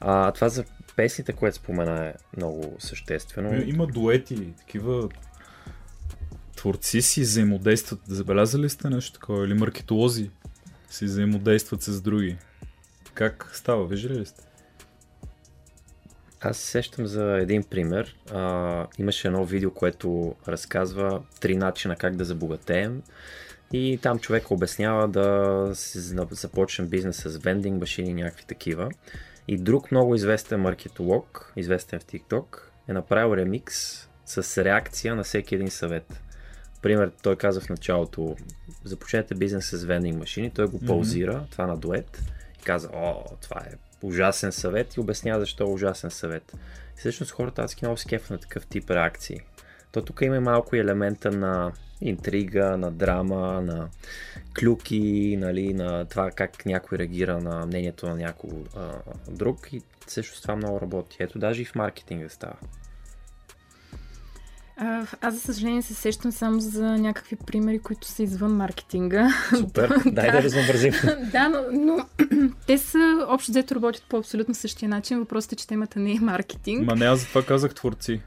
А, 0.00 0.32
това 0.32 0.48
за 0.48 0.64
песните, 0.96 1.32
което 1.32 1.56
спомена 1.56 2.06
е 2.06 2.14
много 2.36 2.76
съществено. 2.78 3.54
Е, 3.54 3.64
има 3.66 3.86
дуети, 3.86 4.52
такива 4.58 5.08
творци 6.56 7.02
си 7.02 7.20
взаимодействат. 7.20 8.00
Забелязали 8.06 8.68
сте 8.68 8.90
нещо 8.90 9.12
такова? 9.12 9.46
Или 9.46 9.54
маркетолози 9.54 10.30
си 10.90 11.04
взаимодействат 11.04 11.82
с 11.82 12.00
други? 12.00 12.36
Как 13.14 13.50
става? 13.52 13.86
Виждали 13.86 14.18
ли 14.18 14.26
сте? 14.26 14.42
Аз 16.40 16.56
се 16.56 16.66
сещам 16.66 17.06
за 17.06 17.38
един 17.38 17.62
пример. 17.62 18.16
А, 18.32 18.86
имаше 18.98 19.28
едно 19.28 19.44
видео, 19.44 19.70
което 19.70 20.34
разказва 20.48 21.22
три 21.40 21.56
начина 21.56 21.96
как 21.96 22.16
да 22.16 22.24
забогатеем. 22.24 23.02
И 23.72 23.98
там 24.02 24.18
човек 24.18 24.50
обяснява 24.50 25.08
да 25.08 25.68
започнем 26.30 26.88
бизнес 26.88 27.16
с 27.16 27.36
вендинг 27.36 27.80
машини 27.80 28.14
някакви 28.14 28.44
такива. 28.44 28.90
И 29.48 29.58
друг 29.58 29.90
много 29.90 30.14
известен 30.14 30.60
маркетолог, 30.60 31.52
известен 31.56 32.00
в 32.00 32.04
TikTok, 32.04 32.60
е 32.88 32.92
направил 32.92 33.36
ремикс 33.36 34.08
с 34.26 34.64
реакция 34.64 35.14
на 35.16 35.22
всеки 35.22 35.54
един 35.54 35.70
съвет. 35.70 36.22
Пример, 36.82 37.12
той 37.22 37.36
каза 37.36 37.60
в 37.60 37.68
началото, 37.68 38.36
започнете 38.84 39.34
бизнес 39.34 39.70
с 39.70 39.84
вендинг 39.84 40.18
машини, 40.18 40.50
той 40.50 40.66
го 40.66 40.80
mm-hmm. 40.80 40.86
паузира, 40.86 41.46
това 41.50 41.66
на 41.66 41.76
дует, 41.76 42.22
и 42.60 42.62
каза, 42.62 42.88
о, 42.94 43.24
това 43.40 43.60
е 43.60 43.74
ужасен 44.02 44.52
съвет 44.52 44.94
и 44.94 45.00
обяснява 45.00 45.40
защо 45.40 45.64
е 45.64 45.70
ужасен 45.70 46.10
съвет. 46.10 46.52
И 46.96 46.98
всъщност 46.98 47.32
хората 47.32 47.62
адски 47.62 47.84
много 47.84 47.96
скеф 47.96 48.30
на 48.30 48.38
такъв 48.38 48.66
тип 48.66 48.90
реакции. 48.90 49.40
То 49.92 50.02
тук 50.02 50.20
има 50.20 50.40
малко 50.40 50.76
елемента 50.76 51.30
на 51.30 51.72
интрига, 52.00 52.76
на 52.76 52.90
драма, 52.90 53.62
на 53.62 53.88
клюки, 54.60 55.36
нали, 55.40 55.74
на 55.74 56.04
това 56.04 56.30
как 56.30 56.66
някой 56.66 56.98
реагира 56.98 57.40
на 57.40 57.66
мнението 57.66 58.08
на 58.08 58.16
някой 58.16 58.50
а, 58.76 58.92
друг 59.30 59.72
и 59.72 59.82
също 60.06 60.42
това 60.42 60.56
много 60.56 60.80
работи. 60.80 61.16
Ето 61.20 61.38
даже 61.38 61.62
и 61.62 61.64
в 61.64 61.74
маркетинга 61.74 62.28
става. 62.28 62.56
Аз, 65.20 65.34
за 65.34 65.40
съжаление, 65.40 65.82
се 65.82 65.94
сещам 65.94 66.32
само 66.32 66.60
за 66.60 66.84
някакви 66.84 67.36
примери, 67.36 67.78
които 67.78 68.06
са 68.06 68.22
извън 68.22 68.56
маркетинга. 68.56 69.28
Супер, 69.58 69.94
дай 70.06 70.32
да 70.32 70.42
разнообразим. 70.42 70.92
да, 71.32 71.48
но, 71.48 71.58
но 71.72 72.06
те 72.66 72.78
са 72.78 73.26
общо 73.28 73.52
взето 73.52 73.74
работят 73.74 74.04
по 74.08 74.16
абсолютно 74.16 74.54
същия 74.54 74.88
начин. 74.88 75.18
Въпросът 75.18 75.52
е, 75.52 75.56
че 75.56 75.66
темата 75.66 76.00
не 76.00 76.12
е 76.12 76.20
маркетинг. 76.20 76.86
Ма 76.86 76.96
не, 76.96 77.04
аз 77.04 77.20
за 77.20 77.26
това 77.26 77.42
казах 77.42 77.74
творци. 77.74 78.20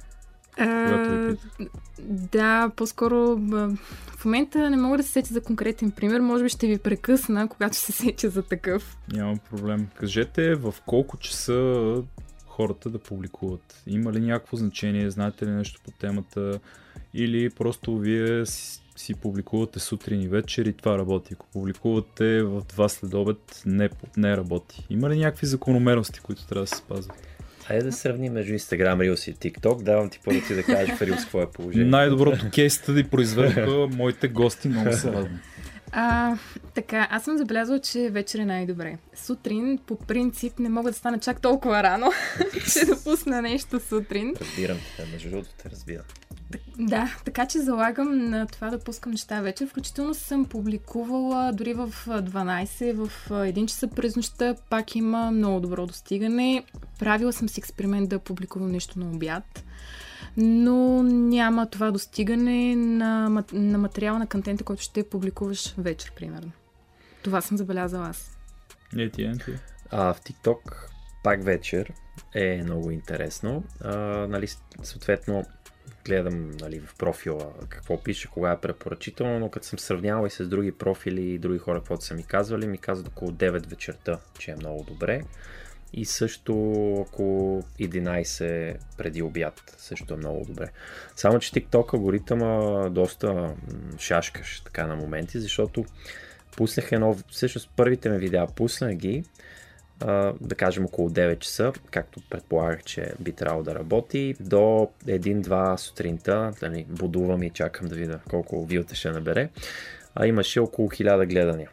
А, 0.57 1.35
да, 2.09 2.71
по-скоро 2.75 3.37
в 4.17 4.25
момента 4.25 4.69
не 4.69 4.77
мога 4.77 4.97
да 4.97 5.03
се 5.03 5.11
сетя 5.11 5.33
за 5.33 5.41
конкретен 5.41 5.91
пример. 5.91 6.19
Може 6.19 6.43
би 6.43 6.49
ще 6.49 6.67
ви 6.67 6.77
прекъсна, 6.77 7.47
когато 7.47 7.77
се 7.77 7.91
сетя 7.91 8.29
за 8.29 8.43
такъв. 8.43 8.97
Няма 9.13 9.37
проблем. 9.49 9.87
Кажете 9.99 10.55
в 10.55 10.75
колко 10.85 11.17
часа 11.17 12.03
хората 12.47 12.89
да 12.89 12.99
публикуват. 12.99 13.83
Има 13.87 14.11
ли 14.13 14.19
някакво 14.19 14.57
значение? 14.57 15.09
Знаете 15.09 15.45
ли 15.45 15.49
нещо 15.49 15.81
по 15.85 15.91
темата? 15.91 16.59
Или 17.13 17.49
просто 17.49 17.97
вие 17.97 18.45
си, 18.45 18.81
си 18.95 19.13
публикувате 19.13 19.79
сутрин 19.79 20.21
и 20.21 20.27
вечер 20.27 20.65
и 20.65 20.73
това 20.73 20.97
работи. 20.97 21.33
Ако 21.33 21.45
публикувате 21.53 22.43
в 22.43 22.61
два 22.69 22.89
следобед, 22.89 23.61
не, 23.65 23.89
не 24.17 24.37
работи. 24.37 24.87
Има 24.89 25.09
ли 25.09 25.19
някакви 25.19 25.47
закономерности, 25.47 26.19
които 26.19 26.47
трябва 26.47 26.63
да 26.63 26.67
се 26.67 26.75
спазват? 26.75 27.32
Хайде 27.67 27.83
да 27.83 27.91
сравним 27.91 28.33
между 28.33 28.53
Instagram, 28.53 28.97
Reels 28.97 29.31
и 29.31 29.35
TikTok. 29.35 29.83
Давам 29.83 30.09
ти 30.09 30.19
първо 30.25 30.41
ти 30.47 30.55
да 30.55 30.63
кажеш 30.63 30.95
в 30.95 30.99
Reels 30.99 31.17
какво 31.17 31.41
е 31.41 31.51
положение. 31.51 31.87
Най-доброто 31.87 32.45
кейс 32.53 32.81
да 32.87 33.09
произведоха 33.09 33.87
моите 33.95 34.27
гости. 34.27 34.67
Много 34.67 34.93
се 34.93 35.07
радвам. 35.07 35.39
А, 35.95 36.37
така, 36.73 37.07
аз 37.11 37.23
съм 37.23 37.37
забелязала, 37.37 37.79
че 37.79 38.09
вечер 38.09 38.39
е 38.39 38.45
най-добре. 38.45 38.97
Сутрин, 39.15 39.79
по 39.87 39.95
принцип, 39.95 40.59
не 40.59 40.69
мога 40.69 40.91
да 40.91 40.97
стана 40.97 41.19
чак 41.19 41.41
толкова 41.41 41.83
рано, 41.83 42.11
че 42.73 42.85
да 42.85 43.03
пусна 43.03 43.41
нещо 43.41 43.79
сутрин. 43.79 44.33
Разбирам 44.41 44.77
те, 44.97 45.05
между 45.11 45.29
другото 45.29 45.49
те 45.63 45.69
разбирам. 45.69 46.05
Да, 46.79 47.17
така 47.25 47.45
че 47.45 47.59
залагам 47.59 48.29
на 48.29 48.47
това 48.47 48.69
да 48.69 48.79
пускам 48.79 49.11
неща 49.11 49.41
вечер. 49.41 49.67
Включително 49.67 50.13
съм 50.13 50.45
публикувала 50.45 51.51
дори 51.53 51.73
в 51.73 51.93
12, 52.07 52.93
в 52.93 53.29
1 53.29 53.65
часа 53.65 53.87
през 53.87 54.15
нощта. 54.15 54.55
Пак 54.69 54.95
има 54.95 55.31
много 55.31 55.59
добро 55.59 55.85
достигане. 55.87 56.63
Правила 56.99 57.33
съм 57.33 57.49
си 57.49 57.59
експеримент 57.59 58.09
да 58.09 58.19
публикувам 58.19 58.71
нещо 58.71 58.99
на 58.99 59.05
обяд 59.05 59.63
но 60.37 61.03
няма 61.03 61.69
това 61.69 61.91
достигане 61.91 62.75
на, 62.75 63.43
на 63.53 63.77
материала 63.77 64.19
на 64.19 64.27
контента, 64.27 64.63
който 64.63 64.81
ще 64.81 65.09
публикуваш 65.09 65.75
вечер, 65.77 66.11
примерно. 66.15 66.51
Това 67.23 67.41
съм 67.41 67.57
забелязала 67.57 68.07
аз. 68.07 68.37
Не 68.93 69.09
ти, 69.09 69.23
е, 69.23 69.33
А, 69.89 70.13
в 70.13 70.21
TikTok 70.21 70.57
пак 71.23 71.43
вечер 71.43 71.93
е 72.35 72.61
много 72.63 72.91
интересно. 72.91 73.63
А, 73.81 73.97
нали, 74.27 74.47
съответно, 74.83 75.45
гледам 76.05 76.51
нали, 76.51 76.79
в 76.79 76.95
профила 76.95 77.53
какво 77.69 78.03
пише, 78.03 78.27
кога 78.27 78.51
е 78.51 78.59
препоръчително, 78.59 79.39
но 79.39 79.49
като 79.49 79.67
съм 79.67 79.79
сравнявал 79.79 80.27
и 80.27 80.29
с 80.29 80.47
други 80.47 80.71
профили 80.71 81.21
и 81.21 81.39
други 81.39 81.59
хора, 81.59 81.79
каквото 81.79 82.05
са 82.05 82.13
ми 82.13 82.23
казвали, 82.23 82.67
ми 82.67 82.77
казват 82.77 83.07
около 83.07 83.31
9 83.31 83.67
вечерта, 83.67 84.19
че 84.39 84.51
е 84.51 84.55
много 84.55 84.83
добре 84.83 85.23
и 85.93 86.05
също 86.05 86.53
около 86.93 87.61
11 87.61 88.75
преди 88.97 89.21
обяд. 89.21 89.75
Също 89.77 90.13
е 90.13 90.17
много 90.17 90.45
добре. 90.45 90.69
Само, 91.15 91.39
че 91.39 91.51
TikTok 91.51 91.93
алгоритъма 91.93 92.89
доста 92.89 93.55
шашкаш 93.99 94.59
така 94.59 94.87
на 94.87 94.95
моменти, 94.95 95.39
защото 95.39 95.85
пуснах 96.57 96.91
едно, 96.91 97.17
всъщност 97.29 97.69
първите 97.75 98.09
ми 98.09 98.17
видеа 98.17 98.47
пуснах 98.55 98.95
ги, 98.95 99.23
да 100.41 100.55
кажем 100.57 100.85
около 100.85 101.09
9 101.09 101.39
часа, 101.39 101.73
както 101.91 102.21
предполагах, 102.29 102.83
че 102.83 103.13
би 103.19 103.31
трябвало 103.31 103.63
да 103.63 103.75
работи, 103.75 104.35
до 104.39 104.89
1-2 105.05 105.77
сутринта, 105.77 106.51
нали, 106.61 106.85
будувам 106.89 107.43
и 107.43 107.49
чакам 107.49 107.87
да 107.87 107.95
видя 107.95 108.19
колко 108.29 108.65
вилта 108.65 108.95
ще 108.95 109.11
набере, 109.11 109.49
а 110.15 110.27
имаше 110.27 110.59
около 110.59 110.89
1000 110.89 111.25
гледания. 111.25 111.69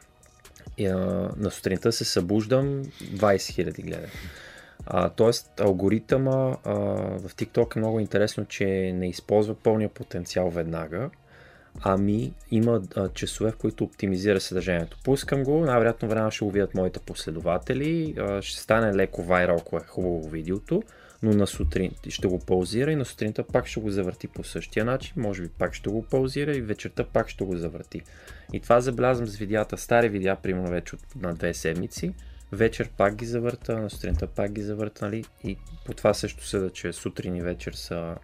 На 1.36 1.50
сутринта 1.50 1.92
се 1.92 2.04
събуждам 2.04 2.84
20 2.84 3.36
000 3.36 3.82
гледания. 3.82 4.10
А, 4.86 5.08
тоест, 5.08 5.60
алгоритъма 5.60 6.56
а, 6.64 6.74
в 7.18 7.28
TikTok 7.28 7.76
е 7.76 7.78
много 7.78 8.00
интересно, 8.00 8.44
че 8.44 8.92
не 8.94 9.08
използва 9.08 9.54
пълния 9.54 9.88
потенциал 9.88 10.50
веднага, 10.50 11.10
ами 11.80 12.32
има 12.50 12.82
а, 12.96 13.08
часове, 13.08 13.50
в 13.50 13.56
които 13.56 13.84
оптимизира 13.84 14.40
съдържанието. 14.40 14.98
Пускам 15.04 15.44
го, 15.44 15.64
най-вероятно 15.64 16.08
време 16.08 16.30
ще 16.30 16.44
го 16.44 16.50
видят 16.50 16.74
моите 16.74 17.00
последователи, 17.00 18.14
а, 18.18 18.42
ще 18.42 18.60
стане 18.60 18.94
леко 18.94 19.22
вайрал, 19.22 19.56
ако 19.60 19.76
е 19.76 19.80
хубаво 19.80 20.28
видеото, 20.28 20.82
но 21.22 21.32
на 21.32 21.46
сутрин 21.46 21.90
ще 22.08 22.28
го 22.28 22.38
паузира 22.38 22.92
и 22.92 22.96
на 22.96 23.04
сутринта 23.04 23.44
пак 23.44 23.66
ще 23.66 23.80
го 23.80 23.90
завърти 23.90 24.28
по 24.28 24.44
същия 24.44 24.84
начин, 24.84 25.12
може 25.16 25.42
би 25.42 25.48
пак 25.48 25.74
ще 25.74 25.90
го 25.90 26.02
паузира 26.02 26.56
и 26.56 26.60
вечерта 26.60 27.04
пак 27.04 27.28
ще 27.28 27.44
го 27.44 27.56
завърти. 27.56 28.00
И 28.52 28.60
това 28.60 28.80
забелязвам 28.80 29.26
с 29.26 29.36
видеята, 29.36 29.78
стари 29.78 30.08
видеа, 30.08 30.36
примерно 30.42 30.70
вече 30.70 30.94
от 30.94 31.22
на 31.22 31.34
две 31.34 31.54
седмици, 31.54 32.14
вечер 32.52 32.90
пак 32.96 33.14
ги 33.14 33.26
завърта, 33.26 33.78
на 33.78 33.90
сутринта 33.90 34.26
пак 34.26 34.52
ги 34.52 34.62
завърта, 34.62 35.04
нали? 35.04 35.24
И 35.44 35.56
по 35.86 35.92
това 35.92 36.14
също 36.14 36.46
съда, 36.46 36.70
че 36.70 36.92
сутрин 36.92 37.36
и 37.36 37.42
вечер 37.42 37.72
са 37.72 38.14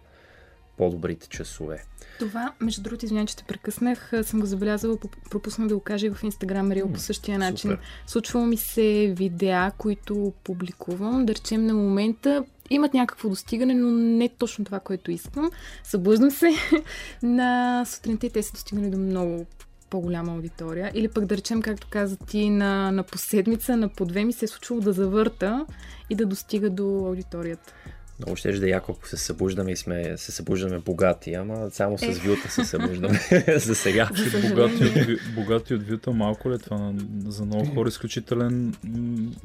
по-добрите 0.76 1.28
часове. 1.28 1.84
Това, 2.18 2.52
между 2.60 2.82
другото, 2.82 3.04
извинявай, 3.04 3.26
че 3.26 3.36
те 3.36 3.44
прекъснах, 3.44 4.12
съм 4.22 4.40
го 4.40 4.46
забелязала, 4.46 4.96
пропуснах 5.30 5.68
да 5.68 5.74
го 5.74 5.80
кажа 5.80 6.06
и 6.06 6.10
в 6.10 6.22
Instagram 6.22 6.82
Reel 6.82 6.92
по 6.92 7.00
същия 7.00 7.38
начин. 7.38 7.70
Супер. 7.70 7.78
Случва 8.06 8.46
ми 8.46 8.56
се 8.56 9.14
видеа, 9.16 9.72
които 9.78 10.32
публикувам, 10.44 11.26
да 11.26 11.34
речем 11.34 11.66
на 11.66 11.74
момента 11.74 12.44
имат 12.70 12.94
някакво 12.94 13.28
достигане, 13.28 13.74
но 13.74 13.90
не 13.90 14.28
точно 14.28 14.64
това, 14.64 14.80
което 14.80 15.10
искам. 15.10 15.50
Събуждам 15.84 16.30
се 16.30 16.50
на 17.22 17.84
сутринта 17.84 18.26
и 18.26 18.30
те 18.30 18.42
са 18.42 18.52
достигнали 18.52 18.90
до 18.90 18.98
много 18.98 19.46
по-голяма 19.90 20.32
аудитория. 20.32 20.90
Или 20.94 21.08
пък 21.08 21.26
да 21.26 21.36
речем, 21.36 21.62
както 21.62 21.86
каза 21.90 22.16
ти, 22.16 22.50
на, 22.50 22.90
на 22.90 23.02
поседмица, 23.02 23.76
на 23.76 23.88
по 23.88 24.04
две 24.04 24.24
ми 24.24 24.32
се 24.32 24.44
е 24.44 24.48
случило 24.48 24.80
да 24.80 24.92
завърта 24.92 25.66
и 26.10 26.14
да 26.14 26.26
достига 26.26 26.70
до 26.70 27.06
аудиторията. 27.06 27.74
Много 28.18 28.37
ще 28.37 28.52
да 28.52 28.66
е 28.66 28.70
яко, 28.70 28.92
ако 28.92 29.09
се 29.09 29.16
събуждаме 29.16 29.72
и 29.72 29.76
сме, 29.76 30.16
се 30.16 30.33
събуждаме 30.33 30.79
богати, 30.79 31.35
ама 31.35 31.70
само 31.70 31.98
с 31.98 32.02
е. 32.02 32.12
вюта 32.12 32.50
се 32.50 32.64
събуждаме 32.64 33.20
за 33.59 33.74
сега. 33.74 34.11
богати, 34.48 34.85
от, 34.85 35.35
богати 35.35 35.74
от 35.74 35.88
вюта 35.88 36.12
малко 36.12 36.50
ли 36.50 36.55
е 36.55 36.59
това? 36.59 36.92
За 37.26 37.44
много 37.44 37.74
хора 37.74 37.88
изключителен 37.88 38.74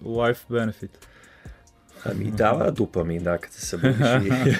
лайф 0.05 0.45
бенефит. 0.49 1.07
Ами 2.05 2.31
дава 2.31 2.71
допамин, 2.71 3.23
да, 3.23 3.37
като 3.37 3.55
се 3.55 3.65
събудиш 3.65 4.07
и, 4.25 4.55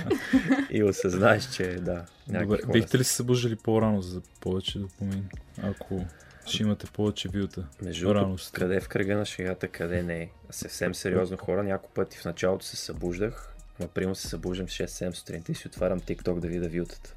и 0.77 0.83
осъзнаеш, 0.83 1.49
че 1.49 1.63
да. 1.63 2.05
Добре, 2.27 2.61
хора... 2.61 2.73
бихте 2.73 2.97
ли 2.97 3.03
се 3.03 3.13
събуждали 3.13 3.55
по-рано 3.55 4.01
за 4.01 4.21
повече 4.39 4.79
допамин, 4.79 5.29
ако 5.61 6.05
ще 6.45 6.63
имате 6.63 6.87
повече 6.93 7.29
вилта? 7.29 7.67
Между 7.81 8.15
рано 8.15 8.37
къде 8.53 8.75
е 8.75 8.79
в 8.79 8.87
кръга 8.87 9.15
на 9.15 9.25
шегата, 9.25 9.67
къде 9.67 10.03
не 10.03 10.21
е. 10.21 10.29
Съвсем 10.49 10.95
сериозно 10.95 11.37
хора, 11.37 11.63
няколко 11.63 11.93
пъти 11.93 12.17
в 12.17 12.25
началото 12.25 12.65
се 12.65 12.77
събуждах, 12.77 13.55
например 13.79 14.13
се 14.13 14.27
събуждам 14.27 14.67
в 14.67 14.69
6-7 14.69 15.13
сутринта 15.13 15.51
и 15.51 15.55
си 15.55 15.67
отварям 15.67 15.99
TikTok 15.99 16.39
да 16.39 16.47
видя 16.47 16.67
вилтата. 16.67 17.13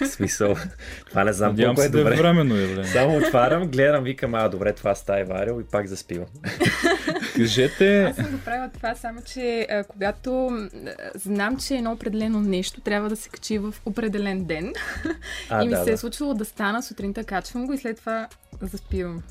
В 0.00 0.06
смисъл, 0.06 0.56
това 1.08 1.24
не 1.24 1.32
знам 1.32 1.56
колко 1.56 1.82
е 1.82 1.88
добре. 1.88 2.10
Да 2.10 2.14
е 2.14 2.18
временно 2.18 2.56
явление. 2.56 2.84
Само 2.84 3.16
отварям, 3.16 3.68
гледам, 3.68 4.04
викам, 4.04 4.34
а 4.34 4.48
добре, 4.48 4.72
това 4.72 4.94
става 4.94 5.24
варил 5.24 5.60
и 5.60 5.64
пак 5.64 5.86
заспивам. 5.86 6.26
Кажете... 7.36 8.02
Аз 8.02 8.16
съм 8.16 8.30
го 8.30 8.38
правила 8.38 8.70
това, 8.74 8.94
само 8.94 9.22
че 9.22 9.66
а, 9.70 9.84
когато 9.84 10.46
а, 10.46 10.68
знам, 11.14 11.56
че 11.56 11.74
едно 11.74 11.92
определено 11.92 12.40
нещо 12.40 12.80
трябва 12.80 13.08
да 13.08 13.16
се 13.16 13.28
качи 13.28 13.58
в 13.58 13.74
определен 13.86 14.44
ден 14.44 14.72
а, 15.50 15.62
и 15.62 15.66
ми 15.66 15.74
да, 15.74 15.84
се 15.84 15.92
е 15.92 15.96
случвало 15.96 16.34
да 16.34 16.44
стана 16.44 16.82
сутринта, 16.82 17.24
качвам 17.24 17.66
го 17.66 17.72
и 17.72 17.78
след 17.78 17.96
това 17.96 18.28
заспивам. 18.62 19.22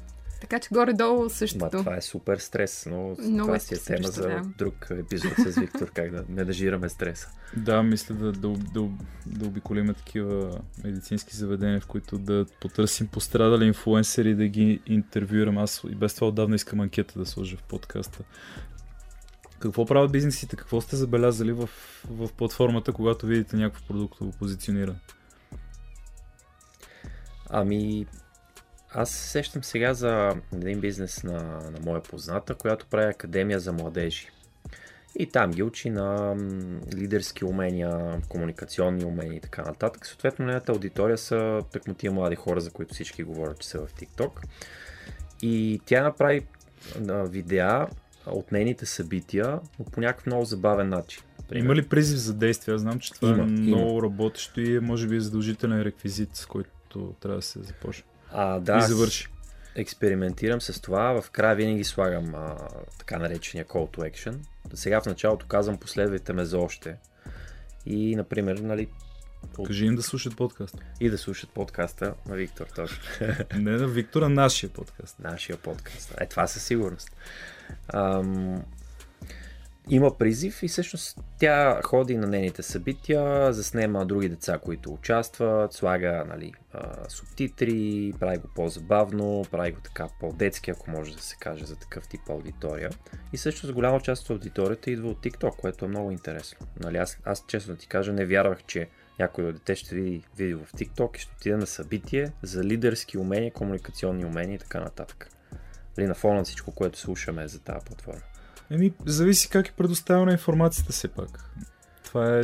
Така 0.42 0.60
че 0.60 0.70
горе-долу 0.72 1.30
същото. 1.30 1.66
Ма, 1.66 1.72
това 1.72 1.98
е 1.98 2.02
супер 2.02 2.38
стрес, 2.38 2.88
но 2.92 3.16
Много 3.20 3.40
това 3.40 3.56
е 3.56 3.60
си 3.60 3.74
е 3.74 3.78
тема 3.78 4.08
също, 4.08 4.22
за 4.22 4.28
да. 4.28 4.42
друг 4.58 4.88
епизод 4.92 5.32
с 5.38 5.60
Виктор, 5.60 5.92
как 5.92 6.12
да 6.12 6.26
менажираме 6.30 6.90
стреса. 6.90 7.30
Да, 7.58 7.84
мисля 7.84 8.16
да, 8.16 8.32
да, 8.32 8.50
да, 8.50 8.90
да 9.26 9.46
обиколиме 9.46 9.94
такива 9.94 10.60
медицински 10.84 11.36
заведения, 11.36 11.82
в 11.82 11.88
които 11.88 12.18
да 12.18 12.46
потърсим 12.62 13.08
пострадали 13.08 13.66
инфуенсери 13.66 14.36
да 14.36 14.48
ги 14.48 14.82
интервюирам. 14.86 15.58
Аз 15.58 15.82
и 15.90 15.96
без 15.96 16.14
това 16.14 16.28
отдавна 16.28 16.56
искам 16.56 16.80
анкета 16.80 17.20
да 17.20 17.26
сложа 17.26 17.58
в 17.58 17.64
подкаста. 17.64 18.24
Какво 19.60 19.86
правят 19.86 20.12
бизнесите? 20.12 20.56
Какво 20.56 20.82
сте 20.82 20.96
забелязали 20.96 21.52
в, 21.52 21.70
в 22.10 22.30
платформата, 22.38 22.94
когато 22.94 23.26
видите 23.26 23.56
някакво 23.56 23.88
продуктово 23.88 24.32
позициониране? 24.32 25.00
Ами, 27.50 28.06
аз 28.94 29.10
сещам 29.10 29.64
сега 29.64 29.94
за 29.94 30.36
един 30.54 30.80
бизнес 30.80 31.24
на, 31.24 31.44
на 31.44 31.80
моя 31.86 32.02
позната, 32.02 32.56
която 32.56 32.86
прави 32.86 33.12
академия 33.12 33.60
за 33.60 33.74
младежи. 33.74 34.28
И 35.16 35.26
там 35.26 35.52
ги 35.52 35.64
учи 35.64 35.90
на 35.90 36.36
лидерски 36.96 37.46
умения, 37.46 38.22
комуникационни 38.30 39.06
умения 39.06 39.36
и 39.36 39.40
така 39.40 39.62
нататък. 39.62 40.06
Съответно, 40.06 40.46
нейната 40.46 40.72
аудитория 40.72 41.18
са 41.18 41.62
тъкмо 41.72 41.94
тия 41.94 42.12
млади 42.12 42.36
хора, 42.36 42.62
за 42.62 42.72
които 42.72 42.94
всички 42.94 43.24
говорят, 43.24 43.60
че 43.60 43.68
са 43.68 43.80
в 43.80 43.94
TikTok. 43.94 44.32
И 45.42 45.82
тя 45.86 46.04
направи 46.04 46.46
видеа 47.10 47.88
от 48.26 48.52
нейните 48.52 48.86
събития, 48.86 49.60
но 49.80 49.86
по 49.86 50.02
някакъв 50.02 50.26
много 50.26 50.46
забавен 50.46 50.90
начин. 50.90 51.24
Пример. 51.50 51.66
Има 51.66 51.76
ли 51.76 51.88
призив 51.88 52.18
за 52.18 52.34
действие? 52.34 52.76
Аз 52.76 52.82
знам, 52.82 53.00
че 53.00 53.14
това 53.14 53.30
има, 53.30 53.44
е 53.44 53.46
много 53.46 53.92
има. 53.92 54.02
работещо 54.02 54.62
и 54.62 54.76
е, 54.76 54.80
може 54.80 55.08
би, 55.08 55.20
задължителен 55.20 55.82
реквизит, 55.82 56.36
с 56.36 56.46
който 56.46 57.16
трябва 57.20 57.38
да 57.38 57.42
се 57.42 57.60
започне. 57.60 58.04
А, 58.32 58.60
да, 58.60 58.78
и 58.78 58.82
завърши. 58.82 59.28
Експериментирам 59.76 60.62
с 60.62 60.82
това. 60.82 61.22
В 61.22 61.32
края 61.32 61.56
винаги 61.56 61.84
слагам 61.84 62.36
а, 62.36 62.56
така 62.98 63.18
наречения 63.18 63.66
call 63.66 63.98
to 63.98 64.12
action. 64.12 64.36
Сега 64.74 65.02
в 65.02 65.06
началото 65.06 65.48
казвам 65.48 65.78
последвайте 65.78 66.34
ме 66.34 66.46
за 66.46 66.60
още. 66.60 66.96
И, 67.86 68.16
например, 68.16 68.58
нали, 68.58 68.88
Кажи 69.66 69.86
им 69.86 69.96
да 69.96 70.04
слушат 70.04 70.38
подкаст. 70.38 70.78
И 71.00 71.10
да 71.10 71.18
слушат 71.18 71.50
подкаста 71.50 72.14
на 72.28 72.36
Виктор, 72.36 72.66
точно. 72.76 72.98
Не 73.56 73.72
на 73.72 73.88
Виктора, 73.88 74.30
нашия 74.30 74.70
подкаст. 74.70 75.20
Нашия 75.20 75.58
подкаст. 75.58 76.14
Е, 76.18 76.26
това 76.26 76.48
със 76.48 76.64
сигурност. 76.64 77.16
Ам, 77.88 78.64
има 79.90 80.18
призив 80.18 80.64
и 80.64 80.68
всъщност 80.68 81.20
тя 81.40 81.82
ходи 81.84 82.18
на 82.18 82.28
нейните 82.28 82.64
събития, 82.64 83.54
заснема 83.54 84.06
други 84.06 84.30
деца, 84.30 84.58
които 84.58 84.94
участват, 84.94 85.74
слага 85.74 86.26
нали, 86.28 86.54
субтитри, 87.08 88.14
прави 88.20 88.38
го 88.38 88.48
по-забавно, 88.56 89.46
прави 89.52 89.72
го 89.72 89.82
така 89.82 90.08
по-детски, 90.20 90.72
ако 90.72 90.92
може 90.92 91.16
да 91.16 91.22
се 91.22 91.36
каже 91.36 91.66
за 91.66 91.76
такъв 91.76 92.08
тип 92.08 92.30
аудитория. 92.30 92.90
И 93.34 93.38
също 93.38 93.68
с 93.68 93.72
голяма 93.72 94.02
част 94.02 94.24
от 94.24 94.30
аудиторията 94.30 94.92
идва 94.92 95.10
от 95.10 95.24
TikTok, 95.24 95.56
което 95.56 95.86
е 95.86 95.88
много 95.88 96.12
интересно. 96.12 96.68
Нали, 96.80 96.98
аз, 96.98 97.18
аз 97.26 97.44
честно 97.48 97.76
ти 97.76 97.88
кажа, 97.88 98.14
не 98.14 98.26
вярвах, 98.26 98.64
че 98.64 98.90
някой 99.20 99.54
дете 99.54 99.76
ще 99.76 99.96
види 99.96 100.24
видео 100.38 100.60
в 100.60 100.74
TikTok 100.74 101.18
и 101.18 101.20
ще 101.20 101.34
отиде 101.38 101.58
на 101.58 101.68
събитие 101.68 102.32
за 102.42 102.64
лидерски 102.64 103.18
умения, 103.18 103.54
комуникационни 103.54 104.26
умения 104.26 104.56
и 104.56 104.60
така 104.60 104.80
нататък. 104.80 105.30
Нали, 105.98 106.08
на 106.08 106.16
фона 106.16 106.36
на 106.36 106.44
всичко, 106.44 106.72
което 106.72 107.00
слушаме 107.00 107.48
за 107.48 107.60
тази 107.60 107.86
платформа. 107.86 108.22
Еми, 108.72 108.94
зависи 109.06 109.50
как 109.50 109.68
е 109.68 109.72
предоставена 109.72 110.32
информацията 110.32 110.94
все 110.94 111.08
пак. 111.08 111.56
Това 112.04 112.40
е 112.40 112.44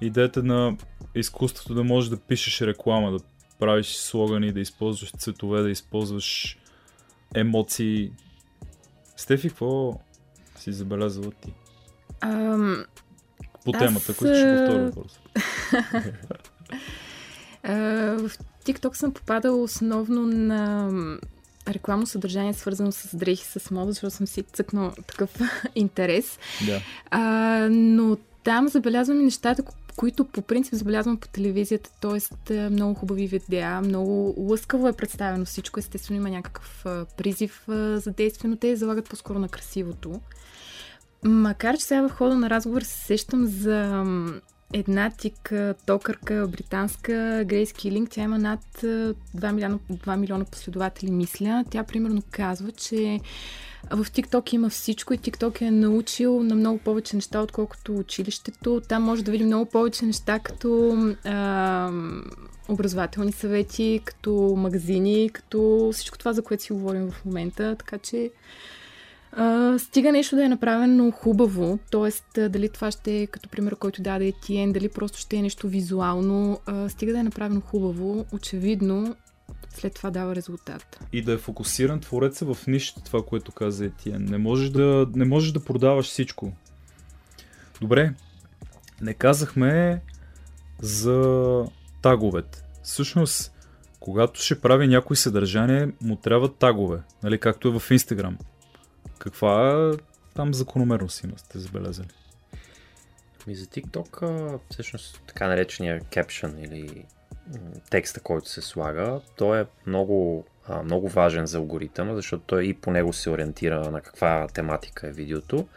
идеята 0.00 0.42
на 0.42 0.76
изкуството 1.14 1.74
да 1.74 1.84
можеш 1.84 2.10
да 2.10 2.16
пишеш 2.16 2.60
реклама, 2.60 3.12
да 3.12 3.18
правиш 3.58 3.86
слогани, 3.86 4.52
да 4.52 4.60
използваш 4.60 5.12
цветове, 5.12 5.62
да 5.62 5.70
използваш 5.70 6.58
емоции. 7.34 8.12
Стефи, 9.16 9.48
какво 9.48 10.00
си 10.56 10.72
забелязала 10.72 11.30
ти? 11.30 11.54
Ам... 12.20 12.84
По 13.64 13.72
темата, 13.72 14.12
аз... 14.12 14.16
която 14.16 14.38
ще 14.38 14.56
повторя 14.56 14.84
въпрос. 14.84 15.20
в 18.30 18.30
TikTok 18.64 18.92
съм 18.92 19.12
попадала 19.12 19.62
основно 19.62 20.26
на 20.26 20.90
рекламно 21.74 22.06
съдържание, 22.06 22.52
свързано 22.52 22.92
с 22.92 23.16
дрехи, 23.16 23.44
с 23.44 23.70
мода, 23.70 23.92
защото 23.92 24.14
съм 24.14 24.26
си 24.26 24.42
цъкнал 24.42 24.92
такъв 25.06 25.30
интерес. 25.74 26.38
Да. 26.66 26.80
А, 27.10 27.68
но 27.70 28.16
там 28.44 28.68
забелязвам 28.68 29.20
и 29.20 29.24
нещата, 29.24 29.62
които 29.96 30.24
по 30.24 30.42
принцип 30.42 30.74
забелязвам 30.74 31.16
по 31.16 31.28
телевизията, 31.28 31.90
т.е. 32.00 32.70
много 32.70 32.94
хубави 32.94 33.26
видеа, 33.26 33.80
много 33.80 34.34
лъскаво 34.38 34.88
е 34.88 34.92
представено 34.92 35.44
всичко. 35.44 35.80
Естествено 35.80 36.20
има 36.20 36.30
някакъв 36.30 36.84
призив 37.16 37.64
за 37.94 38.12
действие, 38.16 38.50
но 38.50 38.56
те 38.56 38.76
залагат 38.76 39.08
по-скоро 39.08 39.38
на 39.38 39.48
красивото. 39.48 40.20
Макар, 41.24 41.76
че 41.76 41.84
сега 41.84 42.08
в 42.08 42.12
хода 42.12 42.34
на 42.34 42.50
разговор 42.50 42.82
се 42.82 43.04
сещам 43.04 43.46
за 43.46 44.04
една 44.72 45.10
тик 45.10 45.52
токърка, 45.86 46.48
британска, 46.48 47.44
Грейс 47.46 47.72
Килинг. 47.72 48.10
Тя 48.10 48.22
има 48.22 48.38
над 48.38 48.60
2 48.82 49.14
милиона, 49.52 49.78
2 49.92 50.16
милиона 50.16 50.44
последователи, 50.44 51.10
мисля. 51.10 51.64
Тя 51.70 51.84
примерно 51.84 52.22
казва, 52.30 52.72
че 52.72 53.20
в 53.90 54.04
TikTok 54.04 54.54
има 54.54 54.68
всичко 54.68 55.14
и 55.14 55.18
TikTok 55.18 55.62
е 55.62 55.70
научил 55.70 56.42
на 56.42 56.54
много 56.54 56.78
повече 56.78 57.16
неща, 57.16 57.40
отколкото 57.40 57.96
училището. 57.96 58.82
Там 58.88 59.02
може 59.02 59.24
да 59.24 59.30
видим 59.30 59.46
много 59.46 59.66
повече 59.66 60.06
неща, 60.06 60.38
като 60.38 60.96
а, 61.24 61.90
образователни 62.68 63.32
съвети, 63.32 64.00
като 64.04 64.54
магазини, 64.56 65.30
като 65.32 65.90
всичко 65.92 66.18
това, 66.18 66.32
за 66.32 66.42
което 66.42 66.62
си 66.62 66.72
говорим 66.72 67.10
в 67.10 67.24
момента. 67.24 67.76
Така 67.78 67.98
че 67.98 68.30
а, 69.32 69.78
стига 69.78 70.12
нещо 70.12 70.36
да 70.36 70.44
е 70.44 70.48
направено 70.48 71.10
хубаво, 71.10 71.78
т.е. 71.90 72.48
дали 72.48 72.68
това 72.68 72.90
ще 72.90 73.20
е 73.20 73.26
като 73.26 73.48
пример, 73.48 73.76
който 73.76 74.02
даде 74.02 74.26
Етиен, 74.26 74.72
дали 74.72 74.88
просто 74.88 75.18
ще 75.18 75.36
е 75.36 75.42
нещо 75.42 75.68
визуално, 75.68 76.60
а, 76.66 76.88
стига 76.88 77.12
да 77.12 77.18
е 77.18 77.22
направено 77.22 77.60
хубаво, 77.60 78.26
очевидно 78.32 79.16
след 79.70 79.94
това 79.94 80.10
дава 80.10 80.34
резултат. 80.34 81.00
И 81.12 81.22
да 81.22 81.32
е 81.32 81.38
фокусиран 81.38 82.00
твореца 82.00 82.54
в 82.54 82.66
нищото, 82.66 83.04
това, 83.04 83.22
което 83.22 83.52
каза 83.52 83.84
Етиен. 83.84 84.24
Не 84.24 84.38
можеш 84.38 84.70
да, 84.70 85.06
не 85.14 85.24
можеш 85.24 85.52
да 85.52 85.64
продаваш 85.64 86.06
всичко. 86.06 86.52
Добре, 87.80 88.12
не 89.00 89.14
казахме 89.14 90.02
за 90.82 91.64
таговете. 92.02 92.62
Всъщност, 92.82 93.52
когато 94.00 94.40
ще 94.42 94.60
прави 94.60 94.88
някой 94.88 95.16
съдържание, 95.16 95.88
му 96.00 96.16
трябва 96.16 96.54
тагове, 96.54 96.98
нали, 97.22 97.38
както 97.38 97.68
е 97.68 97.70
в 97.70 97.80
Instagram. 97.80 98.34
Каква 99.20 99.92
там 100.34 100.54
закономерност 100.54 101.24
има, 101.24 101.38
сте 101.38 101.58
забелязали? 101.58 102.08
Ми 103.46 103.54
за 103.54 103.66
TikTok, 103.66 104.58
всъщност 104.70 105.22
така 105.26 105.48
наречения 105.48 106.00
caption 106.00 106.64
или 106.64 107.04
текста, 107.90 108.20
който 108.20 108.48
се 108.48 108.62
слага, 108.62 109.20
той 109.36 109.60
е 109.60 109.66
много, 109.86 110.46
много 110.84 111.08
важен 111.08 111.46
за 111.46 111.58
алгоритъма, 111.58 112.14
защото 112.14 112.44
той 112.46 112.64
и 112.64 112.74
по 112.74 112.90
него 112.90 113.12
се 113.12 113.30
ориентира 113.30 113.90
на 113.90 114.00
каква 114.00 114.46
тематика 114.54 115.08
е 115.08 115.12
видеото. 115.12 115.68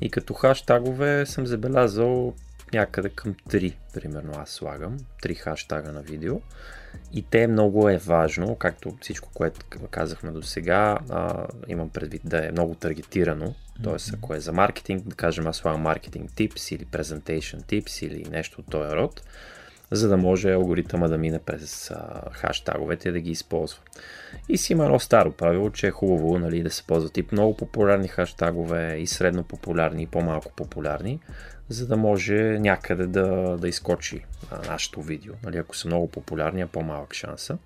И 0.00 0.10
като 0.10 0.34
хаштагове 0.34 1.26
съм 1.26 1.46
забелязал 1.46 2.34
някъде 2.72 3.08
към 3.08 3.34
3, 3.34 3.74
примерно 3.94 4.32
аз 4.36 4.50
слагам, 4.50 4.98
3 5.22 5.34
хаштага 5.36 5.92
на 5.92 6.02
видео. 6.02 6.40
И 7.16 7.22
те 7.22 7.46
много 7.46 7.88
е 7.88 7.96
важно, 7.96 8.56
както 8.56 8.96
всичко, 9.00 9.28
което 9.34 9.66
казахме 9.90 10.30
до 10.30 10.42
сега, 10.42 10.98
имам 11.68 11.88
предвид 11.88 12.22
да 12.24 12.46
е 12.46 12.52
много 12.52 12.74
таргетирано. 12.74 13.54
Тоест, 13.82 14.14
ако 14.14 14.34
е 14.34 14.40
за 14.40 14.52
маркетинг, 14.52 15.08
да 15.08 15.16
кажем 15.16 15.46
аз 15.46 15.56
слагам 15.56 15.80
маркетинг 15.80 16.34
типс 16.34 16.70
или 16.70 16.86
presentation 16.86 17.62
tips 17.62 18.06
или 18.06 18.30
нещо 18.30 18.60
от 18.60 18.70
този 18.70 18.96
род, 18.96 19.22
за 19.90 20.08
да 20.08 20.16
може 20.16 20.52
алгоритъма 20.52 21.08
да 21.08 21.18
мине 21.18 21.38
през 21.38 21.90
а, 21.90 22.20
хаштаговете 22.32 23.08
и 23.08 23.12
да 23.12 23.20
ги 23.20 23.30
използва. 23.30 23.80
И 24.48 24.58
си 24.58 24.72
има 24.72 24.84
едно 24.84 24.98
старо 24.98 25.32
правило, 25.32 25.70
че 25.70 25.86
е 25.86 25.90
хубаво 25.90 26.38
нали, 26.38 26.62
да 26.62 26.70
се 26.70 26.82
ползват 26.82 27.16
и 27.16 27.26
много 27.32 27.56
популярни 27.56 28.08
хаштагове, 28.08 28.96
и 28.96 29.06
средно 29.06 29.44
популярни, 29.44 30.02
и 30.02 30.06
по-малко 30.06 30.52
популярни, 30.56 31.20
за 31.68 31.86
да 31.86 31.96
може 31.96 32.58
някъде 32.58 33.06
да, 33.06 33.56
да 33.60 33.68
изкочи 33.68 34.24
а, 34.50 34.70
нашето 34.70 35.02
видео. 35.02 35.34
Нали, 35.42 35.56
ако 35.56 35.76
са 35.76 35.88
много 35.88 36.08
популярни, 36.10 36.60
е 36.60 36.66
по-малък 36.66 37.14
шанса. 37.14 37.58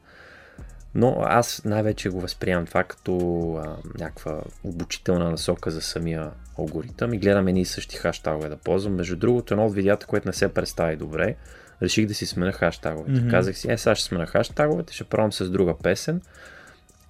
Но 0.94 1.16
аз 1.24 1.64
най-вече 1.64 2.08
го 2.08 2.20
възприемам 2.20 2.66
това 2.66 2.84
като 2.84 3.16
а, 3.64 3.76
някаква 3.98 4.40
обучителна 4.64 5.30
насока 5.30 5.70
за 5.70 5.80
самия 5.80 6.30
алгоритъм 6.58 7.14
и 7.14 7.18
гледам 7.18 7.48
едни 7.48 7.60
и 7.60 7.64
същи 7.64 7.96
хаштагове 7.96 8.48
да 8.48 8.56
ползвам. 8.56 8.94
Между 8.94 9.16
другото, 9.16 9.54
едно 9.54 9.66
от 9.66 9.74
видеята, 9.74 10.06
което 10.06 10.28
не 10.28 10.32
се 10.32 10.48
представи 10.48 10.96
добре, 10.96 11.36
реших 11.82 12.06
да 12.06 12.14
си 12.14 12.26
смена 12.26 12.52
хаштаговете. 12.52 13.20
Mm-hmm. 13.20 13.30
Казах 13.30 13.58
си, 13.58 13.70
е, 13.70 13.78
сега 13.78 13.94
ще 13.94 14.04
смена 14.04 14.26
хаштаговете, 14.26 14.94
ще 14.94 15.04
пробвам 15.04 15.32
с 15.32 15.50
друга 15.50 15.74
песен 15.82 16.20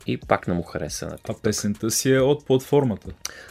и 0.06 0.20
пак 0.20 0.48
не 0.48 0.54
му 0.54 0.62
хареса 0.62 1.06
на 1.06 1.18
А 1.28 1.34
песента 1.42 1.90
си 1.90 2.12
е 2.12 2.20
от 2.20 2.46
платформата. 2.46 3.08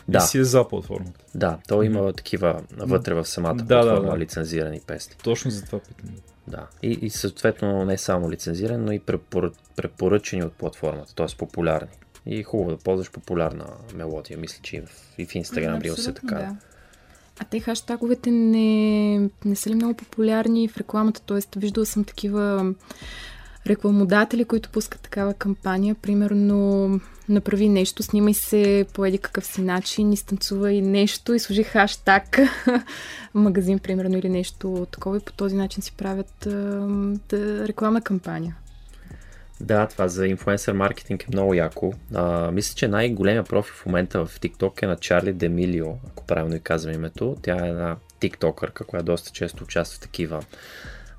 Да. 0.08 0.18
И 0.18 0.22
си 0.22 0.38
е 0.38 0.44
за 0.44 0.68
платформата. 0.68 1.20
Да, 1.36 1.58
то 1.68 1.84
има 1.84 2.00
mm-hmm. 2.00 2.18
такива 2.18 2.62
вътре 2.78 3.14
в 3.14 3.26
самата 3.26 3.54
Да, 3.54 3.66
платформа 3.68 4.10
да, 4.10 4.12
да. 4.12 4.18
лицензирани 4.18 4.82
песни. 4.88 5.16
Точно 5.24 5.52
за 5.52 5.66
това 5.66 5.80
питам. 5.80 6.16
Да. 6.48 6.68
И, 6.84 6.92
и 7.02 7.10
съответно 7.10 7.86
не 7.86 7.98
само 7.98 8.32
лицензирани, 8.32 8.86
но 8.86 8.92
и 8.92 9.00
препоръ... 9.00 9.52
препоръчени 9.76 10.44
от 10.44 10.54
платформата, 10.54 11.16
т.е. 11.16 11.38
популярни. 11.38 11.90
И 12.26 12.40
е 12.40 12.44
хубаво 12.44 12.70
да 12.70 12.78
ползваш 12.78 13.12
популярна 13.12 13.66
мелодия. 13.94 14.38
Мисля, 14.38 14.60
че 14.64 14.76
и 14.76 14.82
в, 14.82 14.90
и 15.18 15.26
в 15.26 15.30
Instagram 15.30 15.82
Reels 15.82 16.10
е 16.10 16.14
така. 16.14 16.36
Да. 16.36 16.56
А 17.40 17.44
те 17.44 17.60
хаштаговете 17.60 18.32
не, 18.32 19.30
не 19.46 19.56
са 19.56 19.70
ли 19.70 19.76
много 19.76 19.94
популярни 19.94 20.68
в 20.68 20.78
рекламата? 20.78 21.22
Тоест, 21.26 21.56
виждала 21.56 21.86
съм 21.86 22.04
такива 22.04 22.74
рекламодатели, 23.68 24.46
които 24.46 24.70
пускат 24.70 25.02
такава 25.02 25.34
кампания. 25.34 25.96
Примерно, 25.96 26.90
направи 27.30 27.70
нещо, 27.70 28.04
снимай 28.04 28.34
се 28.34 28.86
по 28.94 29.06
еди 29.06 29.18
какъв 29.18 29.46
си 29.46 29.62
начин, 29.62 30.14
изтанцувай 30.14 30.82
нещо 30.82 31.34
и 31.34 31.40
служи 31.40 31.64
хаштаг 31.64 32.40
магазин, 33.34 33.80
примерно, 33.80 34.18
или 34.18 34.30
нещо 34.30 34.88
такова. 34.92 35.18
И 35.18 35.20
по 35.20 35.34
този 35.34 35.56
начин 35.56 35.84
си 35.84 35.94
правят 35.98 36.48
да, 37.30 37.68
рекламна 37.68 38.02
кампания. 38.02 38.56
Да, 39.62 39.88
това 39.88 40.08
за 40.08 40.28
инфлуенсър 40.28 40.74
маркетинг 40.74 41.24
е 41.24 41.28
много 41.34 41.54
яко. 41.54 41.94
А, 42.14 42.52
мисля, 42.52 42.76
че 42.76 42.88
най-големия 42.88 43.44
профил 43.44 43.76
в 43.76 43.86
момента 43.86 44.26
в 44.26 44.40
TikTok 44.40 44.84
е 44.84 44.88
на 44.88 44.98
Чарли 44.98 45.34
Демилио, 45.34 45.88
ако 46.08 46.26
правилно 46.26 46.56
и 46.56 46.60
казвам 46.60 46.94
името. 46.94 47.38
Тя 47.42 47.66
е 47.66 47.70
една 47.70 47.96
тиктокърка, 48.20 48.84
която 48.84 49.06
доста 49.06 49.32
често 49.32 49.64
участва 49.64 49.98
в 49.98 50.02
такива 50.02 50.44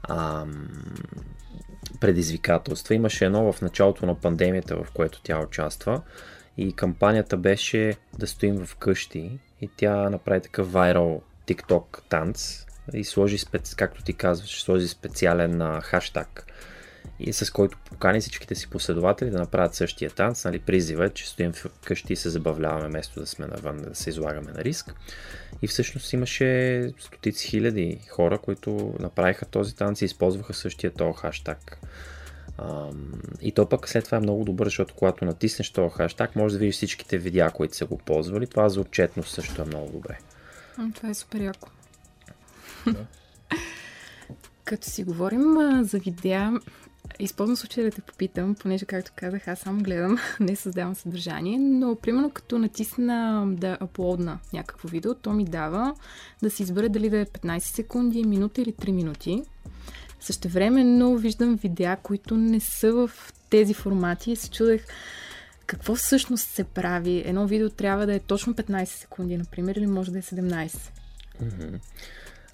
ам, 0.08 0.68
предизвикателства. 2.00 2.94
Имаше 2.94 3.24
едно 3.24 3.52
в 3.52 3.62
началото 3.62 4.06
на 4.06 4.14
пандемията, 4.14 4.76
в 4.76 4.90
което 4.94 5.22
тя 5.22 5.38
участва 5.38 6.02
и 6.56 6.72
кампанията 6.72 7.36
беше 7.36 7.96
да 8.18 8.26
стоим 8.26 8.66
в 8.66 8.76
къщи 8.76 9.38
и 9.60 9.70
тя 9.76 10.10
направи 10.10 10.40
такъв 10.40 10.72
вайрал 10.72 11.22
TikTok 11.46 12.00
танц 12.08 12.66
и 12.92 13.04
сложи, 13.04 13.38
специ... 13.38 13.76
както 13.76 14.04
ти 14.04 14.12
казваш, 14.12 14.62
сложи 14.62 14.88
специален 14.88 15.62
а, 15.62 15.80
хаштаг 15.80 16.46
и 17.20 17.32
с 17.32 17.50
който 17.50 17.78
покани 17.84 18.20
всичките 18.20 18.54
си 18.54 18.70
последователи 18.70 19.30
да 19.30 19.38
направят 19.38 19.74
същия 19.74 20.10
танц. 20.10 20.44
Нали, 20.44 20.58
призива 20.58 21.06
е, 21.06 21.10
че 21.10 21.28
стоим 21.28 21.52
вкъщи 21.52 22.12
и 22.12 22.16
се 22.16 22.30
забавляваме, 22.30 22.88
вместо 22.88 23.20
да 23.20 23.26
сме 23.26 23.46
навън, 23.46 23.76
да 23.76 23.94
се 23.94 24.10
излагаме 24.10 24.52
на 24.52 24.64
риск. 24.64 24.94
И 25.62 25.66
всъщност 25.66 26.12
имаше 26.12 26.92
стотици 26.98 27.48
хиляди 27.48 28.00
хора, 28.10 28.38
които 28.38 28.94
направиха 29.00 29.46
този 29.46 29.76
танц 29.76 30.02
и 30.02 30.04
използваха 30.04 30.54
същия 30.54 30.90
този 30.90 31.18
хаштаг. 31.18 31.78
И 33.40 33.52
то 33.52 33.68
пък 33.68 33.88
след 33.88 34.04
това 34.04 34.16
е 34.16 34.20
много 34.20 34.44
добър, 34.44 34.66
защото 34.66 34.94
когато 34.94 35.24
натиснеш 35.24 35.70
този 35.70 35.94
хаштаг, 35.94 36.36
може 36.36 36.54
да 36.54 36.58
видиш 36.58 36.74
всичките 36.74 37.18
видеа, 37.18 37.50
които 37.50 37.76
са 37.76 37.86
го 37.86 37.98
ползвали. 37.98 38.46
Това 38.46 38.68
за 38.68 38.80
отчетност 38.80 39.34
също 39.34 39.62
е 39.62 39.64
много 39.64 39.92
добре. 39.92 40.18
Това 40.94 41.08
е 41.08 41.14
супер 41.14 41.40
яко. 41.40 41.68
Да. 42.86 43.06
Като 44.64 44.90
си 44.90 45.04
говорим 45.04 45.58
а, 45.58 45.84
за 45.84 45.98
видеа, 45.98 46.52
използвам 47.18 47.56
случая 47.56 47.84
да 47.84 47.90
те 47.90 48.00
попитам, 48.00 48.54
понеже, 48.54 48.84
както 48.84 49.12
казах, 49.16 49.48
аз 49.48 49.58
само 49.58 49.82
гледам, 49.82 50.18
не 50.40 50.56
създавам 50.56 50.94
съдържание, 50.94 51.58
но 51.58 51.96
примерно 51.96 52.30
като 52.30 52.58
натисна 52.58 53.46
да 53.48 53.78
аплодна 53.80 54.38
някакво 54.52 54.88
видео, 54.88 55.14
то 55.14 55.32
ми 55.32 55.44
дава 55.44 55.94
да 56.42 56.50
си 56.50 56.62
избера 56.62 56.88
дали 56.88 57.10
да 57.10 57.18
е 57.18 57.26
15 57.26 57.58
секунди, 57.58 58.24
минута 58.24 58.62
или 58.62 58.72
3 58.72 58.90
минути. 58.90 59.42
Същевременно 60.20 61.16
виждам 61.16 61.56
видеа, 61.56 61.96
които 62.02 62.36
не 62.36 62.60
са 62.60 62.92
в 62.92 63.10
тези 63.50 63.74
формати 63.74 64.30
и 64.30 64.36
се 64.36 64.50
чудех 64.50 64.84
какво 65.66 65.94
всъщност 65.94 66.48
се 66.48 66.64
прави. 66.64 67.22
Едно 67.26 67.46
видео 67.46 67.70
трябва 67.70 68.06
да 68.06 68.14
е 68.14 68.18
точно 68.18 68.54
15 68.54 68.84
секунди, 68.84 69.36
например, 69.36 69.76
или 69.76 69.86
може 69.86 70.12
да 70.12 70.18
е 70.18 70.22
17. 70.22 70.90
Мгм. 71.40 71.76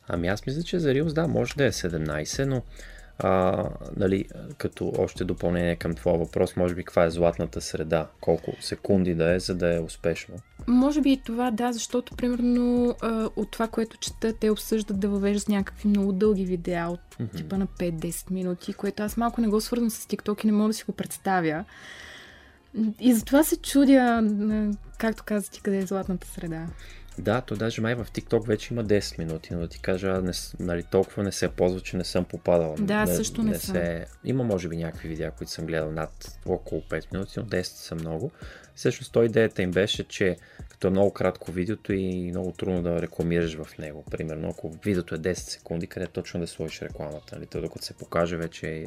Ами 0.09 0.29
аз 0.29 0.47
мисля, 0.47 0.63
че 0.63 0.79
за 0.79 0.89
Reels 0.89 1.13
да, 1.13 1.29
може 1.29 1.55
да 1.55 1.65
е 1.65 1.73
17, 1.73 2.45
но 2.45 2.63
а, 3.19 3.65
нали, 3.97 4.25
като 4.59 4.93
още 4.99 5.25
допълнение 5.25 5.77
към 5.77 5.95
твоя 5.95 6.19
въпрос, 6.19 6.57
може 6.57 6.75
би 6.75 6.85
каква 6.85 7.05
е 7.05 7.11
златната 7.11 7.61
среда, 7.61 8.07
колко 8.21 8.53
секунди 8.61 9.15
да 9.15 9.35
е, 9.35 9.39
за 9.41 9.55
да 9.55 9.77
е 9.77 9.81
успешно. 9.81 10.35
Може 10.67 11.01
би 11.01 11.13
и 11.13 11.17
това, 11.17 11.51
да, 11.51 11.73
защото 11.73 12.17
примерно 12.17 12.95
от 13.37 13.51
това, 13.51 13.69
което 13.69 13.97
чета, 13.97 14.33
те 14.41 14.51
обсъждат 14.51 15.01
да 15.01 15.09
въвеждат 15.09 15.49
някакви 15.49 15.89
много 15.89 16.13
дълги 16.13 16.45
видеа 16.45 16.89
от 16.89 17.01
Мгм. 17.21 17.37
типа 17.37 17.59
на 17.59 17.67
5-10 17.67 18.31
минути, 18.31 18.73
което 18.73 19.03
аз 19.03 19.17
малко 19.17 19.41
не 19.41 19.49
го 19.49 19.61
свързвам 19.61 19.91
с 19.91 20.07
TikTok 20.07 20.45
и 20.45 20.47
не 20.47 20.53
мога 20.53 20.69
да 20.69 20.75
си 20.75 20.85
го 20.85 20.93
представя. 20.93 21.65
И 23.01 23.15
затова 23.15 23.45
се 23.45 23.57
чудя, 23.57 24.31
както 24.99 25.23
каза 25.27 25.51
ти, 25.51 25.61
къде 25.61 25.79
е 25.79 25.87
златната 25.87 26.27
среда. 26.27 26.67
Да, 27.19 27.41
то 27.41 27.57
даже 27.57 27.81
май 27.81 27.95
в 27.95 28.05
TikTok 28.05 28.47
вече 28.47 28.75
има 28.75 28.85
10 28.85 29.19
минути, 29.19 29.55
но 29.55 29.61
да 29.61 29.69
ти 29.69 29.81
кажа, 29.81 30.23
не, 30.23 30.33
нали, 30.61 30.83
толкова 30.83 31.23
не 31.23 31.33
се 31.33 31.49
ползва, 31.49 31.81
че 31.81 31.97
не 31.97 32.05
съм 32.05 32.25
попадал. 32.25 32.75
Да, 32.79 33.07
също 33.07 33.43
не 33.43 33.59
съм. 33.59 33.75
се... 33.75 34.07
Има 34.25 34.45
може 34.45 34.69
би 34.69 34.77
някакви 34.77 35.09
видеа, 35.09 35.31
които 35.31 35.53
съм 35.53 35.67
гледал 35.67 35.93
над 35.93 36.39
около 36.47 36.83
5 36.83 37.13
минути, 37.13 37.35
но 37.37 37.45
10 37.47 37.63
са 37.63 37.95
много. 37.95 38.31
Всъщност 38.75 39.13
той 39.13 39.25
идеята 39.25 39.63
им 39.63 39.71
беше, 39.71 40.05
че 40.05 40.37
като 40.69 40.87
е 40.87 40.91
много 40.91 41.13
кратко 41.13 41.53
видеото 41.53 41.93
и 41.93 42.31
много 42.31 42.53
трудно 42.53 42.83
да 42.83 43.03
рекламираш 43.03 43.57
в 43.57 43.79
него. 43.79 44.05
Примерно, 44.11 44.49
ако 44.49 44.71
видеото 44.85 45.15
е 45.15 45.19
10 45.19 45.35
секунди, 45.35 45.87
къде 45.87 46.07
точно 46.07 46.41
да 46.41 46.47
сложиш 46.47 46.83
рекламата. 46.83 47.37
Нали? 47.37 47.47
То, 47.47 47.61
докато 47.61 47.85
се 47.85 47.95
покаже, 47.95 48.37
вече 48.37 48.69
е 48.69 48.87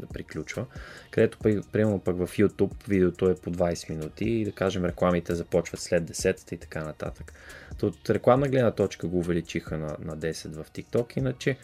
да 0.00 0.06
приключва. 0.06 0.66
Където, 1.10 1.38
примерно 1.72 2.00
пък 2.00 2.16
в 2.16 2.36
YouTube 2.36 2.88
видеото 2.88 3.30
е 3.30 3.34
по 3.34 3.50
20 3.50 3.90
минути 3.90 4.24
и 4.24 4.44
да 4.44 4.52
кажем 4.52 4.84
рекламите 4.84 5.34
започват 5.34 5.80
след 5.80 6.10
10 6.10 6.52
и 6.52 6.56
така 6.56 6.84
нататък. 6.84 7.32
То 7.78 7.86
от 7.86 8.10
рекламна 8.10 8.48
гледна 8.48 8.70
точка 8.70 9.06
го 9.06 9.18
увеличиха 9.18 9.78
на, 9.78 9.96
на 10.00 10.18
10 10.18 10.62
в 10.62 10.70
TikTok, 10.70 11.18
иначе 11.18 11.56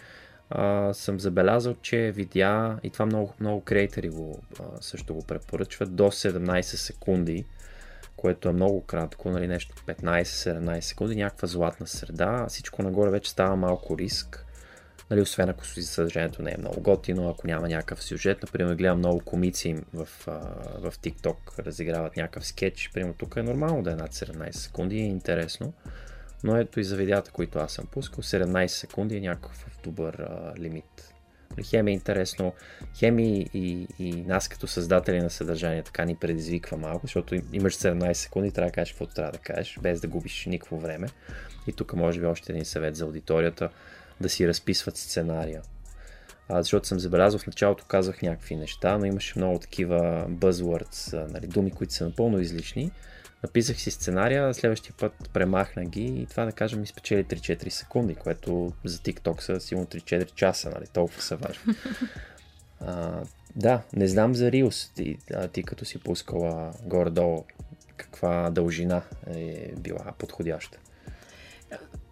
а, 0.50 0.94
съм 0.94 1.20
забелязал, 1.20 1.74
че 1.82 2.12
видеа, 2.12 2.78
и 2.82 2.90
това 2.90 3.06
много, 3.06 3.34
много 3.40 3.60
креатори 3.60 4.08
го, 4.08 4.42
а, 4.60 4.62
също 4.80 5.14
го 5.14 5.22
препоръчват, 5.26 5.96
до 5.96 6.04
17 6.04 6.62
секунди, 6.62 7.44
което 8.16 8.48
е 8.48 8.52
много 8.52 8.84
кратко, 8.84 9.30
нали, 9.30 9.46
нещо 9.46 9.76
15-17 9.86 10.80
секунди, 10.80 11.16
някаква 11.16 11.48
златна 11.48 11.86
среда, 11.86 12.46
всичко 12.48 12.82
нагоре 12.82 13.10
вече 13.10 13.30
става 13.30 13.56
малко 13.56 13.98
риск, 13.98 14.44
нали, 15.10 15.20
освен 15.20 15.48
ако 15.48 15.66
съдържанието 15.66 16.42
не 16.42 16.50
е 16.50 16.58
много 16.58 16.80
готино, 16.80 17.28
ако 17.28 17.46
няма 17.46 17.68
някакъв 17.68 18.02
сюжет, 18.04 18.42
например, 18.42 18.74
гледам 18.74 18.98
много 18.98 19.20
комици 19.20 19.76
в, 19.94 20.08
в 20.78 20.92
TikTok, 21.02 21.66
разиграват 21.66 22.16
някакъв 22.16 22.46
скетч, 22.46 22.90
примерно 22.94 23.14
тук 23.14 23.36
е 23.36 23.42
нормално 23.42 23.82
да 23.82 23.92
е 23.92 23.96
над 23.96 24.14
17 24.14 24.50
секунди, 24.50 24.96
е 24.96 25.04
интересно, 25.04 25.72
но 26.44 26.56
ето 26.56 26.80
и 26.80 26.84
за 26.84 26.96
видеята, 26.96 27.30
които 27.30 27.58
аз 27.58 27.72
съм 27.72 27.86
пускал, 27.86 28.24
17 28.24 28.66
секунди 28.66 29.16
е 29.16 29.20
някакъв 29.20 29.66
добър 29.84 30.14
а, 30.14 30.54
лимит, 30.58 31.14
Хем 31.64 31.88
е 31.88 31.92
интересно, 31.92 32.52
хем 32.98 33.18
и, 33.18 33.50
и, 33.54 33.86
и 33.98 34.12
нас 34.12 34.48
като 34.48 34.66
създатели 34.66 35.20
на 35.20 35.30
съдържание 35.30 35.82
така 35.82 36.04
ни 36.04 36.16
предизвиква 36.16 36.76
малко, 36.76 37.06
защото 37.06 37.34
имаш 37.52 37.76
17 37.76 38.12
секунди 38.12 38.52
трябва 38.52 38.68
да 38.68 38.74
кажеш 38.74 38.92
каквото 38.92 39.14
трябва 39.14 39.32
да 39.32 39.38
кажеш, 39.38 39.78
без 39.82 40.00
да 40.00 40.08
губиш 40.08 40.46
никакво 40.46 40.78
време. 40.78 41.08
И 41.66 41.72
тук 41.72 41.92
може 41.92 42.20
би 42.20 42.26
още 42.26 42.52
един 42.52 42.64
съвет 42.64 42.96
за 42.96 43.04
аудиторията, 43.04 43.70
да 44.20 44.28
си 44.28 44.48
разписват 44.48 44.96
сценария. 44.96 45.62
А, 46.48 46.62
защото 46.62 46.88
съм 46.88 47.00
забелязал 47.00 47.40
в 47.40 47.46
началото 47.46 47.84
казах 47.84 48.22
някакви 48.22 48.56
неща, 48.56 48.98
но 48.98 49.04
имаше 49.04 49.38
много 49.38 49.58
такива 49.58 50.26
buzzwords, 50.30 51.28
нали, 51.32 51.46
думи, 51.46 51.70
които 51.70 51.92
са 51.92 52.04
напълно 52.04 52.40
излишни 52.40 52.92
Написах 53.42 53.80
си 53.80 53.90
сценария, 53.90 54.54
следващия 54.54 54.94
път 54.98 55.12
премахна 55.32 55.84
ги 55.84 56.04
и 56.04 56.26
това 56.26 56.44
да 56.44 56.52
кажем 56.52 56.80
ми 56.80 56.86
спечели 56.86 57.24
3-4 57.24 57.68
секунди, 57.68 58.14
което 58.14 58.72
за 58.84 58.98
TikTok 58.98 59.40
са 59.40 59.60
сигурно 59.60 59.86
3-4 59.86 60.34
часа, 60.34 60.70
нали? 60.70 60.86
толкова 60.92 61.22
са 61.22 61.36
важни. 61.36 61.74
А, 62.80 63.22
да, 63.56 63.82
не 63.92 64.08
знам 64.08 64.34
за 64.34 64.50
Reels, 64.50 64.94
ти, 64.94 65.18
а, 65.34 65.48
ти 65.48 65.62
като 65.62 65.84
си 65.84 65.98
пускала 65.98 66.72
горе-долу, 66.84 67.44
каква 67.96 68.50
дължина 68.50 69.02
е 69.26 69.72
била 69.76 70.12
подходяща? 70.18 70.78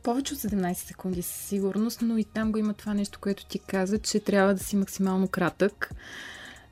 Повече 0.06 0.34
от 0.34 0.40
17 0.40 0.72
секунди 0.72 1.22
със 1.22 1.36
сигурност, 1.36 2.02
но 2.02 2.18
и 2.18 2.24
там 2.24 2.52
го 2.52 2.58
има 2.58 2.74
това 2.74 2.94
нещо, 2.94 3.18
което 3.22 3.46
ти 3.46 3.58
каза, 3.58 3.98
че 3.98 4.20
трябва 4.20 4.54
да 4.54 4.64
си 4.64 4.76
максимално 4.76 5.28
кратък 5.28 5.90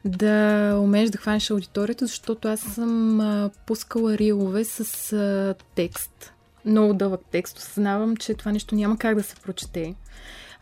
да 0.04 0.74
умееш 0.82 1.10
да 1.10 1.18
хванеш 1.18 1.50
аудиторията, 1.50 2.06
защото 2.06 2.48
аз 2.48 2.60
съм 2.60 3.20
а, 3.20 3.50
пускала 3.66 4.18
рилове 4.18 4.64
с 4.64 5.12
а, 5.12 5.54
текст. 5.74 6.32
Много 6.64 6.94
дълъг 6.94 7.20
текст. 7.30 7.58
Осъзнавам, 7.58 8.16
че 8.16 8.34
това 8.34 8.52
нещо 8.52 8.74
няма 8.74 8.98
как 8.98 9.14
да 9.14 9.22
се 9.22 9.36
прочете. 9.36 9.94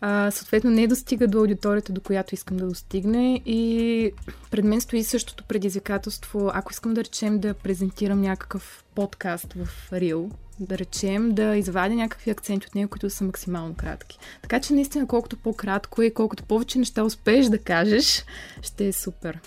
А, 0.04 0.30
съответно, 0.30 0.70
не 0.70 0.86
достига 0.86 1.28
до 1.28 1.38
аудиторията, 1.38 1.92
до 1.92 2.00
която 2.00 2.34
искам 2.34 2.56
да 2.56 2.66
достигне. 2.66 3.40
И 3.46 4.12
пред 4.50 4.64
мен 4.64 4.80
стои 4.80 5.04
същото 5.04 5.44
предизвикателство. 5.44 6.50
Ако 6.54 6.72
искам 6.72 6.94
да 6.94 7.04
речем 7.04 7.38
да 7.38 7.54
презентирам 7.54 8.20
някакъв 8.20 8.84
подкаст 8.94 9.52
в 9.52 9.92
Рил, 9.92 10.30
да 10.60 10.78
речем, 10.78 11.34
да 11.34 11.56
извадя 11.56 11.94
някакви 11.94 12.30
акценти 12.30 12.66
от 12.66 12.74
него, 12.74 12.90
които 12.90 13.10
са 13.10 13.24
максимално 13.24 13.74
кратки. 13.74 14.18
Така 14.42 14.60
че 14.60 14.74
наистина, 14.74 15.06
колкото 15.06 15.36
по-кратко 15.36 16.02
и 16.02 16.14
колкото 16.14 16.42
повече 16.42 16.78
неща 16.78 17.04
успееш 17.04 17.46
да 17.46 17.58
кажеш, 17.58 18.24
ще 18.62 18.86
е 18.88 18.92
супер. 18.92 19.40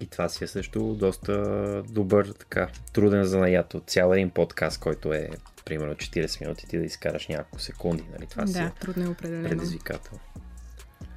И 0.00 0.06
това 0.06 0.28
си 0.28 0.44
е 0.44 0.46
също 0.46 0.94
доста 0.94 1.32
добър, 1.88 2.26
така, 2.38 2.68
труден 2.92 3.24
за 3.24 3.38
наято. 3.38 3.80
Цял 3.86 4.12
един 4.12 4.30
подкаст, 4.30 4.80
който 4.80 5.12
е 5.12 5.30
примерно 5.64 5.94
40 5.94 6.40
минути, 6.40 6.66
ти 6.66 6.78
да 6.78 6.84
изкараш 6.84 7.28
няколко 7.28 7.58
секунди. 7.58 8.04
Нали? 8.12 8.26
Това 8.26 8.44
да, 8.44 8.52
си 8.52 8.58
е 8.58 8.72
трудно 8.80 9.04
е 9.04 9.08
определено. 9.08 9.48
предизвикател. 9.48 10.18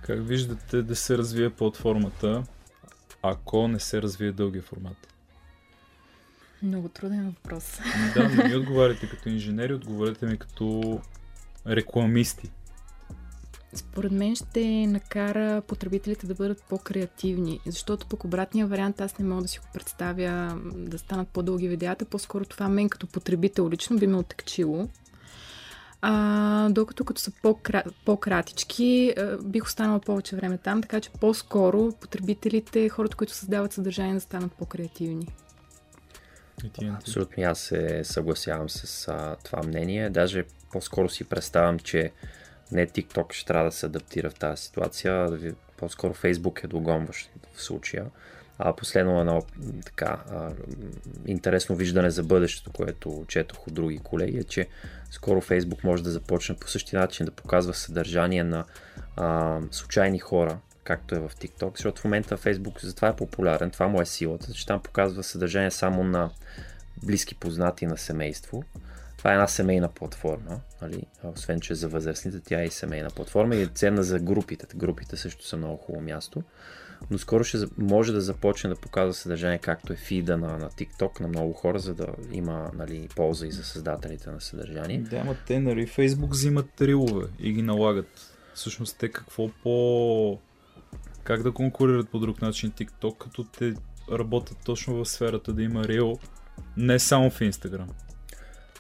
Как 0.02 0.28
виждате 0.28 0.82
да 0.82 0.96
се 0.96 1.18
развие 1.18 1.50
платформата, 1.50 2.44
ако 3.22 3.68
не 3.68 3.80
се 3.80 4.02
развие 4.02 4.32
дългия 4.32 4.62
формат? 4.62 4.98
Много 6.64 6.90
труден 6.90 7.26
въпрос. 7.26 7.80
Да, 8.14 8.30
не 8.30 8.44
ми 8.44 8.56
отговаряте 8.56 9.10
като 9.10 9.30
инженери, 9.30 9.74
отговаряте 9.74 10.26
ми 10.26 10.38
като 10.38 11.00
рекламисти. 11.68 12.52
Според 13.76 14.12
мен 14.12 14.36
ще 14.36 14.88
накара 14.88 15.62
потребителите 15.62 16.28
да 16.28 16.36
бъдат 16.36 16.64
по-креативни, 16.64 17.60
защото 17.66 18.08
по 18.08 18.18
обратния 18.24 18.68
вариант 18.68 19.02
аз 19.02 19.20
не 19.20 19.26
мога 19.26 19.42
да 19.42 19.48
си 19.48 19.60
го 19.60 19.66
представя 19.74 20.62
да 20.76 21.00
станат 21.00 21.28
по-дълги 21.28 21.68
видеята, 21.68 22.06
по-скоро 22.06 22.46
това 22.46 22.70
мен 22.70 22.90
като 22.90 23.08
потребител 23.08 23.70
лично 23.70 23.98
би 23.98 24.08
ме 24.08 24.18
отекчило. 24.18 24.88
А, 26.02 26.70
докато 26.70 27.06
като 27.06 27.22
са 27.22 27.32
по-кратички, 28.06 29.14
бих 29.44 29.64
останала 29.64 30.00
повече 30.00 30.36
време 30.36 30.58
там, 30.58 30.82
така 30.82 31.00
че 31.00 31.10
по-скоро 31.10 31.92
потребителите, 32.02 32.90
хората, 32.90 33.18
които 33.18 33.34
създават 33.34 33.74
съдържание, 33.74 34.14
да 34.14 34.22
станат 34.22 34.52
по-креативни. 34.52 35.28
Абсолютно 36.98 37.44
аз 37.44 37.60
се 37.60 38.04
съгласявам 38.04 38.70
с 38.70 39.08
а, 39.08 39.36
това 39.44 39.64
мнение. 39.64 40.10
Даже 40.10 40.46
по-скоро 40.72 41.10
си 41.10 41.24
представям, 41.24 41.80
че 41.80 42.12
не 42.74 42.88
TikTok 42.88 43.34
ще 43.34 43.46
трябва 43.46 43.66
да 43.66 43.72
се 43.72 43.86
адаптира 43.86 44.30
в 44.30 44.36
тази 44.36 44.64
ситуация, 44.64 45.28
по-скоро 45.78 46.14
Facebook 46.14 46.64
е 46.64 46.68
догонващ 46.68 47.30
в 47.54 47.62
случая. 47.62 48.06
А 48.60 48.76
последно 48.76 49.20
едно 49.20 49.42
така 49.86 50.24
а, 50.32 50.52
интересно 51.26 51.76
виждане 51.76 52.10
за 52.10 52.24
бъдещето, 52.24 52.72
което 52.72 53.26
четох 53.28 53.68
от 53.68 53.74
други 53.74 53.98
колеги, 53.98 54.38
е, 54.38 54.44
че 54.44 54.68
скоро 55.12 55.42
Facebook 55.42 55.84
може 55.84 56.04
да 56.04 56.12
започне 56.12 56.56
по 56.56 56.68
същия 56.68 57.00
начин 57.00 57.26
да 57.26 57.32
показва 57.32 57.74
съдържание 57.74 58.44
на 58.44 58.66
а, 59.16 59.60
случайни 59.72 60.20
хора, 60.20 60.58
както 60.84 61.16
е 61.16 61.20
в 61.20 61.30
TikTok, 61.30 61.78
защото 61.78 62.02
в 62.02 62.04
момента 62.04 62.38
Facebook 62.38 62.84
затова 62.84 63.08
е 63.08 63.16
популярен, 63.16 63.72
това 63.72 63.88
му 63.88 64.02
е 64.02 64.06
силата, 64.06 64.54
че 64.54 64.66
там 64.66 64.82
показва 64.84 65.24
съдържание 65.24 65.72
само 65.72 66.04
на 66.04 66.30
близки 67.04 67.36
познати 67.36 67.86
на 67.86 67.98
семейство. 67.98 68.64
Това 69.24 69.32
е 69.32 69.34
една 69.34 69.48
семейна 69.48 69.90
платформа, 69.90 70.60
нали? 70.82 71.04
освен 71.24 71.60
че 71.60 71.76
за 71.76 71.90
възрастните 71.90 72.40
тя 72.40 72.62
е 72.62 72.66
и 72.66 72.70
семейна 72.70 73.10
платформа 73.10 73.56
и 73.56 73.62
е 73.62 73.68
ценна 73.68 74.04
за 74.04 74.20
групите. 74.20 74.68
Групите 74.76 75.18
също 75.18 75.48
са 75.48 75.58
много 75.58 75.78
хубаво 75.78 76.06
място. 76.06 76.44
Но 77.12 77.18
скоро 77.18 77.44
ще 77.44 77.58
може 77.78 78.12
да 78.12 78.22
започне 78.22 78.70
да 78.70 78.76
показва 78.76 79.14
съдържание 79.14 79.58
както 79.58 79.94
е 79.94 79.96
фида 79.96 80.38
на, 80.38 80.58
на 80.58 80.70
TikTok 80.70 81.22
на 81.22 81.28
много 81.28 81.54
хора, 81.54 81.80
за 81.80 81.96
да 81.96 82.08
има 82.32 82.72
нали, 82.76 83.10
полза 83.16 83.48
и 83.48 83.52
за 83.52 83.64
създателите 83.64 84.30
на 84.30 84.42
съдържание. 84.42 85.00
Да, 85.00 85.18
ама 85.18 85.36
те 85.48 85.60
нали 85.60 85.88
Facebook 85.88 86.30
взимат 86.30 86.82
рилове 86.82 87.28
и 87.40 87.54
ги 87.54 87.62
налагат. 87.62 88.36
Всъщност 88.54 88.98
те 88.98 89.10
какво 89.10 89.50
по... 89.64 90.40
Как 91.24 91.44
да 91.44 91.52
конкурират 91.52 92.10
по 92.10 92.20
друг 92.20 92.42
начин 92.42 92.72
TikTok, 92.72 93.18
като 93.18 93.44
те 93.44 93.74
работят 94.12 94.58
точно 94.66 94.96
в 94.96 95.06
сферата 95.06 95.54
да 95.54 95.64
има 95.64 95.84
рил, 95.84 96.20
не 96.78 97.00
само 97.00 97.30
в 97.30 97.40
Instagram. 97.40 97.88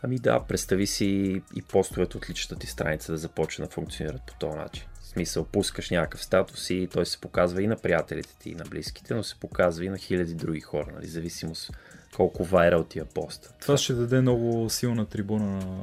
Ами 0.05 0.19
да, 0.19 0.43
представи 0.47 0.87
си 0.87 1.41
и 1.55 1.61
постовете 1.61 2.17
от 2.17 2.29
личната 2.29 2.59
ти 2.61 2.67
страница 2.67 3.11
да 3.11 3.17
започне 3.17 3.65
да 3.65 3.71
функционират 3.71 4.21
по 4.21 4.33
този 4.39 4.57
начин. 4.57 4.83
В 5.01 5.07
смисъл, 5.07 5.45
пускаш 5.45 5.89
някакъв 5.89 6.23
статус 6.23 6.69
и 6.69 6.89
той 6.93 7.05
се 7.05 7.21
показва 7.21 7.61
и 7.61 7.67
на 7.67 7.75
приятелите 7.75 8.35
ти, 8.39 8.49
и 8.49 8.55
на 8.55 8.63
близките, 8.63 9.13
но 9.13 9.23
се 9.23 9.39
показва 9.39 9.85
и 9.85 9.89
на 9.89 9.97
хиляди 9.97 10.33
други 10.33 10.59
хора, 10.59 10.91
нали, 10.95 11.07
зависимост 11.07 11.71
колко 12.15 12.43
вайрал 12.43 12.83
ти 12.83 12.99
е 12.99 13.05
пост. 13.05 13.53
Това 13.61 13.77
ще 13.77 13.93
даде 13.93 14.21
много 14.21 14.69
силна 14.69 15.05
трибуна, 15.05 15.77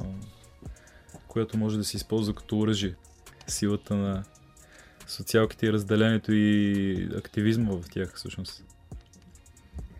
която 1.27 1.57
може 1.57 1.77
да 1.77 1.83
се 1.83 1.97
използва 1.97 2.35
като 2.35 2.59
оръжие. 2.59 2.95
Силата 3.47 3.95
на 3.95 4.23
социалките 5.07 5.65
и 5.65 5.73
разделението 5.73 6.33
и 6.33 7.09
активизма 7.17 7.71
в 7.71 7.89
тях 7.91 8.13
всъщност. 8.15 8.63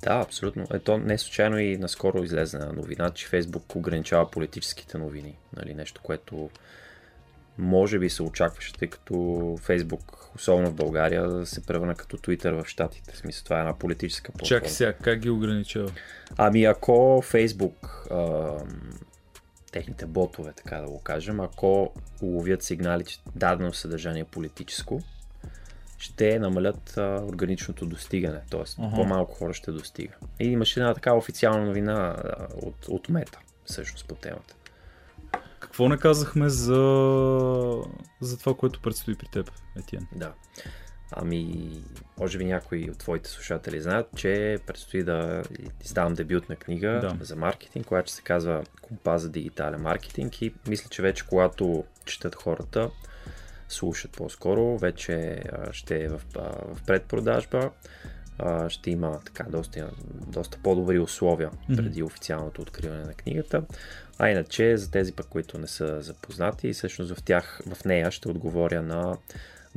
Да, 0.03 0.13
абсолютно. 0.13 0.67
Ето 0.73 0.97
не 0.97 1.17
случайно 1.17 1.59
и 1.59 1.77
наскоро 1.77 2.23
излезе 2.23 2.57
на 2.57 2.73
новина, 2.73 3.09
че 3.09 3.27
Фейсбук 3.27 3.75
ограничава 3.75 4.31
политическите 4.31 4.97
новини. 4.97 5.37
Нали, 5.57 5.73
нещо, 5.73 6.01
което 6.03 6.49
може 7.57 7.99
би 7.99 8.09
се 8.09 8.23
очакваше, 8.23 8.73
тъй 8.73 8.87
като 8.87 9.57
Фейсбук, 9.61 10.31
особено 10.35 10.69
в 10.69 10.73
България, 10.73 11.45
се 11.45 11.65
превърна 11.65 11.95
като 11.95 12.17
Twitter 12.17 12.63
в 12.63 12.67
Штатите. 12.67 13.11
В 13.13 13.17
смисъл, 13.17 13.43
това 13.43 13.57
е 13.57 13.59
една 13.59 13.79
политическа 13.79 14.31
платформа. 14.31 14.47
Чакай 14.47 14.69
сега, 14.69 14.93
как 14.93 15.19
ги 15.19 15.29
ограничава? 15.29 15.91
Ами 16.37 16.63
ако 16.63 17.21
Фейсбук, 17.25 18.07
техните 19.71 20.05
ботове, 20.05 20.53
така 20.55 20.77
да 20.77 20.87
го 20.87 21.01
кажем, 21.01 21.39
ако 21.39 21.93
уловят 22.21 22.63
сигнали, 22.63 23.03
че 23.03 23.19
дадено 23.35 23.73
съдържание 23.73 24.21
е 24.21 24.25
политическо, 24.25 25.01
ще 26.01 26.39
намалят 26.39 26.97
а, 26.97 27.21
органичното 27.23 27.85
достигане, 27.85 28.41
т.е. 28.51 28.59
Uh-huh. 28.59 28.95
по-малко 28.95 29.35
хора 29.35 29.53
ще 29.53 29.71
достига. 29.71 30.13
И 30.39 30.45
имаше 30.45 30.79
една 30.79 30.93
такава 30.93 31.17
официална 31.17 31.65
новина 31.65 31.93
а, 31.93 32.47
от, 32.61 32.87
от 32.87 33.09
Мета, 33.09 33.39
всъщност 33.65 34.07
по 34.07 34.15
темата. 34.15 34.55
Какво 35.59 35.89
не 35.89 35.97
казахме 35.97 36.49
за, 36.49 36.73
за 38.21 38.39
това, 38.39 38.53
което 38.53 38.81
предстои 38.81 39.15
при 39.15 39.27
теб, 39.27 39.51
Етиен? 39.79 40.07
Да. 40.15 40.33
Ами, 41.11 41.69
може 42.19 42.37
би 42.37 42.45
някои 42.45 42.89
от 42.89 42.97
твоите 42.97 43.29
слушатели 43.29 43.81
знаят, 43.81 44.07
че 44.15 44.59
предстои 44.67 45.03
да 45.03 45.43
издавам 45.83 46.13
дебютна 46.13 46.55
книга 46.55 46.99
да. 47.01 47.25
за 47.25 47.35
маркетинг, 47.35 47.85
която 47.85 48.11
се 48.11 48.21
казва 48.21 48.63
Компас 48.81 49.21
за 49.21 49.29
дигитален 49.29 49.81
маркетинг 49.81 50.41
и 50.41 50.53
мисля, 50.67 50.89
че 50.89 51.01
вече 51.01 51.27
когато 51.27 51.83
четат 52.05 52.35
хората, 52.35 52.89
слушат 53.73 54.11
по-скоро. 54.11 54.77
Вече 54.77 55.43
ще 55.71 56.03
е 56.03 56.07
в, 56.07 56.21
в 56.67 56.83
предпродажба. 56.87 57.71
Ще 58.67 58.91
има 58.91 59.19
така 59.25 59.43
доста, 59.43 59.89
доста 60.27 60.57
по-добри 60.63 60.99
условия 60.99 61.49
преди 61.67 62.03
официалното 62.03 62.61
откриване 62.61 63.03
на 63.03 63.13
книгата. 63.13 63.63
А 64.19 64.29
иначе, 64.29 64.77
за 64.77 64.91
тези 64.91 65.13
пък, 65.13 65.27
които 65.27 65.57
не 65.57 65.67
са 65.67 66.01
запознати, 66.01 66.73
всъщност 66.73 67.13
в 67.15 67.23
тях, 67.23 67.61
в 67.75 67.85
нея 67.85 68.11
ще 68.11 68.29
отговоря 68.29 68.81
на 68.81 69.17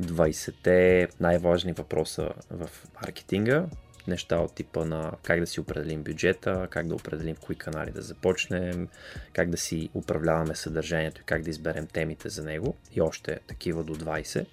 20-те 0.01 1.07
най-важни 1.19 1.71
въпроса 1.71 2.29
в 2.51 2.69
маркетинга, 3.01 3.65
неща 4.07 4.37
от 4.37 4.55
типа 4.55 4.85
на 4.85 5.11
как 5.23 5.39
да 5.39 5.47
си 5.47 5.59
определим 5.59 6.03
бюджета, 6.03 6.67
как 6.69 6.87
да 6.87 6.95
определим 6.95 7.35
в 7.35 7.39
кои 7.39 7.55
канали 7.55 7.91
да 7.91 8.01
започнем, 8.01 8.87
как 9.33 9.49
да 9.49 9.57
си 9.57 9.89
управляваме 9.93 10.55
съдържанието 10.55 11.21
и 11.21 11.23
как 11.23 11.41
да 11.41 11.49
изберем 11.49 11.87
темите 11.87 12.29
за 12.29 12.43
него 12.43 12.75
и 12.95 13.01
още 13.01 13.39
такива 13.47 13.83
до 13.83 13.95
20. 13.95 14.45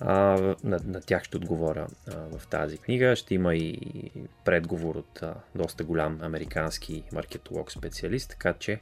А, 0.00 0.14
на, 0.64 0.80
на 0.84 1.00
тях 1.00 1.24
ще 1.24 1.36
отговоря 1.36 1.86
а, 2.08 2.38
в 2.38 2.46
тази 2.46 2.78
книга. 2.78 3.16
Ще 3.16 3.34
има 3.34 3.54
и 3.54 3.80
предговор 4.44 4.94
от 4.94 5.22
а, 5.22 5.34
доста 5.54 5.84
голям 5.84 6.18
американски 6.22 7.02
маркетолог 7.12 7.72
специалист, 7.72 8.30
така 8.30 8.52
че 8.52 8.80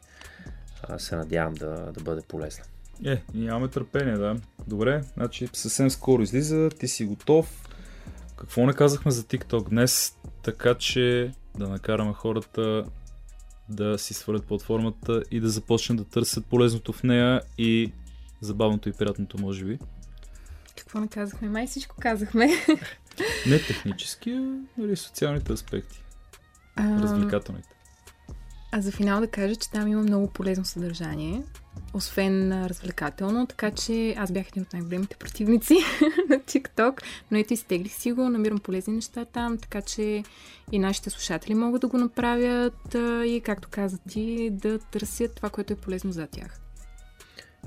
а, 0.83 0.99
се 0.99 1.17
надявам 1.17 1.55
да, 1.55 1.93
да 1.93 2.01
бъде 2.01 2.23
полезна. 2.29 2.65
Е, 3.05 3.23
нямаме 3.35 3.69
търпение, 3.69 4.17
да. 4.17 4.37
Добре, 4.67 5.03
значи 5.15 5.49
съвсем 5.53 5.91
скоро 5.91 6.23
излиза, 6.23 6.69
ти 6.79 6.89
си 6.89 7.05
готов. 7.05 7.69
Какво 8.43 8.67
не 8.67 8.73
казахме 8.73 9.11
за 9.11 9.23
TikTok 9.23 9.69
днес, 9.69 10.17
така 10.43 10.75
че 10.75 11.33
да 11.59 11.69
накараме 11.69 12.13
хората 12.13 12.85
да 13.69 13.99
си 13.99 14.15
свалят 14.15 14.45
платформата 14.45 15.23
и 15.31 15.41
да 15.41 15.49
започнат 15.49 15.99
да 15.99 16.05
търсят 16.05 16.47
полезното 16.47 16.93
в 16.93 17.03
нея 17.03 17.41
и 17.59 17.93
забавното 18.41 18.89
и 18.89 18.93
приятното, 18.93 19.41
може 19.41 19.65
би. 19.65 19.79
Какво 20.77 21.01
не 21.01 21.09
казахме? 21.09 21.49
Май 21.49 21.67
всичко 21.67 21.97
казахме. 22.01 22.49
Не 23.47 23.59
технически, 23.59 24.31
а 24.31 24.59
нали, 24.79 24.97
социалните 24.97 25.53
аспекти. 25.53 26.03
А, 26.77 27.03
Развлекателните. 27.03 27.69
А 28.73 28.81
за 28.81 28.93
финал 28.93 29.21
да 29.21 29.27
кажа, 29.27 29.57
че 29.57 29.71
там 29.71 29.89
има 29.89 30.03
много 30.03 30.31
полезно 30.31 30.65
съдържание, 30.65 31.43
освен 31.95 32.67
развлекателно, 32.67 33.47
така 33.47 33.71
че 33.71 34.15
аз 34.19 34.33
бях 34.33 34.49
един 34.49 34.63
от 34.63 34.73
най-големите 34.73 35.17
противници 35.17 35.75
на 36.31 36.37
TikTok, 36.37 37.03
но 37.31 37.39
ето 37.39 37.55
изтеглих 37.55 37.93
си 37.93 38.13
го, 38.13 38.29
намирам 38.29 38.59
полезни 38.59 38.95
неща 38.95 39.25
там, 39.25 39.59
така 39.59 39.83
че 39.83 40.23
и 40.73 40.79
нашите 40.79 41.11
слушатели 41.11 41.55
могат 41.55 41.81
да 41.81 41.89
го 41.89 41.99
направят 41.99 42.95
и, 43.27 43.43
както 43.45 43.69
каза 43.71 43.99
ти, 43.99 44.51
да 44.51 44.79
търсят 44.79 45.35
това, 45.35 45.51
което 45.51 45.73
е 45.73 45.77
полезно 45.77 46.13
за 46.13 46.27
тях. 46.27 46.61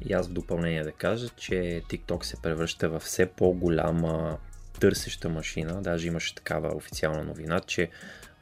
И 0.06 0.14
аз 0.14 0.28
в 0.28 0.34
допълнение 0.34 0.84
да 0.84 0.92
кажа, 0.92 1.30
че 1.30 1.82
TikTok 1.90 2.24
се 2.24 2.42
превръща 2.42 2.90
в 2.90 3.00
все 3.00 3.26
по-голяма 3.26 4.38
търсеща 4.80 5.30
машина. 5.30 5.82
Даже 5.82 6.08
имаше 6.08 6.36
такава 6.36 6.76
официална 6.76 7.24
новина, 7.24 7.60
че 7.60 7.90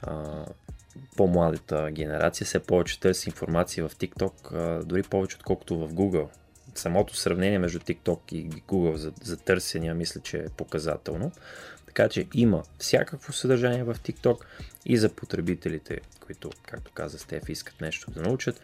а, 0.02 0.44
по-младата 1.16 1.90
генерация 1.90 2.46
все 2.46 2.58
повече 2.58 3.00
търси 3.00 3.28
информация 3.28 3.88
в 3.88 3.94
TikTok, 3.96 4.84
дори 4.84 5.02
повече 5.02 5.36
отколкото 5.36 5.78
в 5.78 5.92
Google. 5.92 6.28
Самото 6.74 7.16
сравнение 7.16 7.58
между 7.58 7.78
TikTok 7.78 8.32
и 8.32 8.50
Google 8.50 8.94
за, 8.94 9.12
за 9.22 9.36
търсения 9.36 9.94
мисля, 9.94 10.20
че 10.20 10.36
е 10.36 10.48
показателно. 10.48 11.32
Така 11.86 12.08
че 12.08 12.26
има 12.34 12.62
всякакво 12.78 13.32
съдържание 13.32 13.84
в 13.84 13.94
TikTok 13.94 14.44
и 14.86 14.96
за 14.96 15.08
потребителите, 15.08 16.00
които, 16.20 16.50
както 16.66 16.92
каза 16.92 17.18
Стеф, 17.18 17.48
искат 17.48 17.80
нещо 17.80 18.10
да 18.10 18.22
научат, 18.22 18.60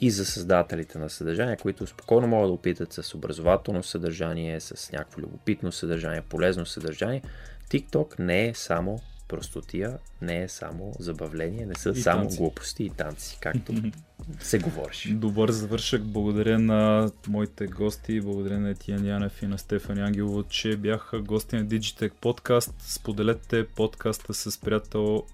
и 0.00 0.10
за 0.10 0.26
създателите 0.26 0.98
на 0.98 1.10
съдържание, 1.10 1.56
които 1.56 1.86
спокойно 1.86 2.26
могат 2.26 2.48
да 2.48 2.52
опитат 2.52 2.92
с 2.92 3.14
образователно 3.14 3.82
съдържание, 3.82 4.60
с 4.60 4.92
някакво 4.92 5.20
любопитно 5.20 5.72
съдържание, 5.72 6.22
полезно 6.22 6.66
съдържание. 6.66 7.22
TikTok 7.70 8.18
не 8.18 8.48
е 8.48 8.54
само 8.54 9.00
простотия, 9.34 9.98
не 10.22 10.42
е 10.42 10.48
само 10.48 10.92
забавление, 10.98 11.66
не 11.66 11.74
са 11.74 11.90
И 11.90 11.96
само 11.96 12.20
танци. 12.22 12.36
глупости 12.36 12.84
и 12.84 12.90
танци, 12.90 13.38
както 13.40 13.74
се 14.40 14.58
говориш. 14.58 15.08
Добър 15.12 15.50
завършък. 15.50 16.04
Благодаря 16.04 16.58
на 16.58 17.10
моите 17.28 17.66
гости, 17.66 18.20
благодаря 18.20 18.60
на 18.60 18.70
Етиян 18.70 19.06
Янев 19.06 19.42
и 19.42 19.46
на 19.46 19.58
Стефан 19.58 19.98
Ангелово, 19.98 20.42
че 20.42 20.76
бяха 20.76 21.20
гости 21.20 21.56
на 21.56 21.66
Digitech 21.66 22.12
подкаст. 22.12 22.74
Споделете 22.80 23.66
подкаста 23.66 24.34
с 24.34 24.58
приятел, 24.58 25.24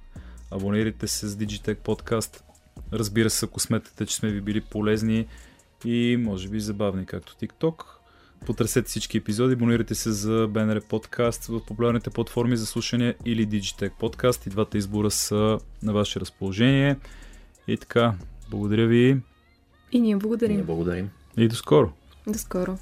абонирайте 0.51 1.09
се 1.09 1.29
с 1.29 1.37
Digitech 1.37 1.79
подкаст. 1.79 2.45
Разбира 2.93 3.31
се, 3.31 3.45
ако 3.45 3.61
сметате, 3.61 4.07
че 4.07 4.17
сме 4.17 4.31
ви 4.31 4.41
били 4.41 4.61
полезни 4.61 5.27
и 5.85 6.17
може 6.21 6.49
би 6.49 6.61
забавни, 6.61 7.07
както 7.07 7.35
TikTok. 7.35 7.83
Потърсете 8.47 8.89
всички 8.89 9.17
епизоди, 9.19 9.55
абонирайте 9.55 9.95
се 9.95 10.13
за 10.13 10.49
BNR 10.49 10.85
подкаст 10.85 11.47
в 11.47 11.67
популярните 11.67 12.11
платформи 12.11 12.57
за 12.57 12.67
слушане 12.67 13.15
или 13.25 13.47
Digitech 13.47 13.91
подкаст. 13.91 14.47
И 14.47 14.51
двата 14.51 14.79
избора 14.79 15.11
са 15.11 15.59
на 15.83 15.93
ваше 15.93 16.21
разположение. 16.21 16.97
И 17.69 17.77
така, 17.77 18.15
благодаря 18.51 18.87
ви 18.87 19.09
И 19.93 20.01
ние 20.01 20.01
Ние 20.01 20.17
благодарим. 20.17 20.65
благодарим. 20.65 21.11
и 21.37 21.49
до 21.49 21.55
скоро! 21.55 21.93
До 22.27 22.39
скоро. 22.39 22.79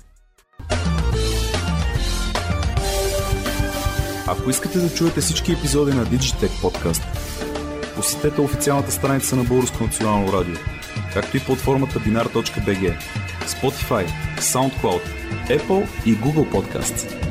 Ако 4.27 4.51
искате 4.51 4.79
да 4.79 4.95
чуете 4.95 5.21
всички 5.21 5.53
епизоди 5.53 5.93
на 5.93 6.07
Digitech 6.07 6.61
подкаст, 6.61 7.03
посетете 7.97 8.41
официалната 8.41 8.91
страница 8.91 9.37
на 9.37 9.45
Българско 9.45 9.85
национално 9.85 10.33
радио, 10.33 10.55
както 11.15 11.37
и 11.37 11.41
платформата 11.41 11.99
binar.bg, 12.01 12.95
Spotify, 13.47 14.07
SoundCloud, 14.39 15.03
Apple 15.49 15.87
и 16.07 16.15
Google 16.15 16.47
Podcasts. 16.51 17.28